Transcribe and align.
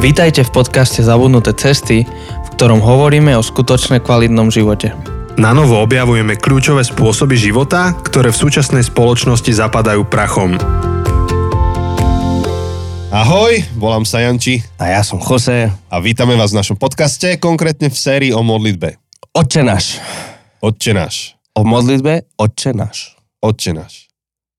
Vítajte 0.00 0.48
v 0.48 0.64
podcaste 0.64 1.04
Zabudnuté 1.04 1.52
cesty, 1.52 2.08
v 2.08 2.48
ktorom 2.56 2.80
hovoríme 2.80 3.36
o 3.36 3.44
skutočne 3.44 4.00
kvalitnom 4.00 4.48
živote. 4.48 4.96
Na 5.36 5.52
novo 5.52 5.76
objavujeme 5.76 6.40
kľúčové 6.40 6.80
spôsoby 6.88 7.36
života, 7.36 7.92
ktoré 8.00 8.32
v 8.32 8.40
súčasnej 8.40 8.80
spoločnosti 8.80 9.52
zapadajú 9.52 10.08
prachom. 10.08 10.56
Ahoj, 13.12 13.60
volám 13.76 14.08
sa 14.08 14.24
Janči 14.24 14.64
A 14.80 14.88
ja 14.88 15.04
som 15.04 15.20
Jose. 15.20 15.68
a 15.68 15.96
vítame 16.00 16.32
vás 16.32 16.56
v 16.56 16.64
našom 16.64 16.80
podcaste, 16.80 17.36
konkrétne 17.36 17.92
v 17.92 17.96
sérii 18.00 18.32
o 18.32 18.40
modlitbe. 18.40 18.96
Otče 19.36 19.60
náš. 19.60 20.00
Otče 20.64 20.96
náš. 20.96 21.36
O 21.52 21.60
modlitbe 21.60 22.24
Otče 22.40 22.72
náš. 22.72 23.20
Otče 23.44 23.76
náš. 23.76 24.08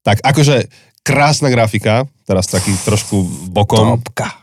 Tak 0.05 0.21
akože 0.21 0.69
krásna 1.01 1.49
grafika, 1.49 2.05
teraz 2.29 2.45
taký 2.45 2.77
trošku 2.85 3.49
bokom. 3.49 3.98
Topka. 3.98 4.41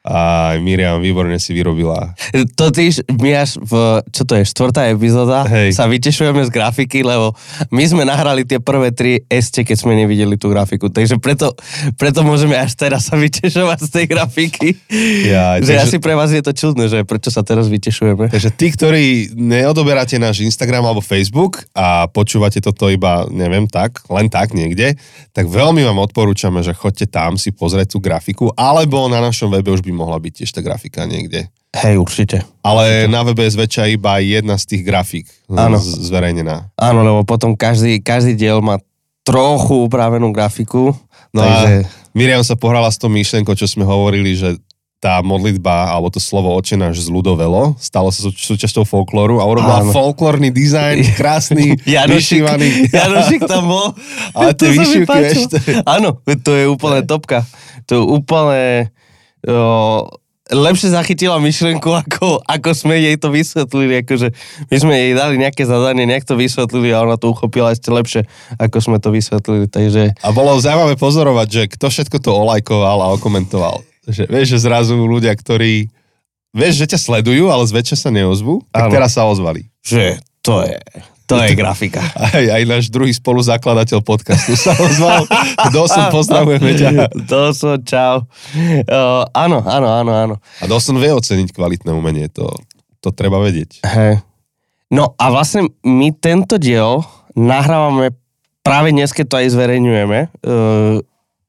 A 0.00 0.56
Miriam 0.56 0.96
výborne 0.96 1.36
si 1.36 1.52
vyrobila. 1.52 2.16
Totiž 2.56 3.04
my 3.20 3.30
až 3.36 3.60
v, 3.60 4.00
čo 4.08 4.24
to 4.24 4.32
je, 4.32 4.48
štvrtá 4.48 4.88
epizóda, 4.88 5.44
Hej. 5.44 5.76
sa 5.76 5.84
vytešujeme 5.84 6.40
z 6.40 6.48
grafiky, 6.48 7.04
lebo 7.04 7.36
my 7.68 7.84
sme 7.84 8.08
nahrali 8.08 8.48
tie 8.48 8.56
prvé 8.64 8.96
tri 8.96 9.20
ešte, 9.28 9.60
keď 9.60 9.76
sme 9.76 9.92
nevideli 10.00 10.40
tú 10.40 10.48
grafiku. 10.48 10.88
Takže 10.88 11.20
preto, 11.20 11.52
preto 12.00 12.24
môžeme 12.24 12.56
až 12.56 12.80
teraz 12.80 13.12
sa 13.12 13.20
vytešovať 13.20 13.78
z 13.84 13.90
tej 13.92 14.04
grafiky. 14.08 14.68
Ja, 15.28 15.60
že 15.60 15.76
takže- 15.76 15.84
asi 15.84 15.96
pre 16.00 16.16
vás 16.16 16.32
je 16.32 16.40
to 16.40 16.56
čudné, 16.56 16.88
že 16.88 17.04
prečo 17.04 17.28
sa 17.28 17.44
teraz 17.44 17.68
vytešujeme. 17.68 18.32
Takže 18.32 18.56
tí, 18.56 18.72
ktorí 18.72 19.36
neodoberáte 19.36 20.16
náš 20.16 20.40
Instagram 20.40 20.88
alebo 20.88 21.04
Facebook 21.04 21.68
a 21.76 22.08
počúvate 22.08 22.64
toto 22.64 22.88
iba, 22.88 23.28
neviem, 23.28 23.68
tak, 23.68 24.00
len 24.08 24.32
tak 24.32 24.56
niekde, 24.56 24.96
tak 25.36 25.44
veľmi 25.44 25.84
vám 25.84 26.00
odporúčame, 26.08 26.64
že 26.64 26.72
chodte 26.72 27.04
tam 27.04 27.36
si 27.36 27.52
pozrieť 27.52 27.94
tú 27.94 27.98
grafiku, 28.00 28.48
alebo 28.56 29.04
na 29.12 29.20
našom 29.20 29.52
webe 29.52 29.68
už 29.68 29.89
by 29.90 29.96
mohla 29.96 30.16
byť 30.16 30.32
tiež 30.32 30.50
tá 30.50 30.62
grafika 30.62 31.02
niekde. 31.04 31.50
Hej, 31.70 31.98
určite. 31.98 32.42
Ale 32.62 33.06
na 33.06 33.22
webe 33.22 33.42
je 33.42 33.54
zväčša 33.54 33.90
iba 33.90 34.18
jedna 34.18 34.54
z 34.54 34.64
tých 34.66 34.82
grafík 34.82 35.26
Áno. 35.48 35.78
z- 35.78 36.06
zverejnená. 36.06 36.70
Áno, 36.74 37.00
lebo 37.00 37.22
potom 37.22 37.54
každý, 37.54 37.98
každý 37.98 38.34
diel 38.34 38.58
má 38.58 38.78
trochu 39.22 39.84
upravenú 39.84 40.30
grafiku. 40.30 40.90
No 41.30 41.42
takže... 41.42 41.86
a 41.86 42.10
Miriam 42.10 42.42
sa 42.42 42.54
pohrala 42.54 42.86
s 42.86 42.98
tou 42.98 43.06
myšlenkou, 43.06 43.54
čo 43.54 43.66
sme 43.66 43.82
hovorili, 43.82 44.34
že 44.34 44.58
tá 44.98 45.22
modlitba, 45.22 45.88
alebo 45.88 46.10
to 46.10 46.18
slovo 46.18 46.52
oče 46.52 46.76
náš 46.76 47.06
zľudovelo, 47.06 47.72
stalo 47.78 48.12
sa 48.12 48.20
sú, 48.20 48.34
súčasťou 48.34 48.84
folklóru 48.84 49.38
a 49.38 49.46
urobila 49.46 49.80
Áno. 49.80 49.94
folklórny 49.94 50.50
dizajn, 50.50 51.06
krásny, 51.16 51.72
Janošik, 51.86 52.44
vyšívaný. 52.44 52.68
Janošik 52.90 53.40
tam 53.46 53.64
bol. 53.64 53.96
Ale 54.36 54.52
tie 54.52 54.68
To 54.68 54.74
výšivky, 54.74 55.06
páčilo. 55.06 55.48
vieš, 55.56 55.86
Áno, 55.86 56.08
to 56.20 56.50
je 56.52 56.64
úplne 56.66 57.00
topka. 57.00 57.46
To 57.86 57.92
je 57.94 58.02
úplne... 58.02 58.60
Lepšie 60.50 60.90
zachytila 60.90 61.38
myšlienku, 61.38 61.86
ako, 61.94 62.42
ako 62.42 62.70
sme 62.74 62.98
jej 62.98 63.14
to 63.14 63.30
vysvetlili. 63.30 64.02
Akože 64.02 64.34
my 64.66 64.76
sme 64.82 64.94
jej 64.98 65.12
dali 65.14 65.38
nejaké 65.38 65.62
zadanie, 65.62 66.10
nejak 66.10 66.26
to 66.26 66.34
vysvetlili 66.34 66.90
a 66.90 67.06
ona 67.06 67.14
to 67.14 67.30
uchopila 67.30 67.70
ešte 67.70 67.86
lepšie, 67.94 68.26
ako 68.58 68.76
sme 68.82 68.98
to 68.98 69.14
vysvetlili. 69.14 69.70
Takže 69.70 70.18
A 70.18 70.28
bolo 70.34 70.58
zaujímavé 70.58 70.98
pozorovať, 70.98 71.48
že 71.48 71.62
kto 71.78 71.86
všetko 71.86 72.18
to 72.18 72.30
olajkoval 72.34 72.98
a 72.98 73.14
okomentoval. 73.14 73.86
Že, 74.10 74.26
vieš, 74.26 74.58
že 74.58 74.66
zrazu 74.66 74.98
ľudia, 74.98 75.30
ktorí 75.38 75.86
vieš, 76.50 76.82
že 76.82 76.90
ťa 76.90 76.98
sledujú, 76.98 77.46
ale 77.46 77.62
zväčša 77.70 77.94
sa 77.94 78.10
neozvú, 78.10 78.66
tak 78.74 78.90
Áno. 78.90 78.92
teraz 78.98 79.14
sa 79.14 79.30
ozvali. 79.30 79.70
že 79.86 80.18
to 80.42 80.66
je, 80.66 80.74
to 81.30 81.38
je 81.38 81.54
grafika. 81.62 82.02
Aj, 82.18 82.42
aj 82.42 82.62
náš 82.66 82.90
druhý 82.90 83.14
spoluzakladateľ 83.14 84.02
podcastu 84.02 84.58
sa 84.58 84.74
ozval. 84.74 85.24
Dosom, 85.70 86.10
pozdravujeme 86.18 86.74
ťa. 86.74 86.90
Som, 87.54 87.78
čau. 87.86 88.26
O, 88.26 89.00
áno, 89.30 89.58
áno, 89.62 89.88
áno, 89.88 90.12
áno. 90.12 90.34
A 90.58 90.64
Dawson 90.66 90.98
vie 90.98 91.14
oceniť 91.14 91.54
kvalitné 91.54 91.90
umenie, 91.94 92.26
to, 92.26 92.50
to 92.98 93.14
treba 93.14 93.38
vedieť. 93.38 93.86
Hej. 93.86 94.18
No 94.90 95.14
a 95.14 95.30
vlastne 95.30 95.70
my 95.86 96.10
tento 96.18 96.58
diel 96.58 97.06
nahrávame 97.38 98.10
práve 98.66 98.90
dnes, 98.90 99.14
keď 99.14 99.26
to 99.30 99.38
aj 99.38 99.48
zverejňujeme. 99.54 100.18
Uh, 100.42 100.98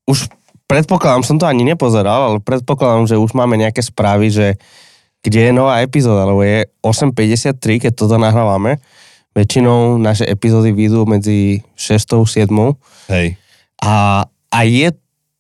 už 0.05 0.29
predpokladám, 0.69 1.25
som 1.25 1.41
to 1.41 1.49
ani 1.49 1.65
nepozeral, 1.65 2.31
ale 2.31 2.37
predpokladám, 2.37 3.09
že 3.09 3.19
už 3.19 3.33
máme 3.33 3.57
nejaké 3.57 3.81
správy, 3.81 4.29
že 4.29 4.47
kde 5.21 5.49
je 5.49 5.53
nová 5.53 5.85
epizóda, 5.85 6.25
lebo 6.25 6.41
je 6.41 6.65
8.53, 6.81 7.83
keď 7.87 7.91
toto 7.93 8.17
nahrávame. 8.17 8.81
Väčšinou 9.31 9.95
naše 9.95 10.27
epizódy 10.27 10.75
vyjdú 10.75 11.07
medzi 11.07 11.63
6. 11.79 12.19
a 12.19 12.27
7. 12.27 12.51
Hej. 13.07 13.39
A, 13.79 14.27
a 14.27 14.59
je, 14.67 14.91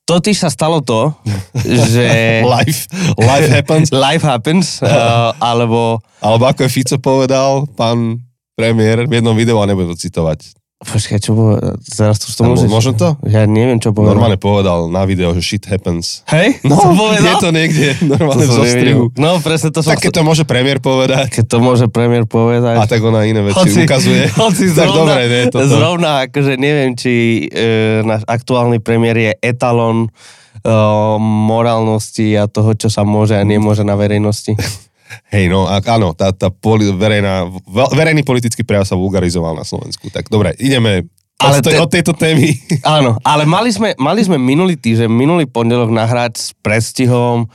totiž 0.07 0.47
sa 0.47 0.49
stalo 0.49 0.79
to, 0.79 1.11
že... 1.91 2.39
Life, 2.47 2.87
life 3.19 3.49
happens. 3.51 3.87
Life 4.07 4.23
happens, 4.23 4.67
uh, 4.79 5.35
alebo 5.51 5.99
Alebo 6.23 6.43
ako 6.47 6.63
je 6.63 6.71
Fico 6.71 6.97
povedal, 7.01 7.67
pán 7.75 8.23
premiér 8.55 9.09
v 9.09 9.19
jednom 9.19 9.35
videu, 9.35 9.59
a 9.59 9.67
nebudem 9.67 9.91
to 9.91 9.99
citovať. 9.99 10.60
Počkaj, 10.81 11.19
čo 11.21 11.37
bolo? 11.37 11.77
Teraz 11.85 12.17
to, 12.17 12.33
to 12.33 12.41
môžeš... 12.41 12.65
môžem 12.65 12.97
to? 12.97 13.13
Ja 13.29 13.45
neviem, 13.45 13.77
čo 13.77 13.93
povedal. 13.93 14.17
Normálne 14.17 14.41
povedal 14.41 14.89
na 14.89 15.05
video, 15.05 15.29
že 15.37 15.45
shit 15.45 15.61
happens. 15.69 16.25
Hej? 16.25 16.57
No, 16.65 16.73
to 16.73 16.97
povedal? 16.97 17.21
je 17.21 17.33
to 17.37 17.49
niekde 17.53 17.87
normálne 18.09 18.49
v 18.49 18.53
zostrihu. 18.57 19.03
nevidel. 19.13 19.21
No, 19.21 19.37
presne 19.45 19.69
to 19.69 19.85
som... 19.85 19.93
Tak 19.93 20.01
keď 20.01 20.11
to 20.17 20.23
môže 20.25 20.41
premiér 20.41 20.81
povedať, 20.81 21.29
keď 21.37 21.45
to 21.45 21.57
môže 21.61 21.85
premiér 21.85 22.25
povedať. 22.25 22.81
a 22.81 22.89
tak 22.89 22.97
ona 23.05 23.29
iné 23.29 23.45
veci 23.45 23.77
ukazuje. 23.77 24.25
Hoci 24.41 24.73
tak 24.73 24.89
zrovna, 24.89 25.13
dobre, 25.13 25.21
nie, 25.29 25.43
toto. 25.53 25.69
zrovna, 25.69 26.11
akože 26.25 26.53
neviem, 26.57 26.97
či 26.97 27.45
e, 27.45 28.01
náš 28.01 28.25
aktuálny 28.25 28.81
premiér 28.81 29.17
je 29.21 29.31
etalon 29.37 30.09
e, 30.09 30.73
morálnosti 31.21 32.41
a 32.41 32.49
toho, 32.49 32.73
čo 32.73 32.89
sa 32.89 33.05
môže 33.05 33.37
a 33.37 33.45
nemôže 33.45 33.85
na 33.85 33.93
verejnosti. 33.93 34.57
Hej, 35.31 35.51
no 35.51 35.67
a, 35.67 35.79
áno, 35.83 36.15
tá, 36.15 36.31
tá 36.31 36.47
poli, 36.51 36.87
verejná, 36.91 37.47
ve- 37.67 37.91
verejný 37.95 38.23
politický 38.23 38.63
prejav 38.63 38.87
sa 38.87 38.95
vulgarizoval 38.95 39.55
na 39.55 39.65
Slovensku. 39.67 40.07
Tak 40.11 40.31
dobre, 40.31 40.55
ideme 40.59 41.07
Ale 41.39 41.59
te, 41.59 41.73
te- 41.73 41.81
od 41.81 41.89
tejto 41.89 42.13
témy. 42.13 42.53
Áno, 42.85 43.17
ale 43.25 43.43
mali 43.43 43.71
sme, 43.73 43.95
mali 43.97 44.21
sme 44.23 44.37
minulý 44.37 44.77
týždeň, 44.77 45.09
minulý 45.09 45.45
pondelok 45.47 45.89
nahrať 45.89 46.33
s 46.37 46.47
predstihom 46.59 47.49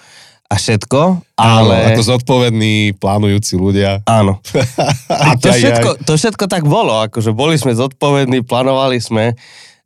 a 0.47 0.55
všetko, 0.55 1.01
Áno, 1.39 1.75
ale... 1.75 1.95
ako 1.95 2.03
zodpovední, 2.17 2.95
plánujúci 3.03 3.59
ľudia. 3.59 4.07
Áno. 4.07 4.39
A 5.11 5.35
to 5.35 5.51
všetko, 5.51 6.07
to 6.07 6.13
všetko 6.15 6.45
tak 6.47 6.63
bolo, 6.63 7.03
akože 7.03 7.35
boli 7.35 7.59
sme 7.59 7.75
zodpovední, 7.75 8.47
plánovali 8.47 9.03
sme, 9.03 9.35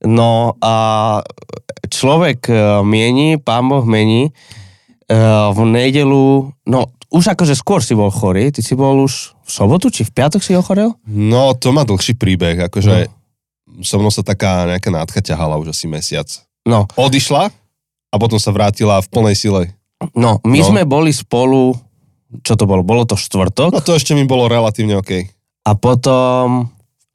no 0.04 0.60
a 0.60 0.75
človek 1.88 2.52
e, 2.52 2.84
mieni, 2.84 3.41
pán 3.41 3.72
Boh 3.72 3.88
mení, 3.88 4.32
E, 5.10 5.19
v 5.50 5.60
nedelu, 5.66 6.54
no 6.70 6.81
už 7.10 7.25
akože 7.28 7.54
skôr 7.54 7.82
si 7.82 7.93
bol 7.93 8.09
chorý, 8.09 8.48
ty 8.48 8.62
si 8.62 8.72
bol 8.72 9.03
už 9.03 9.34
v 9.43 9.50
sobotu, 9.50 9.91
či 9.91 10.06
v 10.06 10.10
piatok 10.10 10.41
si 10.41 10.54
ochorel? 10.54 10.94
No, 11.04 11.53
to 11.53 11.71
má 11.71 11.82
dlhší 11.82 12.15
príbeh, 12.15 12.71
akože 12.71 13.10
so 13.82 13.98
mnou 13.98 14.10
sa 14.10 14.22
taká 14.22 14.66
nejaká 14.66 14.91
nádcha 14.91 15.20
ťahala 15.20 15.59
už 15.59 15.70
asi 15.70 15.87
mesiac. 15.87 16.26
No, 16.62 16.87
Odišla 16.94 17.50
a 18.10 18.15
potom 18.15 18.38
sa 18.38 18.50
vrátila 18.50 18.99
v 18.99 19.09
plnej 19.09 19.37
sile. 19.37 19.62
no 20.12 20.38
my 20.43 20.59
No. 20.59 20.66
sme 20.66 20.82
boli 20.84 21.10
spolu, 21.10 21.75
čo 22.43 22.54
to 22.54 22.65
bolo, 22.65 22.82
bolo 22.82 23.03
to 23.03 23.15
štvrtok 23.15 23.70
No 23.70 23.81
to 23.81 23.94
ešte 23.94 24.15
mi 24.15 24.22
bolo 24.22 24.47
relatívne 24.47 24.94
OK. 24.94 25.26
a 25.66 25.72
potom 25.75 26.70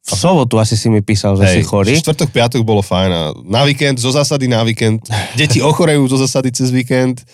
v 0.05 0.11
sobotu 0.13 0.61
asi 0.61 0.78
si 0.78 0.85
mi 0.85 1.01
písal, 1.01 1.34
že 1.34 1.50
si 1.50 1.61
chorý. 1.66 1.97
Štvrtok, 1.97 2.29
piatok 2.29 2.61
bolo 2.61 2.79
fajn 2.79 3.41
na 3.44 3.66
víkend, 3.66 3.97
zo 3.97 4.13
zásady 4.13 4.45
na 4.45 4.61
víkend. 4.61 5.01
Deti 5.34 5.57
ochorejú 5.59 6.05
zo 6.05 6.22
zásady 6.22 6.53
cez 6.53 6.69
víkend, 6.69 7.25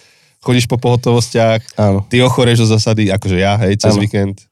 chodíš 0.42 0.66
po 0.66 0.82
pohotovostiach, 0.82 1.78
Áno. 1.78 2.06
ty 2.10 2.20
ochoreš 2.20 2.66
zo 2.66 2.78
zásady, 2.78 3.14
akože 3.14 3.38
ja, 3.38 3.62
hej, 3.62 3.78
cez 3.78 3.94
Áno. 3.96 4.02
víkend. 4.02 4.50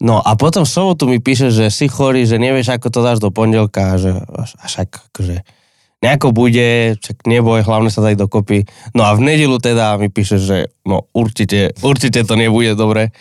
No 0.00 0.16
a 0.24 0.32
potom 0.32 0.64
v 0.64 0.72
sobotu 0.72 1.04
mi 1.04 1.20
píše, 1.20 1.52
že 1.52 1.68
si 1.68 1.84
chorý, 1.90 2.24
že 2.24 2.40
nevieš, 2.40 2.72
ako 2.72 2.88
to 2.88 3.00
dáš 3.04 3.18
do 3.20 3.28
pondelka, 3.28 3.94
a 3.94 4.00
že 4.00 4.16
až, 4.16 4.56
až 4.64 4.72
ak, 4.88 5.12
akože 5.12 5.44
nejako 6.00 6.32
bude, 6.32 6.96
čak 6.96 7.28
neboj, 7.28 7.60
hlavne 7.60 7.92
sa 7.92 8.00
daj 8.00 8.16
dokopy. 8.16 8.64
No 8.96 9.04
a 9.04 9.12
v 9.12 9.20
nedelu 9.20 9.60
teda 9.60 10.00
mi 10.00 10.08
píše, 10.08 10.40
že 10.40 10.72
no 10.88 11.04
určite, 11.12 11.76
určite 11.84 12.24
to 12.24 12.34
nebude 12.40 12.72
dobre. 12.72 13.12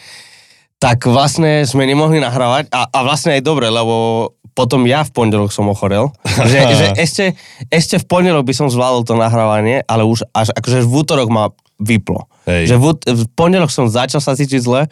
Tak 0.79 1.11
vlastne 1.11 1.67
sme 1.67 1.83
nemohli 1.83 2.23
nahrávať 2.23 2.71
a, 2.71 2.87
a 2.87 2.99
vlastne 3.03 3.35
aj 3.35 3.43
dobre, 3.43 3.67
lebo 3.67 4.31
potom 4.55 4.87
ja 4.87 5.03
v 5.03 5.11
pondelok 5.11 5.51
som 5.51 5.67
ochorel. 5.67 6.11
Že, 6.49 6.59
že 6.71 6.87
ešte, 6.95 7.25
ešte 7.67 7.95
v 7.99 8.05
pondelok 8.07 8.47
by 8.47 8.55
som 8.55 8.71
zvládol 8.71 9.03
to 9.03 9.19
nahrávanie, 9.19 9.83
ale 9.83 10.07
už 10.07 10.23
až 10.31 10.55
akože 10.55 10.87
v 10.87 10.93
útorok 11.03 11.27
ma 11.27 11.51
vyplo. 11.79 12.27
Hej. 12.45 12.69
Že 12.71 12.75
v, 12.77 12.85
v 13.07 13.23
pondelok 13.33 13.71
som 13.71 13.87
začal 13.87 14.19
sa 14.19 14.35
cítiť 14.35 14.59
zle, 14.59 14.91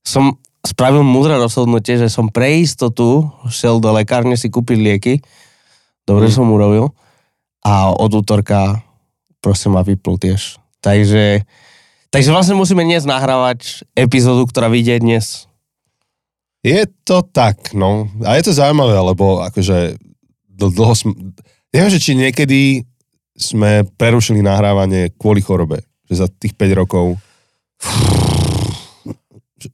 som 0.00 0.40
spravil 0.64 1.04
múdre 1.04 1.36
rozhodnutie, 1.36 2.00
že 2.00 2.08
som 2.08 2.32
pre 2.32 2.64
istotu 2.64 3.28
šiel 3.52 3.78
do 3.84 3.92
lekárne 3.92 4.34
si 4.34 4.48
kúpiť 4.48 4.78
lieky. 4.80 5.14
Dobre 6.08 6.28
Mm. 6.28 6.34
som 6.34 6.48
urobil. 6.48 6.92
A 7.64 7.92
od 7.92 8.12
útorka 8.12 8.80
proste 9.40 9.68
ma 9.68 9.84
vyplul 9.84 10.16
tiež. 10.20 10.60
Takže, 10.84 11.44
takže 12.12 12.32
vlastne 12.32 12.56
musíme 12.56 12.84
dnes 12.84 13.08
nahrávať 13.08 13.88
epizódu, 13.96 14.44
ktorá 14.48 14.68
vyjde 14.68 15.00
dnes. 15.00 15.48
Je 16.64 16.88
to 17.04 17.20
tak, 17.24 17.76
no. 17.76 18.08
A 18.24 18.40
je 18.40 18.48
to 18.48 18.56
zaujímavé, 18.56 18.96
lebo 18.96 19.44
akože 19.44 20.00
dl- 20.48 20.72
dlho 20.72 20.94
sme... 20.96 21.12
Neviem, 21.72 21.92
že 21.92 22.00
či 22.00 22.12
niekedy 22.16 22.60
sme 23.36 23.84
prerušili 24.00 24.40
nahrávanie 24.40 25.12
kvôli 25.16 25.44
chorobe. 25.44 25.84
Že 26.10 26.14
za 26.24 26.26
tých 26.28 26.54
5 26.56 26.80
rokov 26.80 27.16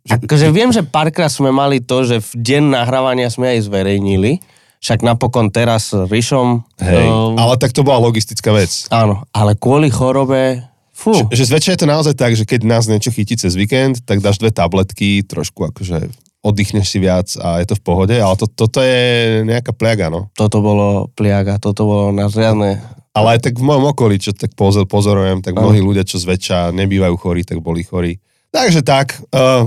Akože 0.06 0.54
viem, 0.54 0.70
že 0.70 0.86
párkrát 0.86 1.30
sme 1.30 1.50
mali 1.50 1.82
to, 1.82 2.06
že 2.06 2.22
v 2.22 2.30
deň 2.38 2.62
nahrávania 2.78 3.26
sme 3.26 3.58
aj 3.58 3.66
zverejnili, 3.66 4.38
však 4.78 5.02
napokon 5.02 5.50
teraz 5.50 5.90
s 5.90 6.06
Rišom. 6.06 6.62
Hej, 6.78 7.06
um, 7.10 7.34
ale 7.34 7.58
tak 7.58 7.74
to 7.74 7.82
bola 7.82 7.98
logistická 7.98 8.54
vec. 8.54 8.86
Áno, 8.94 9.26
ale 9.34 9.58
kvôli 9.58 9.90
chorobe, 9.90 10.62
fú, 10.94 11.26
Že, 11.32 11.34
že 11.34 11.44
zväčša 11.50 11.70
je 11.74 11.80
to 11.82 11.88
naozaj 11.90 12.14
tak, 12.14 12.38
že 12.38 12.46
keď 12.46 12.60
nás 12.68 12.86
niečo 12.86 13.10
chytí 13.10 13.34
cez 13.34 13.58
víkend, 13.58 14.04
tak 14.06 14.22
dáš 14.22 14.38
dve 14.38 14.54
tabletky, 14.54 15.26
trošku 15.26 15.66
akože 15.74 16.06
oddychneš 16.40 16.86
si 16.88 16.98
viac 17.02 17.28
a 17.36 17.60
je 17.60 17.68
to 17.68 17.74
v 17.76 17.84
pohode, 17.84 18.16
ale 18.16 18.34
to, 18.38 18.48
toto 18.48 18.80
je 18.80 19.40
nejaká 19.44 19.76
pliaga, 19.76 20.08
no. 20.08 20.32
toto 20.32 20.64
bolo 20.64 21.12
pliaga, 21.12 21.60
toto 21.60 21.84
bolo 21.84 22.06
na 22.12 22.28
žiadne... 22.28 22.99
Ale 23.10 23.36
aj 23.36 23.50
tak 23.50 23.58
v 23.58 23.66
mojom 23.66 23.90
okolí, 23.90 24.22
čo 24.22 24.30
tak 24.30 24.54
pozor, 24.54 24.86
pozorujem, 24.86 25.42
tak 25.42 25.58
mnohí 25.58 25.82
ľudia, 25.82 26.06
čo 26.06 26.22
zväčša 26.22 26.70
nebývajú 26.70 27.14
chorí, 27.18 27.42
tak 27.42 27.58
boli 27.58 27.82
chorí. 27.82 28.22
Takže 28.54 28.86
tak, 28.86 29.18
uh, 29.34 29.66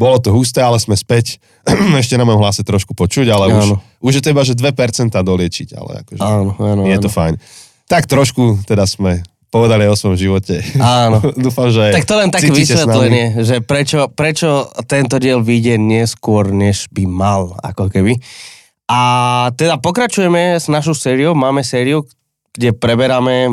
bolo 0.00 0.16
to 0.16 0.32
husté, 0.32 0.64
ale 0.64 0.80
sme 0.80 0.96
späť. 0.96 1.36
Ešte 2.00 2.16
na 2.16 2.24
mojom 2.24 2.40
hlase 2.40 2.64
trošku 2.64 2.96
počuť, 2.96 3.28
ale 3.28 3.52
už, 3.52 3.66
Áno. 3.68 3.76
už 4.00 4.12
je 4.16 4.22
to 4.24 4.32
iba, 4.32 4.40
že 4.46 4.56
2% 4.56 5.12
doliečiť, 5.12 5.68
ale 5.76 5.90
akože 6.06 6.20
Áno, 6.24 6.56
áno, 6.56 6.82
je 6.88 6.96
áno. 6.96 7.04
to 7.04 7.10
fajn. 7.12 7.36
Tak 7.84 8.08
trošku 8.08 8.64
teda 8.64 8.88
sme 8.88 9.20
povedali 9.50 9.84
o 9.90 9.98
svojom 9.98 10.16
živote. 10.16 10.62
Áno. 10.80 11.20
Dúfam, 11.44 11.68
že 11.68 11.92
Tak 11.92 12.06
to 12.08 12.14
len 12.16 12.30
také 12.32 12.48
vysvetlenie, 12.48 13.44
že 13.44 13.60
prečo, 13.60 14.08
prečo 14.08 14.70
tento 14.86 15.18
diel 15.20 15.42
vyjde 15.44 15.76
neskôr, 15.76 16.48
než 16.48 16.88
by 16.94 17.04
mal, 17.04 17.58
ako 17.60 17.90
keby. 17.92 18.16
A 18.90 19.00
teda 19.54 19.76
pokračujeme 19.78 20.56
s 20.58 20.66
našou 20.66 20.96
sériou, 20.96 21.36
máme 21.36 21.62
sériu, 21.62 22.06
kde 22.54 22.74
preberáme 22.74 23.46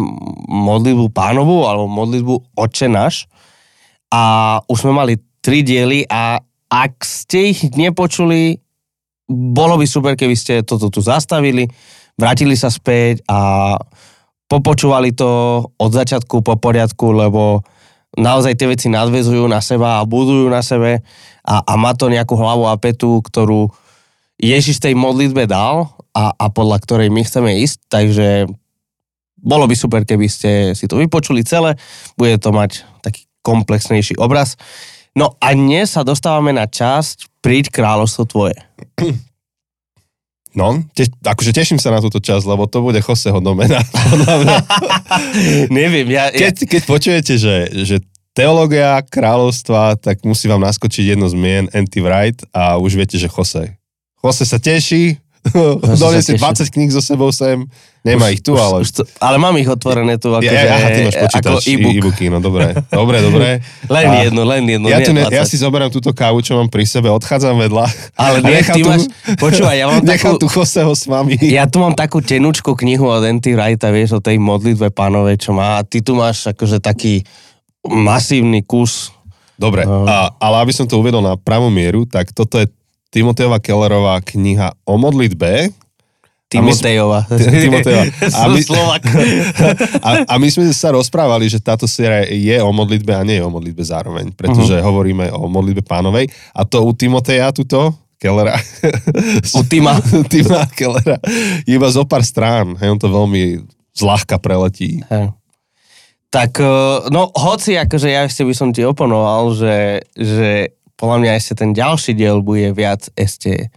modlitbu 0.50 1.14
pánovu 1.14 1.66
alebo 1.70 1.86
modlitbu 1.86 2.58
Otče 2.58 2.90
náš. 2.90 3.30
A 4.10 4.58
už 4.66 4.88
sme 4.88 4.94
mali 4.96 5.14
tri 5.44 5.62
diely 5.62 6.08
a 6.10 6.42
ak 6.68 6.94
ste 7.06 7.56
ich 7.56 7.72
nepočuli, 7.76 8.60
bolo 9.28 9.80
by 9.80 9.86
super, 9.88 10.14
keby 10.16 10.36
ste 10.36 10.64
toto 10.64 10.92
tu 10.92 11.00
zastavili, 11.04 11.68
vrátili 12.16 12.56
sa 12.56 12.72
späť 12.72 13.24
a 13.28 13.76
popočúvali 14.48 15.12
to 15.12 15.62
od 15.76 15.92
začiatku 15.92 16.40
po 16.40 16.56
poriadku, 16.56 17.12
lebo 17.12 17.64
naozaj 18.16 18.56
tie 18.56 18.72
veci 18.72 18.88
nadvezujú 18.88 19.46
na 19.48 19.60
seba 19.60 20.00
a 20.00 20.08
budujú 20.08 20.48
na 20.48 20.64
sebe 20.64 21.04
a, 21.44 21.56
a 21.64 21.74
má 21.76 21.92
to 21.94 22.08
nejakú 22.08 22.34
hlavu 22.40 22.68
a 22.68 22.80
petu, 22.80 23.20
ktorú 23.20 23.68
Ježiš 24.40 24.80
tej 24.80 24.96
modlitbe 24.96 25.46
dal 25.46 25.92
a, 26.16 26.32
a 26.34 26.46
podľa 26.48 26.82
ktorej 26.88 27.10
my 27.12 27.22
chceme 27.28 27.60
ísť, 27.62 27.78
takže 27.92 28.28
bolo 29.48 29.64
by 29.64 29.76
super, 29.80 30.04
keby 30.04 30.28
ste 30.28 30.76
si 30.76 30.92
to 30.92 31.00
vypočuli 31.00 31.48
celé, 31.48 31.80
bude 32.20 32.36
to 32.44 32.52
mať 32.52 32.84
taký 33.00 33.24
komplexnejší 33.40 34.20
obraz. 34.20 34.60
No 35.16 35.40
a 35.40 35.56
dnes 35.56 35.96
sa 35.96 36.04
dostávame 36.04 36.52
na 36.52 36.68
časť 36.68 37.40
Príď 37.40 37.72
kráľovstvo 37.72 38.28
tvoje. 38.28 38.60
No, 40.58 40.84
te, 40.92 41.08
akože 41.08 41.56
teším 41.56 41.80
sa 41.80 41.96
na 41.96 42.04
túto 42.04 42.20
časť, 42.20 42.44
lebo 42.44 42.68
to 42.68 42.84
bude 42.84 43.00
Joseho 43.00 43.40
domena. 43.40 43.80
Neviem, 45.72 46.12
ja, 46.12 46.28
ja, 46.34 46.52
keď, 46.52 46.68
keď 46.68 46.82
počujete, 46.84 47.34
že, 47.40 47.72
že 47.88 48.04
teológia 48.36 49.02
kráľovstva, 49.06 49.98
tak 49.98 50.22
musí 50.28 50.50
vám 50.50 50.66
naskočiť 50.66 51.14
jedno 51.14 51.30
z 51.30 51.36
mien, 51.38 51.66
Anti 51.72 52.02
Wright 52.02 52.42
a 52.54 52.82
už 52.82 52.98
viete, 52.98 53.18
že 53.22 53.30
Jose. 53.30 53.74
Jose 54.22 54.44
sa 54.46 54.58
teší, 54.62 55.18
donesie 55.94 56.34
teší. 56.34 56.44
20 56.64 56.70
kníh 56.70 56.90
so 56.90 57.00
sebou 57.00 57.30
sem, 57.30 57.64
nemá 58.02 58.28
ich 58.28 58.40
tu, 58.40 58.52
už, 58.52 58.60
ale... 58.60 58.78
Už 58.80 58.90
to, 58.92 59.02
ale 59.18 59.36
mám 59.36 59.52
ich 59.54 59.66
otvorené 59.66 60.16
tu 60.16 60.30
ako, 60.30 60.42
ja, 60.42 60.52
ja, 60.54 60.74
aha, 60.74 60.88
ty 60.90 61.00
máš 61.04 61.18
počítač, 61.18 61.44
ako 61.46 61.60
e-book. 61.66 61.94
e-booky, 61.94 62.26
no 62.28 62.38
dobre, 62.38 62.66
dobre, 62.88 63.18
dobre. 63.20 63.48
Len 63.90 64.06
A 64.06 64.14
jedno, 64.22 64.42
len 64.44 64.64
jedno. 64.64 64.88
ja, 64.88 65.00
tu 65.00 65.12
ne, 65.12 65.24
20. 65.24 65.34
ja 65.34 65.44
si 65.44 65.56
zoberiem 65.56 65.90
túto 65.90 66.12
kávu, 66.12 66.40
čo 66.40 66.56
mám 66.56 66.68
pri 66.68 66.84
sebe, 66.84 67.08
odchádzam 67.10 67.56
vedľa. 67.58 67.86
Ale 68.16 68.40
nie, 68.42 68.60
ty 68.60 68.80
tu- 68.80 68.88
máš, 68.88 69.08
počúvaj, 69.36 69.76
ja 69.76 69.86
mám 69.88 70.04
takú, 70.10 70.36
tu 70.36 70.48
Joseho 70.48 70.92
s 70.92 71.04
vami. 71.04 71.36
ja 71.42 71.64
tu 71.64 71.78
mám 71.78 71.92
takú 71.92 72.20
tenučku 72.20 72.74
knihu 72.76 73.06
od 73.06 73.22
Anti 73.22 73.52
Wrighta, 73.52 73.90
vieš, 73.90 74.16
o 74.16 74.22
tej 74.22 74.38
modlitbe 74.38 74.90
pánovej, 74.90 75.40
čo 75.40 75.52
má, 75.52 75.78
a 75.78 75.84
ty 75.84 76.00
tu 76.00 76.14
máš 76.14 76.46
akože 76.46 76.78
taký 76.78 77.24
masívny 77.84 78.62
kus. 78.62 79.12
Dobre, 79.54 79.84
No. 79.84 80.06
a, 80.06 80.30
ale 80.34 80.62
aby 80.62 80.72
som 80.72 80.86
to 80.86 80.96
uvedol 80.96 81.18
na 81.20 81.34
pravú 81.34 81.68
mieru, 81.68 82.06
tak 82.06 82.30
toto 82.30 82.56
je 82.56 82.70
Timoteova 83.12 83.58
Kellerová 83.64 84.20
kniha 84.20 84.76
o 84.84 85.00
modlitbe. 85.00 85.72
Timotejova. 86.48 87.28
Ti- 87.28 87.52
Timotejova. 87.68 88.08
A 88.08 88.48
my- 88.48 88.64
Slovak. 88.64 89.04
A, 90.08 90.10
a 90.32 90.34
my 90.40 90.48
sme 90.48 90.72
sa 90.72 90.96
rozprávali, 90.96 91.52
že 91.52 91.60
táto 91.60 91.84
séria 91.84 92.24
je 92.24 92.56
o 92.64 92.72
modlitbe 92.72 93.12
a 93.12 93.28
nie 93.28 93.36
je 93.40 93.44
o 93.44 93.52
modlitbe 93.52 93.84
zároveň, 93.84 94.32
pretože 94.32 94.80
uh-huh. 94.80 94.88
hovoríme 94.88 95.28
o 95.36 95.52
modlitbe 95.52 95.84
pánovej. 95.84 96.32
A 96.56 96.64
to 96.64 96.88
u 96.88 96.96
Timoteja 96.96 97.52
tuto, 97.52 97.92
Kellera, 98.16 98.56
U 99.60 99.62
Tima. 99.68 100.00
Tima 100.32 100.64
Kellera, 100.72 101.20
iba 101.68 101.88
zo 101.92 102.08
pár 102.08 102.24
strán. 102.24 102.80
Hej, 102.80 102.96
on 102.96 103.00
to 103.00 103.12
veľmi 103.12 103.68
zľahka 103.92 104.40
preletí. 104.40 105.04
Hej. 105.12 105.36
Tak, 106.28 106.60
eh, 106.60 107.12
no 107.12 107.32
hoci 107.32 107.76
akože 107.76 108.08
ja 108.12 108.24
ešte 108.24 108.48
by 108.48 108.54
som 108.56 108.70
ti 108.72 108.84
oponoval, 108.84 109.52
že, 109.52 110.08
že 110.16 110.77
podľa 110.98 111.18
mňa 111.22 111.32
ešte 111.38 111.54
ten 111.62 111.72
ďalší 111.78 112.18
diel 112.18 112.42
bude 112.42 112.74
viac 112.74 113.06
ešte 113.14 113.70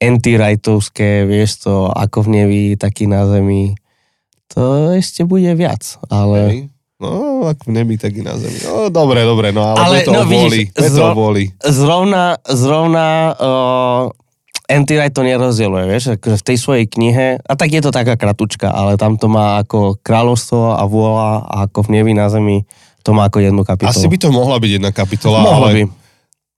anti-rightovské, 0.00 1.24
vieš 1.28 1.64
to, 1.64 1.88
ako 1.92 2.24
v 2.24 2.28
nebi, 2.28 2.62
taký 2.76 3.08
na 3.08 3.28
zemi. 3.28 3.76
To 4.56 4.92
ešte 4.96 5.24
bude 5.28 5.52
viac, 5.56 6.00
ale... 6.08 6.38
Hej. 6.48 6.60
No, 7.00 7.48
ak 7.48 7.64
v 7.64 7.72
nebi, 7.72 7.96
tak 7.96 8.12
i 8.12 8.20
na 8.20 8.36
zemi. 8.36 8.60
No, 8.60 8.92
dobre, 8.92 9.24
dobre, 9.24 9.56
no 9.56 9.64
ale, 9.64 9.80
Ale, 9.80 9.96
to 10.04 10.12
no, 10.12 10.28
to 10.28 10.84
zro- 10.84 11.16
vôli. 11.16 11.48
Zrovna, 11.64 12.36
zrovna 12.44 13.32
uh, 13.40 14.04
anti-right 14.68 15.08
to 15.08 15.24
nerozdieluje, 15.24 15.88
vieš, 15.88 16.20
akože 16.20 16.36
v 16.36 16.44
tej 16.44 16.56
svojej 16.60 16.86
knihe, 16.92 17.26
a 17.40 17.52
tak 17.56 17.72
je 17.72 17.80
to 17.80 17.88
taká 17.88 18.20
kratučka, 18.20 18.68
ale 18.68 19.00
tam 19.00 19.16
to 19.16 19.32
má 19.32 19.64
ako 19.64 19.96
kráľovstvo 20.04 20.76
a 20.76 20.84
vôľa 20.84 21.28
a 21.48 21.56
ako 21.72 21.88
v 21.88 21.92
nebi 21.96 22.12
na 22.12 22.28
zemi, 22.28 22.68
to 23.00 23.16
má 23.16 23.32
ako 23.32 23.48
jednu 23.48 23.64
kapitolu. 23.64 23.96
Asi 23.96 24.04
by 24.04 24.18
to 24.20 24.28
mohla 24.28 24.60
byť 24.60 24.70
jedna 24.76 24.92
kapitola, 24.92 25.40
Mohlo 25.40 25.72
ale 25.72 25.72
by. 25.72 25.99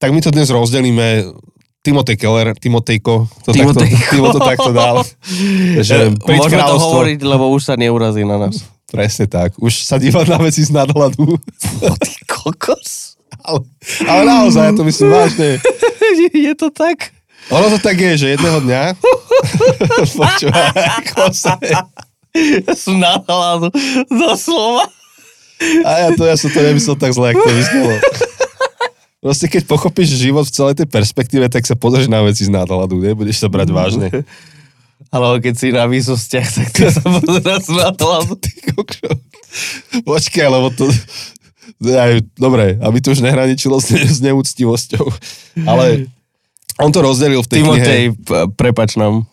Tak 0.02 0.10
my 0.10 0.18
to 0.18 0.34
dnes 0.34 0.50
rozdelíme. 0.50 1.30
Timotej 1.82 2.14
Keller, 2.14 2.54
Timotejko, 2.58 3.26
to 3.42 3.50
Timotejko. 3.50 3.90
takto, 3.90 4.14
Timo 4.14 4.26
to 4.30 4.40
takto 4.42 4.70
dal. 4.70 5.02
Že 5.86 6.14
príď 6.18 6.38
Môžeme 6.46 6.62
to 6.62 6.66
kráľovstvo. 6.66 6.90
hovoriť, 6.90 7.20
lebo 7.22 7.44
už 7.54 7.62
sa 7.62 7.74
neurazí 7.78 8.22
na 8.22 8.38
nás. 8.38 8.66
Presne 8.90 9.26
tak. 9.26 9.54
Už 9.58 9.82
sa 9.82 9.98
dívať 9.98 10.26
na 10.30 10.38
veci 10.42 10.62
z 10.62 10.70
nadhľadu. 10.74 11.38
Ty 12.02 12.12
kokos. 12.30 13.18
ale, 13.42 13.66
ale 14.06 14.22
naozaj, 14.26 14.62
ja 14.70 14.72
to 14.78 14.82
myslím 14.86 15.10
vážne. 15.10 15.58
je 16.50 16.54
to 16.54 16.70
tak? 16.70 17.10
Ono 17.50 17.66
to 17.66 17.78
tak 17.82 17.98
je, 17.98 18.12
že 18.14 18.26
jedného 18.38 18.62
dňa... 18.62 18.82
Počúvaj, 20.22 20.66
ako 21.02 21.34
sa... 21.34 21.58
Ja 22.30 22.74
som 22.78 23.02
na 23.02 23.18
hladu, 23.18 23.74
doslova. 24.06 24.86
A 25.82 25.90
ja 26.06 26.08
to, 26.14 26.22
ja 26.26 26.38
som 26.38 26.50
to 26.54 26.62
nemyslel 26.62 26.94
tak 26.94 27.10
zle, 27.10 27.34
ako 27.34 27.42
to 27.42 27.54
vyznelo. 27.58 27.94
Proste 29.22 29.46
keď 29.46 29.70
pochopíš 29.70 30.18
život 30.18 30.42
v 30.42 30.50
celej 30.50 30.74
tej 30.82 30.88
perspektíve, 30.90 31.46
tak 31.46 31.62
sa 31.62 31.78
pozrieš 31.78 32.10
na 32.10 32.26
veci 32.26 32.42
z 32.42 32.50
nadhľadu, 32.50 32.98
nebudeš 32.98 33.38
sa 33.38 33.46
brať 33.46 33.70
vážne. 33.70 34.10
Ale 35.14 35.38
keď 35.38 35.54
si 35.54 35.70
na 35.70 35.86
výsostiach, 35.86 36.48
tak 36.50 36.68
ty 36.74 36.90
sa 36.90 37.06
pozeráš 37.06 37.70
na 37.70 37.94
kokšo. 37.94 39.10
Počkaj, 40.02 40.46
lebo 40.50 40.74
to... 40.74 40.90
Aj, 41.82 42.18
dobre, 42.34 42.78
aby 42.78 42.98
to 42.98 43.14
už 43.14 43.22
nehraničilo 43.22 43.78
s, 43.78 43.94
s 43.94 44.18
neúctivosťou. 44.18 45.06
Ale 45.66 46.10
on 46.78 46.90
to 46.90 46.98
rozdelil 46.98 47.42
v 47.42 47.48
tej 47.48 47.60
knihe. 47.62 47.78
Timotej, 47.78 48.02
p- 48.18 48.46
prepač 48.58 48.98
nám. 48.98 49.26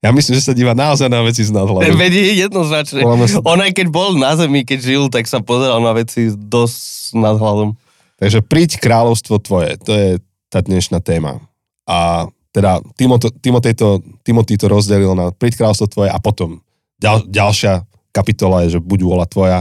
Ja 0.00 0.12
myslím, 0.12 0.36
že 0.36 0.44
sa 0.44 0.56
díva 0.56 0.72
naozaj 0.72 1.08
na 1.08 1.20
veci 1.20 1.42
z 1.42 1.52
nadhľadu. 1.52 1.92
Vedie 1.92 2.36
jednoznačne. 2.36 3.00
Sa- 3.26 3.42
On 3.42 3.58
aj 3.58 3.72
keď 3.72 3.86
bol 3.88 4.16
na 4.16 4.32
zemi, 4.32 4.62
keď 4.62 4.78
žil, 4.80 5.02
tak 5.08 5.24
sa 5.26 5.40
pozeral 5.40 5.80
na 5.80 5.92
veci 5.92 6.30
dosť 6.30 7.16
nad 7.16 7.36
hľadom. 7.36 7.76
Takže 8.16 8.40
príď 8.40 8.80
kráľovstvo 8.80 9.36
tvoje, 9.40 9.76
to 9.80 9.92
je 9.92 10.08
tá 10.48 10.64
dnešná 10.64 11.04
téma. 11.04 11.40
A 11.84 12.28
teda 12.56 12.80
Timotej 12.96 13.76
to, 13.76 14.00
Timotej 14.24 14.56
to 14.56 14.66
rozdelil 14.72 15.12
na 15.12 15.28
príď 15.28 15.60
kráľovstvo 15.60 15.88
tvoje 15.92 16.08
a 16.08 16.16
potom 16.16 16.64
ďal, 16.96 17.28
ďalšia 17.28 17.84
kapitola 18.16 18.64
je, 18.64 18.76
že 18.76 18.80
buď 18.80 19.00
vôľa 19.04 19.26
tvoja, 19.28 19.58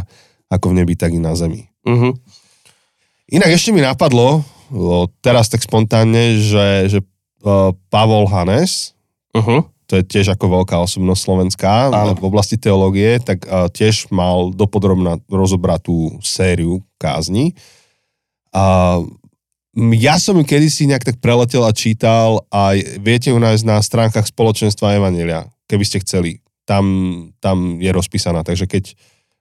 ako 0.48 0.72
v 0.72 0.78
nebi, 0.80 0.96
tak 0.96 1.12
i 1.12 1.20
na 1.20 1.36
zemi. 1.36 1.68
Uh-huh. 1.84 2.16
Inak 3.28 3.52
ešte 3.52 3.76
mi 3.76 3.84
napadlo, 3.84 4.48
teraz 5.20 5.52
tak 5.52 5.60
spontánne, 5.60 6.40
že, 6.40 6.68
že 6.88 7.00
o, 7.44 7.76
Pavol 7.92 8.32
Hanes, 8.32 8.96
Uh-huh. 9.36 9.68
to 9.84 10.00
je 10.00 10.04
tiež 10.08 10.32
ako 10.32 10.64
veľká 10.64 10.80
osobnosť 10.80 11.20
slovenská 11.20 11.92
Áno. 11.92 12.16
v 12.16 12.24
oblasti 12.24 12.56
teológie, 12.56 13.20
tak 13.20 13.44
a, 13.44 13.68
tiež 13.68 14.08
mal 14.08 14.56
dopodrobná 14.56 15.20
rozobratú 15.28 16.24
sériu 16.24 16.80
kázni. 16.96 17.52
A 18.56 18.64
ja 20.00 20.16
som 20.16 20.40
ju 20.40 20.48
kedysi 20.48 20.88
nejak 20.88 21.04
tak 21.04 21.18
preletel 21.20 21.68
a 21.68 21.76
čítal 21.76 22.48
a 22.48 22.72
viete 23.04 23.36
ju 23.36 23.38
nájsť 23.38 23.64
na 23.68 23.84
stránkach 23.84 24.24
spoločenstva 24.32 24.96
Evanelia, 24.96 25.52
keby 25.68 25.84
ste 25.84 26.00
chceli. 26.00 26.40
Tam, 26.64 26.86
tam 27.44 27.84
je 27.84 27.92
rozpísaná, 27.92 28.42
takže 28.48 28.66
keď 28.66 28.96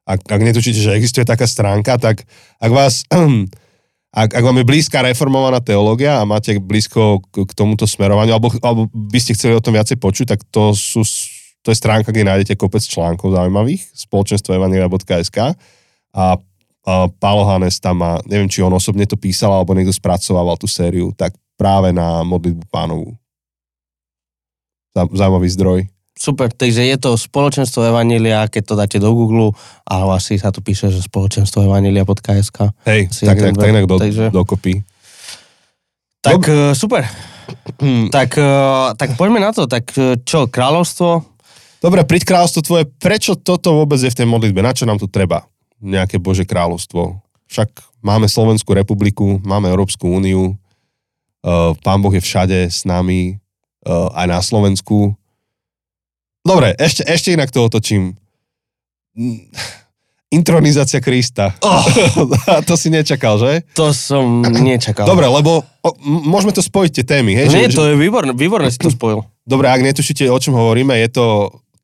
ak, 0.04 0.20
ak 0.28 0.40
netučíte, 0.42 0.76
že 0.76 0.98
existuje 0.98 1.24
taká 1.24 1.48
stránka, 1.48 1.96
tak 1.96 2.28
ak 2.60 2.70
vás 2.74 3.08
ak, 4.20 4.30
ak 4.30 4.44
vám 4.44 4.60
je 4.60 4.68
blízka 4.68 5.00
reformovaná 5.00 5.58
teológia 5.64 6.20
a 6.20 6.28
máte 6.28 6.54
blízko 6.60 7.24
k, 7.32 7.48
k 7.48 7.52
tomuto 7.56 7.88
smerovaniu, 7.88 8.36
alebo, 8.36 8.52
alebo 8.62 8.86
by 8.92 9.18
ste 9.18 9.34
chceli 9.34 9.58
o 9.58 9.64
tom 9.64 9.74
viacej 9.74 9.96
počuť, 9.98 10.26
tak 10.36 10.40
to, 10.54 10.70
sú, 10.76 11.02
to 11.64 11.74
je 11.74 11.76
stránka, 11.78 12.14
kde 12.14 12.28
nájdete 12.28 12.54
kopec 12.54 12.84
článkov 12.84 13.34
zaujímavých, 13.34 13.82
spoločenstvoevangelia.sk 13.96 15.38
a, 16.14 16.24
a 16.84 17.08
Pálo 17.08 17.48
Hanes 17.48 17.80
tam 17.80 18.04
má, 18.04 18.20
neviem, 18.28 18.48
či 18.48 18.60
on 18.60 18.72
osobne 18.72 19.08
to 19.08 19.16
písal, 19.16 19.50
alebo 19.56 19.72
niekto 19.72 19.92
spracovával 19.92 20.60
tú 20.60 20.68
sériu, 20.68 21.16
tak 21.16 21.32
práve 21.56 21.90
na 21.96 22.20
modlitbu 22.22 22.68
pánovu. 22.68 23.16
Zaujímavý 24.94 25.48
zdroj. 25.50 25.80
Super, 26.14 26.46
takže 26.46 26.86
je 26.86 26.94
to 26.94 27.18
spoločenstvo 27.18 27.90
Evanília, 27.90 28.46
keď 28.46 28.62
to 28.62 28.74
dáte 28.78 28.98
do 29.02 29.10
Google, 29.10 29.50
ale 29.82 30.14
asi 30.14 30.38
sa 30.38 30.54
tu 30.54 30.62
píše, 30.62 30.86
že 30.86 31.02
spoločenstvo 31.02 31.66
Evanília.sk. 31.66 32.70
Hej, 32.86 33.10
Si 33.10 33.26
tak, 33.26 33.42
tak, 33.42 33.58
tak 33.58 33.70
nejak 33.74 33.90
do, 33.90 33.98
takže- 33.98 34.30
dokopy. 34.30 34.86
Tak 36.22 36.40
uh, 36.48 36.72
super. 36.72 37.04
tak, 38.16 38.38
uh, 38.38 38.94
tak 38.96 39.18
poďme 39.18 39.42
na 39.42 39.50
to. 39.50 39.66
Tak 39.66 39.84
uh, 39.98 40.16
čo, 40.22 40.46
kráľovstvo? 40.48 41.20
Dobre, 41.82 42.00
príď 42.06 42.30
kráľovstvo 42.30 42.60
tvoje, 42.64 42.84
prečo 42.96 43.36
toto 43.36 43.76
vôbec 43.76 44.00
je 44.00 44.08
v 44.08 44.18
tej 44.22 44.26
modlitbe? 44.30 44.64
Na 44.64 44.72
čo 44.72 44.88
nám 44.88 44.96
tu 44.96 45.10
treba? 45.10 45.44
Nejaké 45.84 46.16
Bože 46.16 46.48
kráľovstvo. 46.48 47.20
Však 47.52 48.00
máme 48.00 48.24
Slovenskú 48.24 48.72
republiku, 48.72 49.36
máme 49.44 49.68
Európsku 49.68 50.08
úniu, 50.08 50.56
uh, 51.44 51.76
Pán 51.84 52.00
Boh 52.00 52.12
je 52.12 52.24
všade 52.24 52.72
s 52.72 52.88
nami, 52.88 53.36
uh, 53.84 54.08
aj 54.16 54.26
na 54.26 54.40
Slovensku. 54.40 55.12
Dobre, 56.44 56.72
ešte, 56.80 57.04
ešte 57.04 57.36
inak 57.36 57.52
to 57.52 57.68
otočím. 57.68 58.16
Intronizácia 60.34 60.98
Krista. 60.98 61.54
Oh, 61.62 61.84
to 62.68 62.74
si 62.74 62.90
nečakal, 62.90 63.38
že? 63.38 63.62
to 63.76 63.94
som 63.94 64.42
nečakal. 64.42 65.06
Dobre, 65.06 65.30
lebo 65.30 65.62
o, 65.62 65.90
môžeme 66.04 66.50
to 66.50 66.58
spojiť 66.58 66.90
tie 66.90 67.04
témy. 67.06 67.38
Hej? 67.38 67.46
Nie, 67.54 67.70
že, 67.70 67.78
to 67.78 67.86
je 67.92 67.94
výborné, 67.94 68.34
výborné 68.34 68.66
si 68.72 68.80
to 68.82 68.90
spojil. 68.90 69.22
Dobre, 69.52 69.70
ak 69.70 69.84
netušíte, 69.84 70.26
o 70.26 70.38
čom 70.40 70.58
hovoríme, 70.58 70.96
je 71.06 71.08
to 71.14 71.26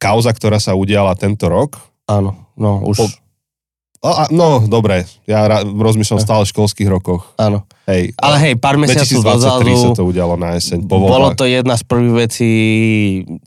kauza, 0.03 0.35
ktorá 0.35 0.59
sa 0.59 0.75
udiala 0.75 1.15
tento 1.15 1.47
rok. 1.47 1.79
Áno, 2.11 2.51
no 2.59 2.83
už, 2.83 2.97
Po- 2.99 3.20
O, 4.01 4.09
a, 4.09 4.33
no, 4.33 4.65
dobre, 4.65 5.05
ja 5.29 5.45
ra, 5.45 5.61
rozmýšľam 5.61 6.25
stále 6.25 6.49
v 6.49 6.53
školských 6.57 6.89
rokoch. 6.89 7.37
áno. 7.37 7.69
Hej, 7.85 8.17
Ale 8.17 8.37
hej, 8.41 8.55
pár 8.57 8.81
mesiacov 8.81 9.21
2023 9.37 9.37
sa 9.37 9.53
dozadu 9.61 9.89
to 9.93 10.05
udialo 10.09 10.35
na 10.41 10.57
jeseň. 10.57 10.89
Po 10.89 11.05
bolo 11.05 11.37
to 11.37 11.45
jedna 11.45 11.77
z 11.77 11.85
prvých 11.85 12.15
vecí, 12.17 12.53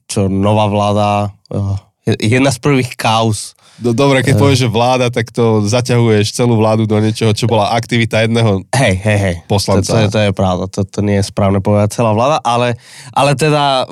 čo 0.05 0.29
nová 0.29 0.69
vláda, 0.69 1.33
uh, 1.49 1.73
jedna 2.05 2.53
z 2.53 2.59
prvých 2.61 2.93
kauz. 2.93 3.57
Do, 3.81 3.97
dobre, 3.97 4.21
keď 4.21 4.37
povieš, 4.37 4.59
že 4.61 4.69
vláda, 4.69 5.09
tak 5.09 5.33
to 5.33 5.65
zaťahuješ 5.65 6.37
celú 6.37 6.61
vládu 6.61 6.85
do 6.85 7.01
niečoho, 7.01 7.33
čo 7.33 7.49
bola 7.49 7.73
aktivita 7.73 8.21
jedného 8.21 8.61
Hej, 8.77 8.93
hej, 9.01 9.17
hej. 9.17 9.35
Poslanca. 9.49 9.89
To, 9.89 9.97
to, 9.97 9.97
je, 9.97 10.07
to 10.13 10.19
je 10.21 10.31
pravda, 10.37 10.63
to, 10.69 10.85
to 10.85 10.99
nie 11.01 11.17
je 11.17 11.25
správne 11.25 11.65
povedať 11.65 11.97
celá 11.97 12.13
vláda, 12.13 12.37
ale, 12.45 12.77
ale 13.09 13.33
teda 13.33 13.89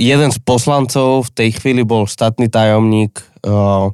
jeden 0.00 0.32
z 0.32 0.40
poslancov 0.40 1.28
v 1.28 1.30
tej 1.36 1.50
chvíli 1.60 1.84
bol 1.84 2.08
štátny 2.08 2.48
tajomník, 2.48 3.20
uh, 3.44 3.92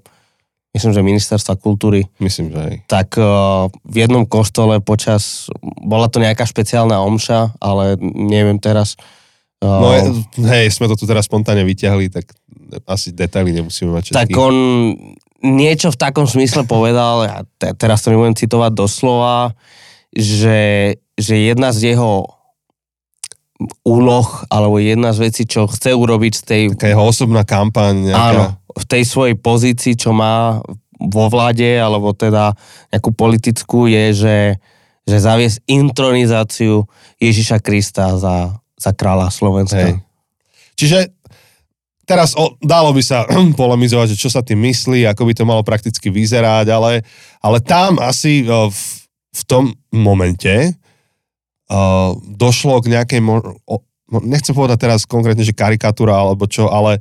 myslím, 0.75 0.93
že 0.93 1.07
ministerstva 1.07 1.55
kultúry, 1.57 2.11
Myslím, 2.19 2.51
že 2.51 2.59
hej. 2.59 2.77
tak 2.91 3.15
uh, 3.17 3.71
v 3.87 3.97
jednom 4.05 4.27
kostole 4.27 4.83
počas, 4.83 5.47
bola 5.63 6.11
to 6.11 6.19
nejaká 6.19 6.43
špeciálna 6.43 6.99
omša, 7.01 7.55
ale 7.63 7.95
neviem 8.03 8.59
teraz. 8.59 8.99
Uh, 9.63 10.19
No, 10.35 10.51
hej, 10.51 10.75
sme 10.75 10.91
to 10.91 10.99
tu 10.99 11.07
teraz 11.07 11.31
spontánne 11.31 11.63
vyťahli, 11.63 12.11
tak 12.11 12.35
asi 12.91 13.15
detaily 13.15 13.55
nemusíme 13.55 13.95
mať 13.95 14.11
tak 14.11 14.29
všetky. 14.29 14.37
on 14.37 14.55
niečo 15.45 15.93
v 15.93 16.01
takom 16.01 16.27
smysle 16.27 16.65
povedal, 16.65 17.29
ja 17.29 17.39
te, 17.61 17.71
teraz 17.77 18.03
to 18.03 18.11
nebudem 18.11 18.35
citovať 18.35 18.73
doslova, 18.75 19.53
že, 20.11 20.97
že 21.15 21.35
jedna 21.37 21.71
z 21.71 21.95
jeho 21.95 22.27
úloh, 23.87 24.29
alebo 24.51 24.83
jedna 24.83 25.15
z 25.15 25.31
vecí, 25.31 25.43
čo 25.47 25.71
chce 25.71 25.95
urobiť 25.95 26.33
z 26.35 26.43
tej, 26.43 26.63
Taká 26.75 26.91
jeho 26.91 27.05
osobná 27.07 27.47
kampaň, 27.47 28.11
nejaká... 28.11 28.31
áno, 28.35 28.45
v 28.75 28.85
tej 28.85 29.03
svojej 29.07 29.37
pozícii, 29.39 29.95
čo 29.95 30.11
má 30.11 30.59
vo 30.99 31.27
vláde, 31.31 31.79
alebo 31.79 32.15
teda 32.15 32.55
nejakú 32.91 33.11
politickú, 33.15 33.87
je, 33.87 34.05
že, 34.15 34.39
že 35.07 35.17
zaviesť 35.19 35.63
intronizáciu 35.67 36.87
Ježiša 37.19 37.59
Krista 37.63 38.15
za, 38.19 38.59
za 38.79 38.91
kráľa 38.95 39.31
Slovenska. 39.31 39.95
Hej. 39.95 40.03
Čiže 40.75 40.99
teraz 42.05 42.35
o, 42.35 42.57
dalo 42.63 42.91
by 42.95 43.03
sa 43.03 43.27
polemizovať, 43.61 44.15
že 44.15 44.21
čo 44.21 44.31
sa 44.31 44.43
tým 44.43 44.61
myslí, 44.65 45.07
ako 45.09 45.23
by 45.29 45.33
to 45.35 45.45
malo 45.49 45.63
prakticky 45.67 46.11
vyzerať, 46.11 46.67
ale, 46.71 47.03
ale 47.41 47.59
tam 47.63 47.99
asi 48.01 48.45
v, 48.47 48.81
v 49.35 49.43
tom 49.47 49.73
momente 49.91 50.75
o, 51.71 52.17
došlo 52.23 52.81
k 52.85 52.97
nejakej, 52.99 53.21
mo, 53.23 53.41
o, 53.67 53.77
nechcem 54.23 54.55
povedať 54.55 54.79
teraz 54.79 55.09
konkrétne, 55.09 55.43
že 55.43 55.57
karikatúra 55.57 56.15
alebo 56.15 56.47
čo, 56.47 56.71
ale 56.71 57.01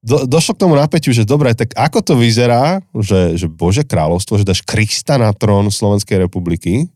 do, 0.00 0.24
došlo 0.24 0.56
k 0.56 0.62
tomu 0.64 0.74
napätiu, 0.76 1.12
že 1.12 1.28
dobre, 1.28 1.52
tak 1.52 1.76
ako 1.76 2.00
to 2.00 2.14
vyzerá, 2.16 2.80
že, 2.96 3.36
že 3.36 3.46
Bože 3.52 3.84
kráľovstvo, 3.84 4.40
že 4.40 4.48
dáš 4.48 4.64
Krista 4.64 5.20
na 5.20 5.32
trón 5.36 5.68
Slovenskej 5.68 6.24
republiky, 6.24 6.88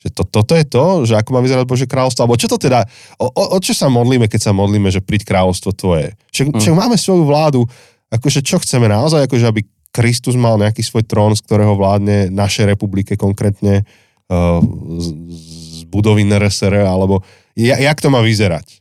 že 0.00 0.08
to, 0.08 0.24
toto 0.24 0.56
je 0.56 0.64
to, 0.64 1.04
že 1.04 1.12
ako 1.20 1.36
má 1.36 1.40
vyzerať 1.44 1.68
Bože 1.68 1.84
kráľovstvo, 1.84 2.24
alebo 2.24 2.40
čo 2.40 2.48
to 2.48 2.56
teda, 2.56 2.88
o, 3.20 3.28
o, 3.28 3.44
o 3.52 3.58
čo 3.60 3.76
sa 3.76 3.92
modlíme, 3.92 4.24
keď 4.32 4.48
sa 4.48 4.52
modlíme, 4.56 4.88
že 4.88 5.04
príď 5.04 5.28
kráľovstvo 5.28 5.76
tvoje. 5.76 6.16
Však, 6.32 6.56
mm. 6.56 6.60
však 6.64 6.74
máme 6.74 6.96
svoju 6.96 7.28
vládu, 7.28 7.60
akože 8.08 8.40
čo 8.40 8.56
chceme 8.56 8.88
naozaj, 8.88 9.28
akože 9.28 9.44
aby 9.44 9.60
Kristus 9.92 10.40
mal 10.40 10.56
nejaký 10.56 10.80
svoj 10.80 11.04
trón, 11.04 11.36
z 11.36 11.44
ktorého 11.44 11.76
vládne 11.76 12.32
našej 12.32 12.72
republike 12.72 13.20
konkrétne 13.20 13.84
uh, 13.84 14.62
z, 14.96 15.08
z 15.28 15.80
budovy 15.90 16.24
NRSR, 16.24 16.80
alebo 16.88 17.20
ja, 17.58 17.76
jak 17.76 17.98
to 18.00 18.08
má 18.08 18.24
vyzerať. 18.24 18.80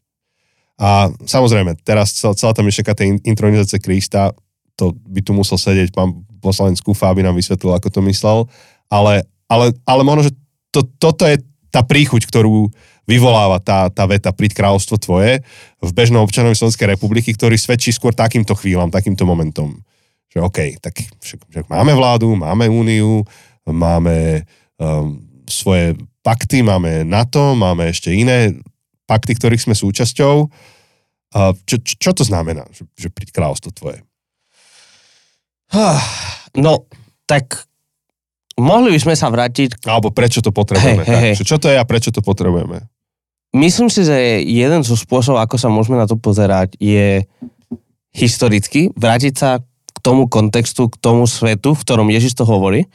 A 0.79 1.11
samozrejme, 1.27 1.75
teraz 1.83 2.15
celá, 2.15 2.31
celá 2.39 2.55
tá 2.55 2.63
myšlenka 2.63 2.95
tej 2.95 3.19
in- 3.19 3.23
intronizácie 3.27 3.83
Krista, 3.83 4.31
to 4.79 4.95
by 4.95 5.19
tu 5.19 5.35
musel 5.35 5.59
sedieť 5.59 5.91
pán 5.91 6.23
poslanec 6.39 6.79
Kufa, 6.79 7.11
aby 7.11 7.19
nám 7.19 7.35
vysvetlil, 7.35 7.75
ako 7.75 7.91
to 7.91 7.99
myslel, 8.07 8.47
ale, 8.87 9.27
ale, 9.51 9.75
ale 9.83 10.01
možno, 10.07 10.31
že 10.31 10.33
to, 10.71 10.87
toto 10.87 11.27
je 11.27 11.35
tá 11.67 11.83
príchuť, 11.83 12.31
ktorú 12.31 12.71
vyvoláva 13.09 13.59
tá, 13.59 13.91
tá 13.91 14.07
veta 14.07 14.31
príď 14.31 14.55
kráľovstvo 14.55 15.01
tvoje 15.01 15.41
v 15.81 15.91
bežnom 15.91 16.21
občanovi 16.21 16.53
Slovenskej 16.53 16.95
republiky, 16.95 17.33
ktorý 17.33 17.57
svedčí 17.57 17.89
skôr 17.91 18.13
takýmto 18.13 18.53
chvíľam, 18.55 18.93
takýmto 18.93 19.25
momentom. 19.27 19.81
Že 20.29 20.45
OK, 20.45 20.59
tak 20.77 20.93
však, 21.19 21.39
však 21.49 21.65
máme 21.67 21.97
vládu, 21.97 22.37
máme 22.37 22.69
úniu, 22.69 23.25
máme 23.65 24.45
um, 24.77 25.17
svoje 25.49 25.97
pakty, 26.21 26.61
máme 26.61 27.01
NATO, 27.01 27.57
máme 27.57 27.89
ešte 27.89 28.13
iné 28.13 28.53
pakty, 29.09 29.33
ktorých 29.33 29.65
sme 29.65 29.73
súčasťou. 29.73 30.35
A 31.33 31.53
čo, 31.65 31.81
čo, 31.81 31.93
čo 31.97 32.11
to 32.13 32.21
znamená, 32.21 32.69
že, 32.69 32.85
že 32.93 33.09
príď 33.09 33.33
kráľovstvo 33.33 33.73
tvoje? 33.73 34.05
No, 36.57 36.85
tak 37.29 37.69
mohli 38.57 38.89
by 38.93 38.99
sme 38.99 39.13
sa 39.13 39.29
vrátiť 39.29 39.85
Alebo 39.85 40.09
prečo 40.09 40.41
to 40.41 40.49
potrebujeme? 40.49 41.05
Hej. 41.05 41.37
tak? 41.37 41.37
Že 41.41 41.45
Čo 41.45 41.57
to 41.61 41.67
je 41.69 41.77
a 41.77 41.85
prečo 41.85 42.09
to 42.09 42.25
potrebujeme? 42.25 42.89
Myslím 43.53 43.89
si, 43.89 44.05
že 44.05 44.45
jeden 44.45 44.85
zo 44.85 44.93
spôsobov, 44.93 45.41
ako 45.41 45.57
sa 45.57 45.73
môžeme 45.73 45.97
na 45.97 46.05
to 46.05 46.13
pozerať, 46.13 46.77
je 46.77 47.25
historicky 48.13 48.93
vrátiť 48.93 49.33
sa 49.33 49.61
k 49.65 49.97
tomu 50.01 50.29
kontextu, 50.29 50.89
k 50.89 50.97
tomu 51.01 51.25
svetu, 51.25 51.73
v 51.73 51.81
ktorom 51.81 52.13
Ježiš 52.13 52.37
to 52.37 52.45
hovorí 52.45 52.85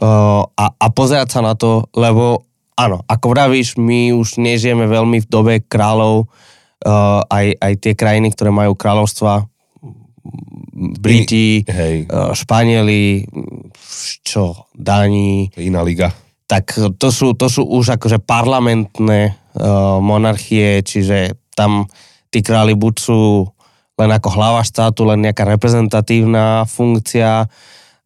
uh, 0.00 0.44
a, 0.44 0.64
a 0.72 0.86
pozerať 0.92 1.28
sa 1.36 1.40
na 1.40 1.56
to, 1.56 1.88
lebo 1.96 2.44
áno, 2.78 3.02
ako 3.06 3.26
vravíš, 3.34 3.78
my 3.78 4.14
už 4.14 4.38
nežijeme 4.38 4.86
veľmi 4.86 5.22
v 5.22 5.30
dobe 5.30 5.54
kráľov, 5.62 6.26
uh, 6.26 7.22
aj, 7.26 7.46
aj 7.58 7.72
tie 7.80 7.94
krajiny, 7.94 8.34
ktoré 8.34 8.50
majú 8.50 8.74
kráľovstva, 8.74 9.46
Briti, 10.74 11.62
Hej, 11.68 12.10
uh, 12.10 12.34
Španieli, 12.34 13.30
čo, 14.26 14.66
je 15.54 15.62
iná 15.62 15.84
liga. 15.86 16.10
tak 16.50 16.74
to 16.98 17.08
sú, 17.14 17.38
to 17.38 17.46
sú 17.46 17.62
už 17.62 17.96
akože 17.96 18.18
parlamentné 18.20 19.32
uh, 19.54 20.02
monarchie, 20.02 20.82
čiže 20.82 21.38
tam 21.54 21.86
tí 22.28 22.42
králi 22.42 22.74
buď 22.74 22.94
sú 22.98 23.46
len 23.94 24.10
ako 24.10 24.28
hlava 24.34 24.66
štátu, 24.66 25.06
len 25.06 25.22
nejaká 25.22 25.46
reprezentatívna 25.46 26.66
funkcia, 26.66 27.46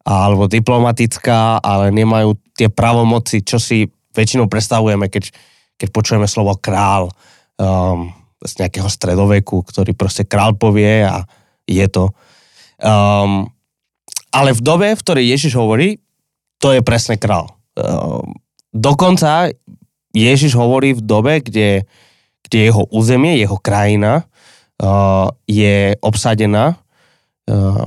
alebo 0.05 0.45
diplomatická, 0.45 1.57
ale 1.57 1.89
nemajú 1.89 2.37
tie 2.53 2.69
pravomoci, 2.69 3.41
čo 3.41 3.57
si 3.57 3.89
väčšinou 4.13 4.49
predstavujeme, 4.49 5.07
keď, 5.07 5.33
keď 5.77 5.87
počujeme 5.93 6.27
slovo 6.27 6.57
král 6.57 7.13
um, 7.59 8.09
z 8.41 8.65
nejakého 8.65 8.87
stredoveku, 8.87 9.61
ktorý 9.67 9.91
proste 9.93 10.23
král 10.23 10.55
povie 10.55 11.03
a 11.03 11.27
je 11.67 11.85
to. 11.91 12.09
Um, 12.79 13.51
ale 14.31 14.55
v 14.55 14.61
dobe, 14.61 14.87
v 14.95 15.03
ktorej 15.03 15.25
Ježiš 15.35 15.57
hovorí, 15.59 15.99
to 16.61 16.71
je 16.75 16.81
presne 16.83 17.19
král. 17.19 17.51
Um, 17.75 18.37
dokonca 18.71 19.51
Ježiš 20.15 20.57
hovorí 20.57 20.97
v 20.97 21.01
dobe, 21.05 21.43
kde, 21.43 21.85
kde 22.47 22.59
jeho 22.59 22.83
územie, 22.89 23.37
jeho 23.37 23.57
krajina 23.61 24.25
uh, 24.81 25.29
je 25.45 25.93
obsadená 26.01 26.79
uh, 27.49 27.85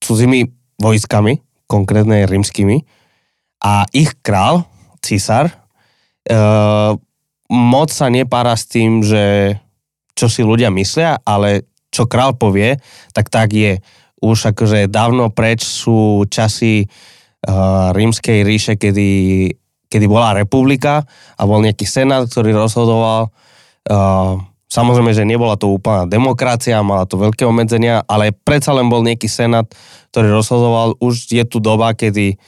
cudzými 0.00 0.52
vojskami, 0.80 1.40
konkrétne 1.64 2.28
rímskymi, 2.28 2.84
a 3.64 3.88
ich 3.96 4.12
král, 4.20 4.68
císar. 5.00 5.48
Uh, 6.28 7.00
moc 7.48 7.88
sa 7.88 8.12
nepára 8.12 8.52
s 8.52 8.68
tým, 8.68 9.00
že 9.00 9.56
čo 10.12 10.28
si 10.28 10.44
ľudia 10.44 10.68
myslia, 10.68 11.16
ale 11.24 11.64
čo 11.88 12.04
král 12.04 12.36
povie, 12.36 12.76
tak 13.16 13.32
tak 13.32 13.56
je. 13.56 13.80
Už 14.20 14.52
akože 14.52 14.88
dávno 14.88 15.32
preč 15.32 15.64
sú 15.64 16.28
časy 16.28 16.84
uh, 16.84 17.92
rímskej 17.96 18.44
ríše, 18.44 18.74
kedy, 18.76 19.10
kedy 19.88 20.06
bola 20.08 20.36
republika 20.36 21.04
a 21.36 21.42
bol 21.48 21.64
nejaký 21.64 21.88
senát, 21.88 22.28
ktorý 22.28 22.52
rozhodoval. 22.56 23.32
Uh, 23.84 24.40
samozrejme, 24.68 25.12
že 25.12 25.28
nebola 25.28 25.60
to 25.60 25.72
úplná 25.72 26.08
demokracia, 26.08 26.84
mala 26.84 27.04
to 27.04 27.20
veľké 27.20 27.44
obmedzenia, 27.44 28.00
ale 28.08 28.32
predsa 28.32 28.72
len 28.72 28.88
bol 28.88 29.04
nejaký 29.04 29.28
senát, 29.28 29.68
ktorý 30.12 30.32
rozhodoval. 30.40 30.96
Už 31.04 31.28
je 31.32 31.44
tu 31.44 31.60
doba, 31.60 31.92
kedy 31.92 32.40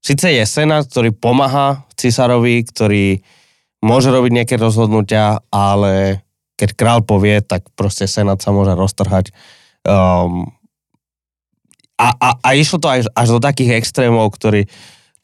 síce 0.00 0.26
je 0.32 0.44
senát, 0.48 0.84
ktorý 0.88 1.12
pomáha 1.12 1.84
cisárovi, 1.96 2.64
ktorý 2.64 3.20
môže 3.80 4.12
robiť 4.12 4.32
nejaké 4.32 4.54
rozhodnutia, 4.60 5.40
ale 5.48 6.24
keď 6.56 6.76
král 6.76 7.00
povie, 7.00 7.40
tak 7.40 7.64
proste 7.72 8.04
senát 8.04 8.36
sa 8.40 8.52
môže 8.52 8.76
roztrhať. 8.76 9.32
Um, 9.88 10.52
a, 11.96 12.12
a, 12.16 12.28
a 12.40 12.48
išlo 12.56 12.80
to 12.80 12.88
až, 12.88 13.08
až 13.12 13.28
do 13.32 13.40
takých 13.40 13.80
extrémov, 13.80 14.32
ktorý, 14.36 14.68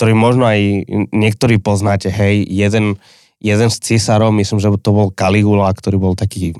ktorý 0.00 0.12
možno 0.16 0.48
aj 0.48 0.88
niektorí 1.12 1.60
poznáte. 1.60 2.08
Hej, 2.08 2.48
jeden, 2.48 2.96
jeden 3.40 3.68
z 3.68 3.76
císarov, 3.80 4.32
myslím, 4.32 4.60
že 4.60 4.72
to 4.80 4.92
bol 4.92 5.08
Caligula, 5.12 5.72
ktorý 5.72 5.96
bol 6.00 6.14
taký 6.16 6.56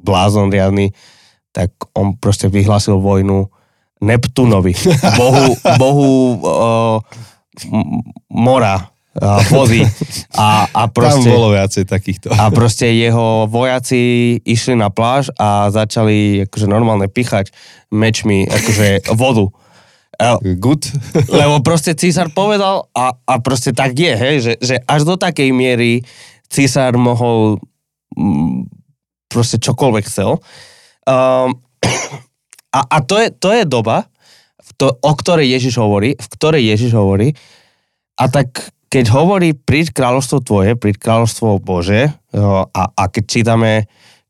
blázon 0.00 0.52
riadny, 0.52 0.92
tak 1.52 1.72
on 1.96 2.16
proste 2.16 2.48
vyhlásil 2.48 3.00
vojnu 3.00 3.48
Neptunovi, 4.04 4.76
bohu, 5.16 5.56
bohu 5.80 6.10
uh, 6.44 6.98
mora, 8.28 8.94
a 9.14 9.38
vody 9.46 9.86
a, 10.34 10.66
a 10.74 10.82
proste... 10.90 11.30
Tam 11.30 11.38
bolo 11.38 11.54
viacej 11.54 11.84
takýchto. 11.86 12.34
A 12.34 12.50
proste 12.50 12.90
jeho 12.90 13.46
vojaci 13.46 14.34
išli 14.42 14.74
na 14.74 14.90
pláž 14.90 15.30
a 15.38 15.70
začali 15.70 16.42
akože 16.50 16.66
normálne 16.66 17.06
pichať 17.06 17.54
mečmi 17.94 18.50
akože 18.50 19.14
vodu. 19.14 19.54
Good. 20.42 20.90
Lebo 21.30 21.62
proste 21.62 21.94
císar 21.94 22.30
povedal 22.34 22.90
a, 22.94 23.14
a 23.14 23.34
proste 23.38 23.70
tak 23.74 23.94
je, 23.98 24.14
hej, 24.14 24.36
že, 24.42 24.52
že 24.62 24.74
až 24.82 25.06
do 25.06 25.14
takej 25.14 25.50
miery 25.50 26.02
císar 26.50 26.94
mohol 26.98 27.62
mm, 28.14 28.66
proste 29.30 29.58
čokoľvek 29.62 30.04
chcel. 30.06 30.38
Um, 31.06 31.58
a 32.78 32.80
a 32.82 32.96
to, 33.02 33.18
je, 33.18 33.30
to 33.34 33.50
je 33.54 33.62
doba, 33.66 34.10
to, 34.76 34.94
o 34.94 35.12
ktorej 35.14 35.50
Ježiš 35.50 35.78
hovorí, 35.80 36.14
v 36.14 36.26
ktorej 36.38 36.62
Ježiš 36.74 36.92
hovorí, 36.94 37.34
a 38.14 38.30
tak 38.30 38.74
keď 38.90 39.10
hovorí 39.10 39.58
príď 39.58 39.90
kráľovstvo 39.90 40.38
tvoje, 40.46 40.78
príď 40.78 41.02
kráľovstvo 41.02 41.58
Bože 41.58 42.14
a, 42.30 42.82
a 42.94 43.02
keď 43.10 43.24
čítame 43.26 43.72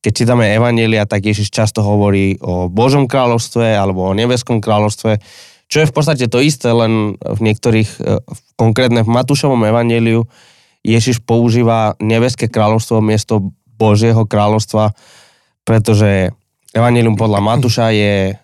keď 0.05 0.13
čítame 0.13 0.53
Evanielia, 0.53 1.09
tak 1.09 1.25
Ježiš 1.25 1.49
často 1.49 1.81
hovorí 1.81 2.37
o 2.45 2.69
Božom 2.69 3.09
kráľovstve 3.09 3.73
alebo 3.73 4.05
o 4.05 4.13
nebeskom 4.13 4.61
kráľovstve, 4.61 5.17
čo 5.65 5.81
je 5.81 5.89
v 5.89 5.95
podstate 5.97 6.29
to 6.29 6.45
isté, 6.45 6.69
len 6.69 7.17
v 7.17 7.41
niektorých, 7.41 7.91
e, 8.05 8.21
konkrétne 8.61 9.01
v 9.01 9.09
Matúšovom 9.09 9.65
Evanieliu, 9.65 10.29
Ježiš 10.85 11.25
používa 11.25 11.97
nebeské 12.05 12.53
kráľovstvo 12.53 13.01
miesto 13.01 13.57
Božieho 13.81 14.29
kráľovstva, 14.29 14.93
pretože 15.65 16.37
Evangelium 16.77 17.17
podľa 17.17 17.41
Matúša 17.41 17.89
je 17.97 18.15
e, 18.29 18.35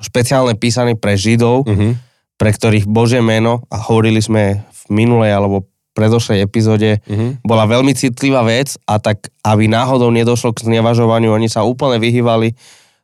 špeciálne 0.00 0.54
písaný 0.54 0.94
pre 0.94 1.18
Židov, 1.18 1.66
Uh-huh. 1.66 1.94
pre 2.38 2.50
ktorých 2.54 2.86
Božie 2.86 3.18
meno, 3.18 3.66
a 3.70 3.82
hovorili 3.82 4.22
sme 4.22 4.62
v 4.62 4.82
minulej 4.94 5.34
alebo 5.34 5.66
predošlej 5.94 6.46
epizóde, 6.46 7.02
Uh-huh. 7.04 7.34
bola 7.42 7.66
veľmi 7.66 7.90
citlivá 7.94 8.46
vec 8.46 8.78
a 8.86 9.02
tak, 9.02 9.34
aby 9.42 9.66
náhodou 9.66 10.14
nedošlo 10.14 10.54
k 10.54 10.70
znevažovaniu, 10.70 11.34
oni 11.34 11.50
sa 11.50 11.66
úplne 11.66 11.98
vyhývali 11.98 12.54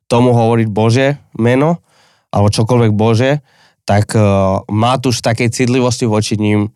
tomu 0.06 0.30
hovoriť 0.30 0.68
Bože 0.70 1.18
meno, 1.34 1.82
alebo 2.30 2.50
čokoľvek 2.50 2.92
Bože, 2.94 3.42
tak 3.84 4.14
uh, 4.14 4.62
Matúš 4.70 5.20
takej 5.20 5.50
citlivosti 5.52 6.06
voči 6.08 6.38
ním 6.38 6.72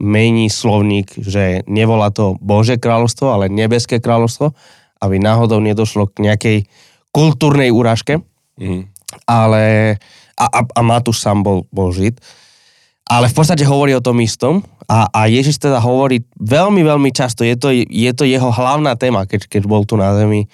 mení 0.00 0.48
slovník, 0.48 1.12
že 1.20 1.60
nevolá 1.68 2.08
to 2.08 2.40
Bože 2.40 2.80
kráľovstvo, 2.80 3.32
ale 3.32 3.52
nebeské 3.52 4.00
kráľovstvo, 4.00 4.52
aby 5.00 5.16
náhodou 5.20 5.60
nedošlo 5.60 6.08
k 6.12 6.26
nejakej 6.26 6.58
kultúrnej 7.14 7.70
úražke 7.70 8.26
Uh-huh. 8.60 8.84
Ale 9.26 9.96
a, 10.38 10.46
a, 10.48 10.60
a 10.64 10.80
Matúš 10.80 11.20
sám 11.20 11.44
bol, 11.44 11.68
bol 11.68 11.92
Žid. 11.92 12.18
Ale 13.10 13.26
v 13.26 13.34
podstate 13.34 13.66
hovorí 13.66 13.90
o 13.92 14.04
tom 14.04 14.22
istom 14.22 14.62
a, 14.86 15.10
a 15.10 15.26
Ježiš 15.26 15.58
teda 15.58 15.82
hovorí 15.82 16.22
veľmi, 16.38 16.86
veľmi 16.86 17.10
často, 17.10 17.42
je 17.42 17.58
to, 17.58 17.74
je 17.74 18.10
to 18.14 18.22
jeho 18.22 18.54
hlavná 18.54 18.94
téma, 18.94 19.26
keď, 19.26 19.50
keď 19.50 19.62
bol 19.66 19.82
tu 19.82 19.98
na 19.98 20.14
zemi, 20.14 20.46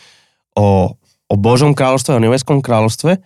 o, 0.56 0.96
o 1.28 1.34
Božom 1.36 1.76
kráľovstve, 1.76 2.16
o 2.16 2.24
nebeskom 2.24 2.64
kráľovstve 2.64 3.20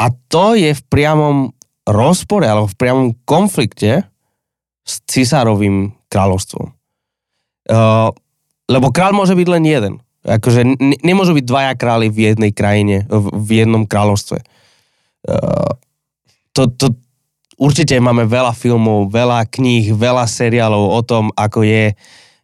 a 0.00 0.06
to 0.32 0.56
je 0.56 0.72
v 0.72 0.82
priamom 0.88 1.52
rozpore 1.84 2.44
alebo 2.48 2.68
v 2.68 2.78
priamom 2.80 3.08
konflikte 3.28 4.08
s 4.84 5.04
cisárovým 5.04 5.92
kráľovstvom. 6.08 6.72
Uh, 7.68 8.08
lebo 8.66 8.88
kráľ 8.90 9.12
môže 9.12 9.36
byť 9.36 9.48
len 9.48 9.64
jeden. 9.68 9.94
Akože 10.20 10.64
ne, 10.64 10.96
nemôžu 11.00 11.32
byť 11.32 11.44
dvaja 11.48 11.72
králi 11.80 12.12
v 12.12 12.32
jednej 12.32 12.52
krajine, 12.52 13.08
v, 13.08 13.24
v 13.32 13.50
jednom 13.64 13.88
kráľovstve. 13.88 14.44
Uh, 15.24 15.72
to, 16.52 16.68
to, 16.76 16.86
určite 17.60 17.96
máme 18.00 18.28
veľa 18.28 18.56
filmov, 18.56 19.12
veľa 19.12 19.48
kníh, 19.48 19.92
veľa 19.92 20.24
seriálov 20.28 20.96
o 20.96 21.00
tom, 21.04 21.32
ako 21.36 21.64
je 21.64 21.92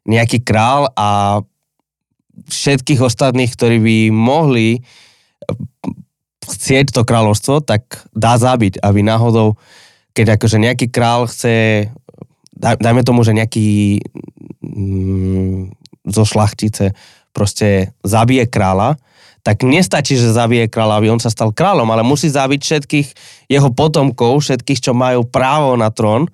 nejaký 0.08 0.44
král 0.44 0.88
a 0.96 1.40
všetkých 2.46 3.00
ostatných, 3.00 3.52
ktorí 3.52 3.80
by 3.80 3.96
mohli 4.12 4.84
chcieť 6.46 6.94
to 6.94 7.02
kráľovstvo, 7.02 7.64
tak 7.64 8.06
dá 8.14 8.38
zabiť, 8.38 8.78
aby 8.84 9.00
náhodou, 9.02 9.58
keď 10.14 10.38
akože 10.38 10.62
nejaký 10.62 10.86
král 10.92 11.26
chce, 11.26 11.88
daj, 12.54 12.78
dajme 12.78 13.02
tomu, 13.02 13.26
že 13.26 13.34
nejaký 13.34 13.98
mm, 14.62 15.74
zo 16.06 16.22
šlachtice 16.22 16.94
proste 17.36 17.92
zabije 18.00 18.48
kráľa, 18.48 18.96
tak 19.44 19.60
nestačí, 19.62 20.16
že 20.16 20.32
zabije 20.32 20.66
kráľa, 20.66 20.96
aby 20.98 21.12
on 21.12 21.20
sa 21.20 21.28
stal 21.28 21.52
kráľom, 21.52 21.86
ale 21.92 22.00
musí 22.00 22.26
zabiť 22.26 22.60
všetkých 22.64 23.06
jeho 23.46 23.68
potomkov, 23.70 24.40
všetkých, 24.40 24.80
čo 24.80 24.96
majú 24.96 25.28
právo 25.28 25.76
na 25.76 25.92
trón, 25.92 26.26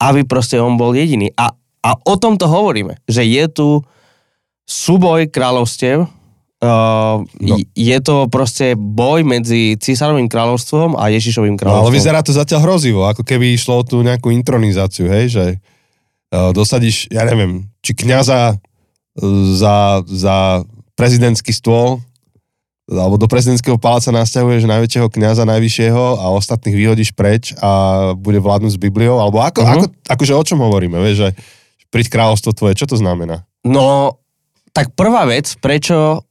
aby 0.00 0.24
proste 0.24 0.56
on 0.58 0.74
bol 0.74 0.96
jediný. 0.96 1.30
A, 1.36 1.52
a 1.84 1.90
o 1.94 2.14
tomto 2.16 2.48
hovoríme, 2.48 2.98
že 3.04 3.22
je 3.22 3.44
tu 3.46 3.68
súboj 4.64 5.28
kráľovstiev, 5.28 6.08
uh, 6.08 7.20
No. 7.22 7.54
je- 7.60 8.00
to 8.02 8.26
proste 8.26 8.74
boj 8.74 9.22
medzi 9.22 9.76
císarovým 9.78 10.26
kráľovstvom 10.26 10.96
a 10.96 11.12
Ježišovým 11.12 11.54
No 11.54 11.60
kráľovstvom. 11.60 11.86
ale 11.86 11.96
vyzerá 11.96 12.20
to 12.24 12.32
zatiaľ 12.32 12.60
hrozivo, 12.64 13.04
ako 13.06 13.22
keby 13.22 13.54
išlo 13.54 13.78
o 13.78 13.86
tú 13.86 14.00
nejakú 14.00 14.32
intronizáciu, 14.32 15.06
hej, 15.06 15.24
že 15.30 15.44
uh, 16.34 16.50
dosadíš, 16.50 17.12
ja 17.12 17.22
neviem, 17.22 17.68
či 17.78 17.92
uh, 17.94 18.56
za, 19.54 20.02
za 20.06 20.66
prezidentský 20.98 21.54
stôl, 21.54 22.02
alebo 22.84 23.16
do 23.16 23.24
prezidentského 23.24 23.80
paláca 23.80 24.12
nasťahuješ 24.12 24.68
najväčšieho 24.68 25.08
kňaza, 25.08 25.48
najvyššieho 25.48 26.20
a 26.20 26.24
ostatných 26.36 26.76
vyhodíš 26.76 27.16
preč 27.16 27.56
a 27.56 28.12
bude 28.12 28.36
vládnuť 28.42 28.76
s 28.76 28.82
Bibliou, 28.82 29.16
alebo 29.16 29.40
ako, 29.40 29.64
Mhm. 29.64 29.70
ako, 29.72 29.84
akože 30.04 30.32
o 30.36 30.42
čom 30.44 30.58
hovoríme, 30.60 31.00
vieš, 31.00 31.16
že 31.24 31.28
príď 31.88 32.12
kráľovstvo 32.12 32.52
tvoje, 32.52 32.76
čo 32.76 32.90
to 32.90 33.00
znamená? 33.00 33.46
No, 33.64 34.18
tak 34.76 34.92
prvá 34.92 35.24
vec, 35.24 35.48
prečo 35.62 36.26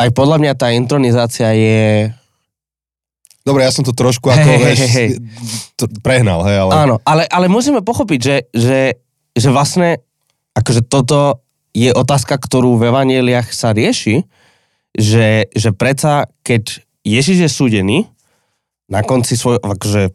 aj 0.00 0.08
podľa 0.10 0.40
mňa 0.42 0.52
tá 0.56 0.72
intronizácia 0.74 1.52
je... 1.54 2.10
Dobre, 3.42 3.62
ja 3.66 3.74
som 3.74 3.86
to 3.86 3.94
trošku 3.94 4.30
ako, 4.30 4.48
hej, 4.48 4.58
vieš, 4.58 4.80
hej. 4.90 5.08
to 5.78 5.86
prehnal, 6.02 6.42
hej, 6.46 6.62
ale... 6.66 6.72
Áno, 6.74 6.96
ale, 7.06 7.26
ale 7.30 7.46
musíme 7.46 7.82
pochopiť, 7.82 8.18
že, 8.18 8.36
že, 8.54 8.80
že 9.34 9.48
vlastne 9.50 10.02
akože 10.54 10.82
toto 10.86 11.41
je 11.72 11.90
otázka, 11.92 12.36
ktorú 12.36 12.76
v 12.76 12.92
evanieliach 12.92 13.52
sa 13.52 13.72
rieši, 13.72 14.28
že, 14.92 15.48
že 15.56 15.72
predsa, 15.72 16.28
keď 16.44 16.84
Ježiš 17.02 17.48
je 17.48 17.50
súdený, 17.50 17.98
na 18.92 19.00
konci 19.00 19.40
svoj, 19.40 19.56
akože, 19.56 20.12